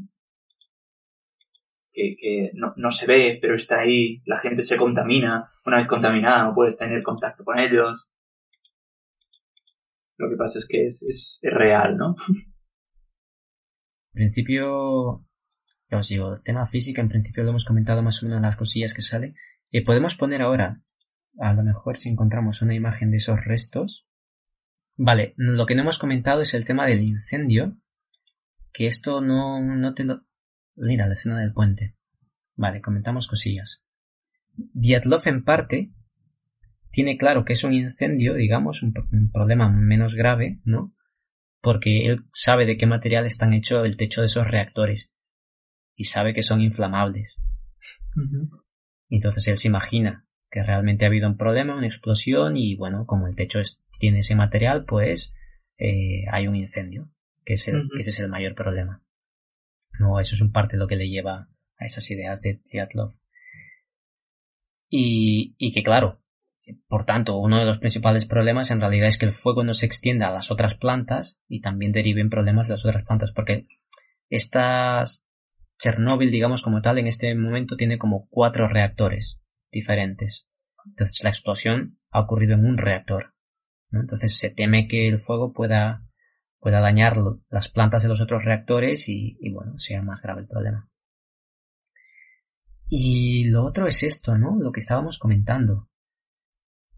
[1.93, 6.55] que, no, se ve, pero está ahí, la gente se contamina, una vez contaminada no
[6.55, 8.09] puedes tener contacto con ellos.
[10.17, 12.15] Lo que pasa es que es, es, real, ¿no?
[14.13, 15.25] En principio,
[15.89, 18.55] ya os digo, el tema física, en principio lo hemos comentado más o menos las
[18.57, 19.33] cosillas que sale.
[19.71, 20.81] y podemos poner ahora,
[21.39, 24.05] a lo mejor si encontramos una imagen de esos restos,
[24.97, 27.77] Vale, lo que no hemos comentado es el tema del incendio,
[28.73, 30.23] que esto no, no te lo...
[30.75, 31.95] Mira, la escena del puente.
[32.55, 33.83] Vale, comentamos cosillas.
[34.55, 35.91] Diatlov en parte
[36.91, 38.93] tiene claro que es un incendio, digamos, un,
[39.31, 40.93] problema menos grave, ¿no?
[41.61, 45.09] Porque él sabe de qué material están hechos el techo de esos reactores
[45.95, 47.35] y sabe que son inflamables.
[49.09, 53.27] Entonces él se imagina que realmente ha habido un problema, una explosión y bueno, como
[53.27, 53.59] el techo
[54.01, 55.33] tiene ese material, pues
[55.77, 57.09] eh, hay un incendio,
[57.45, 59.01] que, es el, ese es el mayor problema.
[59.99, 61.47] No, eso es un parte de lo que le lleva
[61.77, 63.13] a esas ideas de Dyatlov.
[64.89, 66.21] Y, y que claro,
[66.87, 69.85] por tanto, uno de los principales problemas en realidad es que el fuego no se
[69.85, 73.67] extienda a las otras plantas y también deriven problemas de las otras plantas, porque
[74.29, 75.23] estas
[75.81, 79.39] Chernóbil, digamos como tal, en este momento tiene como cuatro reactores
[79.71, 80.47] diferentes.
[80.85, 83.33] Entonces la explosión ha ocurrido en un reactor.
[83.91, 86.03] Entonces se teme que el fuego pueda,
[86.59, 87.17] pueda dañar
[87.49, 90.89] las plantas de los otros reactores y, bueno, sea más grave el problema.
[92.87, 94.57] Y lo otro es esto, ¿no?
[94.59, 95.87] Lo que estábamos comentando.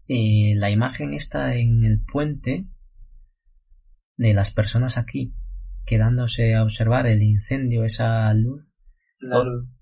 [0.06, 2.66] Eh, la imagen está en el puente
[4.16, 5.34] de las personas aquí
[5.84, 8.74] quedándose a observar el incendio, esa luz.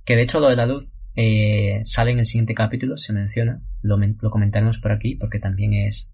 [0.05, 3.62] Que de hecho lo de la luz eh, sale en el siguiente capítulo, se menciona,
[3.82, 6.11] lo, lo, comentaremos por aquí porque también es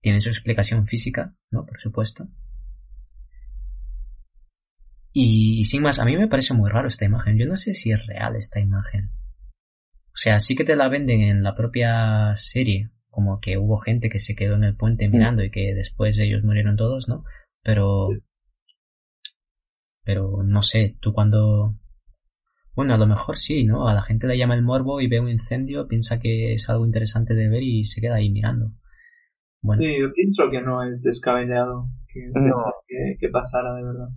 [0.00, 1.66] tiene su explicación física, ¿no?
[1.66, 2.28] Por supuesto.
[5.12, 7.38] Y, sin más, a mí me parece muy raro esta imagen.
[7.38, 9.10] Yo no sé si es real esta imagen.
[10.08, 14.10] O sea, sí que te la venden en la propia serie, como que hubo gente
[14.10, 15.10] que se quedó en el puente mm.
[15.10, 17.24] mirando y que después ellos murieron todos, ¿no?
[17.62, 18.10] Pero...
[20.04, 21.74] Pero no sé, tú cuando
[22.78, 23.88] bueno, a lo mejor sí, ¿no?
[23.88, 26.86] A la gente le llama el morbo y ve un incendio, piensa que es algo
[26.86, 28.72] interesante de ver y se queda ahí mirando.
[29.62, 29.82] Bueno.
[29.82, 34.08] Sí, yo pienso que no es descabellado que, que, pasara de verdad.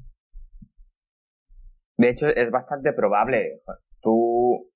[1.97, 3.61] De hecho, es bastante probable.
[4.01, 4.69] Tú.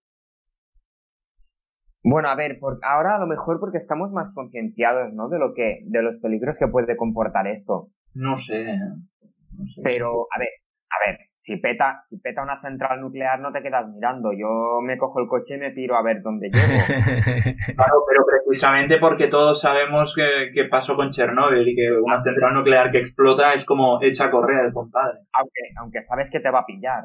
[2.03, 2.79] Bueno, a ver, por...
[2.83, 5.29] ahora a lo mejor porque estamos más concienciados, ¿no?
[5.29, 7.89] De lo que, de los peligros que puede comportar esto.
[8.13, 8.77] No sé.
[8.77, 9.81] No sé.
[9.83, 10.49] Pero, a ver,
[10.89, 14.31] a ver, si peta, si peta una central nuclear no te quedas mirando.
[14.33, 16.65] Yo me cojo el coche y me tiro a ver dónde llego.
[17.75, 22.91] claro, pero precisamente porque todos sabemos que, pasó con Chernóbil y que una central nuclear
[22.91, 25.19] que explota es como echa a correr el compadre.
[25.33, 27.03] Aunque, aunque sabes que te va a pillar.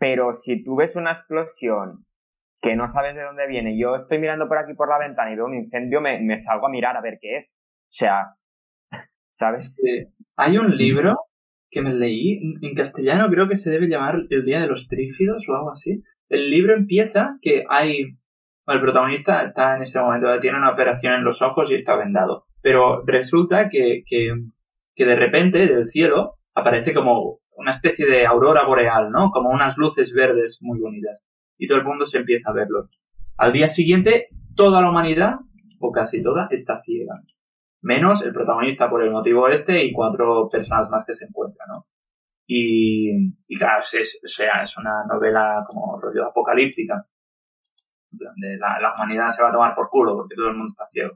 [0.00, 2.04] Pero si tú ves una explosión
[2.60, 5.36] que no sabes de dónde viene, yo estoy mirando por aquí por la ventana y
[5.36, 7.44] veo un incendio, me, me salgo a mirar a ver qué es.
[7.46, 8.34] O sea,
[9.32, 9.72] ¿sabes?
[10.36, 11.16] Hay un libro
[11.70, 15.48] que me leí, en castellano creo que se debe llamar El Día de los Trífidos
[15.48, 16.02] o algo así.
[16.28, 18.16] El libro empieza que hay,
[18.66, 22.44] el protagonista está en ese momento, tiene una operación en los ojos y está vendado.
[22.62, 24.34] Pero resulta que, que,
[24.94, 29.30] que de repente del cielo aparece como una especie de aurora boreal, ¿no?
[29.30, 31.20] Como unas luces verdes muy bonitas.
[31.58, 32.88] Y todo el mundo se empieza a verlo.
[33.36, 35.36] Al día siguiente, toda la humanidad,
[35.78, 37.14] o casi toda, está ciega.
[37.82, 41.86] Menos el protagonista por el motivo este y cuatro personas más que se encuentran, ¿no?
[42.46, 47.04] Y, y claro, es, o sea, es una novela como rollo apocalíptica.
[48.10, 50.88] Donde la, la, humanidad se va a tomar por culo porque todo el mundo está
[50.90, 51.14] ciego.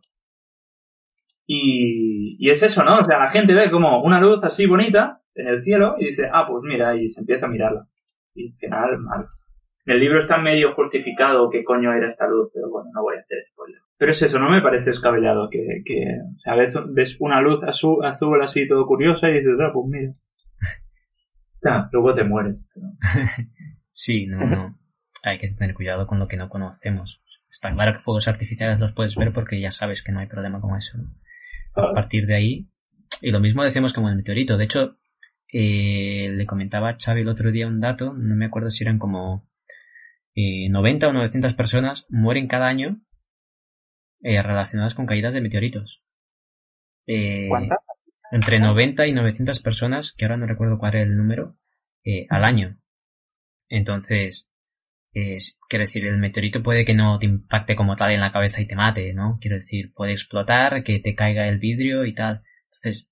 [1.47, 3.01] Y, y es eso, ¿no?
[3.01, 6.29] O sea, la gente ve como una luz así bonita en el cielo y dice,
[6.33, 7.87] ah, pues mira, y se empieza a mirarla.
[8.35, 9.27] Y al final, mal.
[9.87, 13.17] En el libro está medio justificado qué coño era esta luz, pero bueno, no voy
[13.17, 13.81] a hacer spoiler.
[13.99, 16.05] Pero es eso, no me parece escabellado que, que
[16.35, 19.71] o sea, a veces ves una luz azul, azul así todo curiosa y dices, ah,
[19.73, 19.87] pues
[21.63, 21.89] mira.
[21.93, 22.57] luego te mueres.
[23.91, 24.79] sí, no, no.
[25.23, 27.23] Hay que tener cuidado con lo que no conocemos.
[27.51, 30.61] Está claro que fuegos artificiales los puedes ver porque ya sabes que no hay problema
[30.61, 30.99] con eso.
[31.77, 32.69] A partir de ahí,
[33.21, 34.57] y lo mismo decimos como el meteorito.
[34.57, 34.97] De hecho,
[35.53, 38.99] eh, le comentaba a Xavi el otro día un dato, no me acuerdo si eran
[38.99, 39.47] como
[40.35, 43.01] eh, 90 o 900 personas mueren cada año
[44.23, 46.03] eh, relacionadas con caídas de meteoritos.
[47.07, 47.79] Eh, ¿Cuántas?
[48.33, 51.57] Entre 90 y 900 personas, que ahora no recuerdo cuál era el número,
[52.05, 52.79] eh, al año.
[53.69, 54.49] Entonces,
[55.13, 58.67] quiero decir, el meteorito puede que no te impacte como tal en la cabeza y
[58.67, 59.39] te mate, ¿no?
[59.41, 62.43] Quiero decir, puede explotar, que te caiga el vidrio y tal.
[62.73, 63.07] Entonces,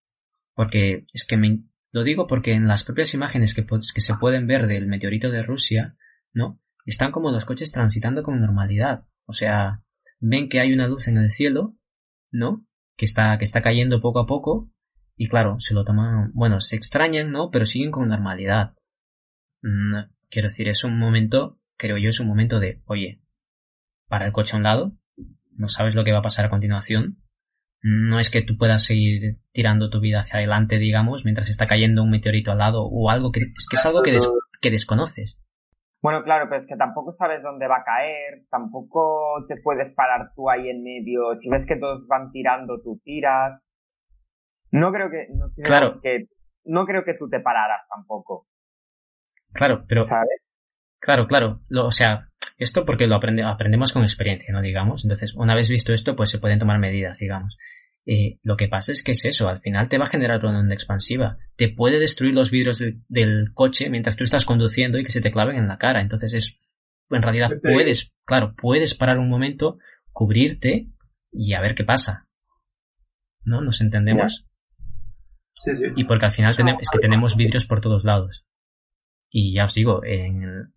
[0.55, 1.59] porque es que me,
[1.93, 5.43] lo digo porque en las propias imágenes que, que se pueden ver del meteorito de
[5.43, 5.95] Rusia,
[6.33, 6.59] ¿no?
[6.85, 9.05] Están como los coches transitando con normalidad.
[9.27, 9.83] O sea,
[10.21, 11.77] ven que hay una luz en el cielo,
[12.31, 12.65] ¿no?
[12.97, 14.71] Que está, que está cayendo poco a poco.
[15.17, 17.51] Y claro, se lo toman, bueno, se extrañan, ¿no?
[17.51, 18.75] Pero siguen con normalidad.
[19.63, 19.97] Mm,
[20.31, 23.21] quiero decir, es un momento creo yo, es un momento de, oye,
[24.09, 24.93] para el coche a un lado,
[25.51, 27.19] no sabes lo que va a pasar a continuación.
[27.83, 32.05] No es que tú puedas seguir tirando tu vida hacia adelante, digamos, mientras está cayendo
[32.05, 34.17] un meteorito al lado o algo que es que es algo que,
[34.61, 35.37] que desconoces.
[36.03, 40.33] Bueno, claro, pero es que tampoco sabes dónde va a caer, tampoco te puedes parar
[40.35, 41.37] tú ahí en medio.
[41.39, 43.63] Si ves que todos van tirando, tú tiras.
[44.73, 46.01] No creo que, no claro.
[46.03, 46.27] que,
[46.65, 48.47] no creo que tú te pararas tampoco.
[49.53, 50.59] Claro, pero ¿sabes?
[50.99, 51.61] Claro, claro.
[51.69, 54.61] Lo, o sea, esto porque lo aprende, aprendemos con experiencia, ¿no?
[54.61, 55.05] Digamos.
[55.05, 57.59] Entonces, una vez visto esto, pues se pueden tomar medidas, digamos.
[58.05, 60.61] Eh, lo que pasa es que es eso, al final te va a generar una
[60.61, 61.39] onda expansiva.
[61.57, 65.31] Te puede destruir los vidrios del coche mientras tú estás conduciendo y que se te
[65.31, 66.01] claven en la cara.
[66.01, 66.59] Entonces es,
[67.11, 69.79] en realidad puedes, claro, puedes parar un momento,
[70.11, 70.89] cubrirte
[71.31, 72.29] y a ver qué pasa.
[73.45, 73.61] ¿No?
[73.61, 74.47] ¿Nos entendemos?
[75.65, 75.85] Sí, sí.
[75.97, 78.45] Y porque al final tenemos, es que tenemos vidrios por todos lados.
[79.31, 80.73] Y ya os digo, en,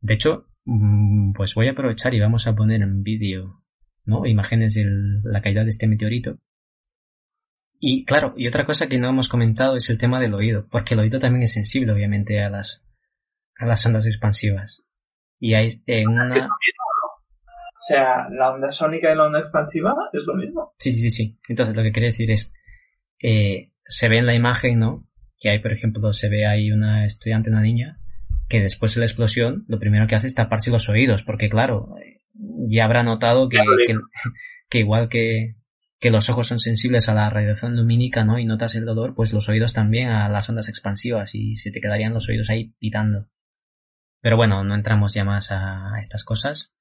[0.00, 3.61] de hecho, mm, pues voy a aprovechar y vamos a poner en vídeo,
[4.04, 4.26] ¿no?
[4.26, 4.84] Imágenes de
[5.24, 6.38] la caída de este meteorito.
[7.78, 10.94] Y claro, y otra cosa que no hemos comentado es el tema del oído, porque
[10.94, 12.82] el oído también es sensible, obviamente, a las,
[13.58, 14.82] a las ondas expansivas.
[15.40, 16.46] Y hay en una...
[16.46, 20.72] O sea, la onda sónica y la onda expansiva es lo mismo.
[20.78, 21.40] Sí, sí, sí.
[21.48, 22.52] Entonces, lo que quería decir es,
[23.20, 25.08] eh, se ve en la imagen, ¿no?
[25.42, 27.98] que hay, por ejemplo, se ve ahí una estudiante, una niña,
[28.48, 31.96] que después de la explosión, lo primero que hace es taparse los oídos, porque claro,
[32.34, 33.58] ya habrá notado que,
[34.68, 35.56] que, igual que,
[36.00, 38.38] que los ojos son sensibles a la radiación lumínica, ¿no?
[38.38, 41.80] Y notas el dolor, pues los oídos también a las ondas expansivas y se te
[41.80, 43.28] quedarían los oídos ahí pitando.
[44.20, 46.72] Pero bueno, no entramos ya más a, estas cosas.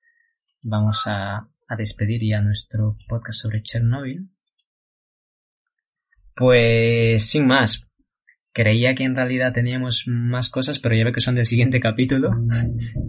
[0.63, 4.29] Vamos a, a despedir ya nuestro podcast sobre Chernobyl.
[6.35, 7.91] Pues sin más,
[8.53, 12.31] Creía que en realidad teníamos más cosas, pero ya veo que son del siguiente capítulo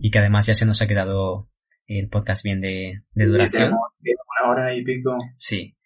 [0.01, 1.49] y que además ya se nos ha quedado
[1.99, 3.73] el podcast bien de, duración.
[3.73, 5.17] una hora y pico.
[5.37, 5.77] Sí.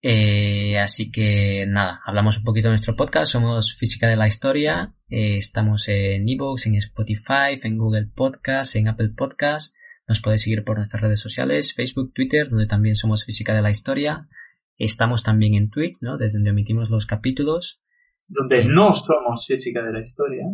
[0.00, 3.32] Eh, así que nada, hablamos un poquito de nuestro podcast.
[3.32, 4.94] Somos Física de la Historia.
[5.08, 9.74] Eh, estamos en Evox, en Spotify, en Google Podcast, en Apple Podcast.
[10.06, 13.70] Nos podéis seguir por nuestras redes sociales, Facebook, Twitter, donde también somos Física de la
[13.70, 14.28] Historia.
[14.76, 16.16] Estamos también en Twitch, ¿no?
[16.16, 17.80] Desde donde emitimos los capítulos
[18.28, 20.44] donde no somos física de la historia.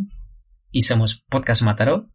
[0.71, 2.09] Y somos Podcast Mataró.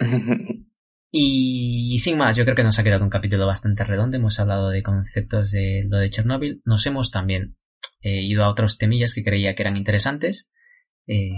[1.10, 4.16] y, sin más, yo creo que nos ha quedado un capítulo bastante redondo.
[4.16, 6.60] Hemos hablado de conceptos de lo de Chernobyl.
[6.66, 7.56] Nos hemos también
[8.02, 10.50] eh, ido a otros temillas que creía que eran interesantes.
[11.06, 11.32] Eh,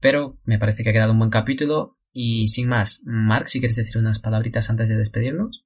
[0.00, 1.96] pero me parece que ha quedado un buen capítulo.
[2.12, 5.64] Y sin más, Mark, si quieres decir unas palabritas antes de despedirnos.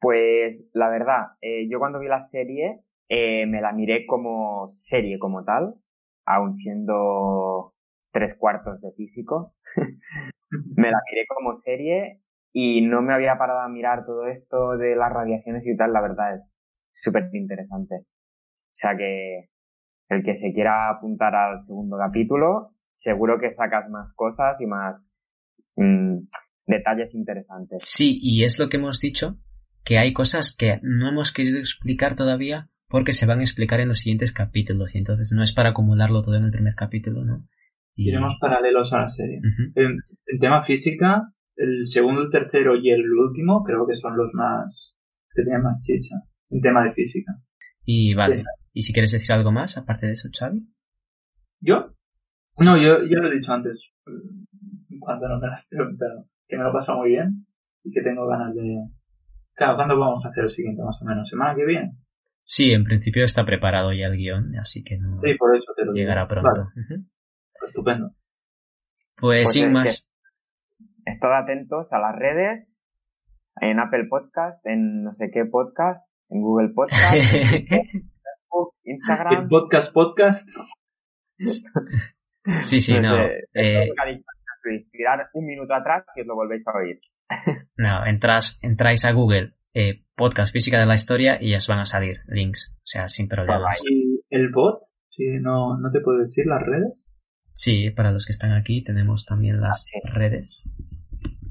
[0.00, 5.44] Pues la verdad, eh, yo cuando vi la serie me la miré como serie como
[5.44, 5.74] tal,
[6.24, 7.74] aún siendo
[8.10, 9.54] tres cuartos de físico,
[10.76, 12.20] me la miré como serie
[12.52, 16.02] y no me había parado a mirar todo esto de las radiaciones y tal, la
[16.02, 16.48] verdad es
[16.92, 17.94] súper interesante.
[17.96, 19.48] O sea que
[20.08, 25.14] el que se quiera apuntar al segundo capítulo, seguro que sacas más cosas y más
[25.76, 26.18] mm,
[26.66, 27.84] detalles interesantes.
[27.84, 29.38] Sí, y es lo que hemos dicho,
[29.84, 33.88] que hay cosas que no hemos querido explicar todavía porque se van a explicar en
[33.88, 37.48] los siguientes capítulos y entonces no es para acumularlo todo en el primer capítulo, ¿no?
[37.94, 38.08] Y...
[38.08, 39.40] Iremos paralelos a la serie.
[39.74, 39.98] en,
[40.40, 44.96] tema física, el segundo, el tercero y el último creo que son los más
[45.34, 46.16] que tienen más chicha
[46.50, 47.32] en tema de física.
[47.84, 48.44] Y vale.
[48.72, 50.62] ¿Y si quieres decir algo más aparte de eso, Xavi?
[51.60, 51.94] ¿Yo?
[52.60, 53.80] No, yo ya lo he dicho antes,
[55.00, 57.46] cuando no me lo has preguntado, que me lo paso muy bien
[57.84, 58.88] y que tengo ganas de...
[59.54, 61.28] Claro, ¿cuándo vamos a hacer el siguiente más o menos?
[61.28, 61.92] ¿Semana que viene?
[62.42, 65.84] Sí, en principio está preparado ya el guion, así que no sí, por eso te
[65.84, 66.68] lo llegará pronto.
[67.66, 68.10] Estupendo.
[69.16, 70.08] Pues, pues sin más.
[71.04, 72.84] Estad atentos a las redes,
[73.60, 79.42] en Apple Podcast, en no sé qué podcast, en Google Podcast, en Facebook, Instagram.
[79.42, 80.48] En podcast podcast.
[81.38, 83.16] sí, sí, no.
[83.54, 83.90] Eh,
[84.92, 86.98] tirar un minuto atrás y os lo volvéis a oír.
[87.76, 91.80] no, entras, entráis a Google eh, podcast física de la historia y ya os van
[91.80, 93.80] a salir links, o sea, sin problemas.
[93.88, 94.82] ¿Y el bot?
[95.10, 97.08] Sí, no, no te puedo decir las redes.
[97.54, 100.68] Sí, para los que están aquí tenemos también las redes.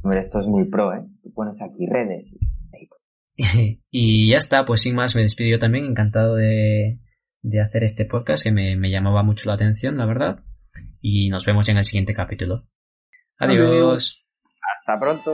[0.03, 1.05] Hombre, esto es muy pro, ¿eh?
[1.21, 2.25] Tú pones aquí redes.
[3.91, 6.99] y ya está, pues sin más me despido yo también, encantado de,
[7.41, 10.43] de hacer este podcast que me, me, llamaba mucho la atención, la verdad.
[11.01, 12.67] Y nos vemos en el siguiente capítulo.
[13.37, 14.23] Adiós.
[14.85, 15.31] Hasta pronto.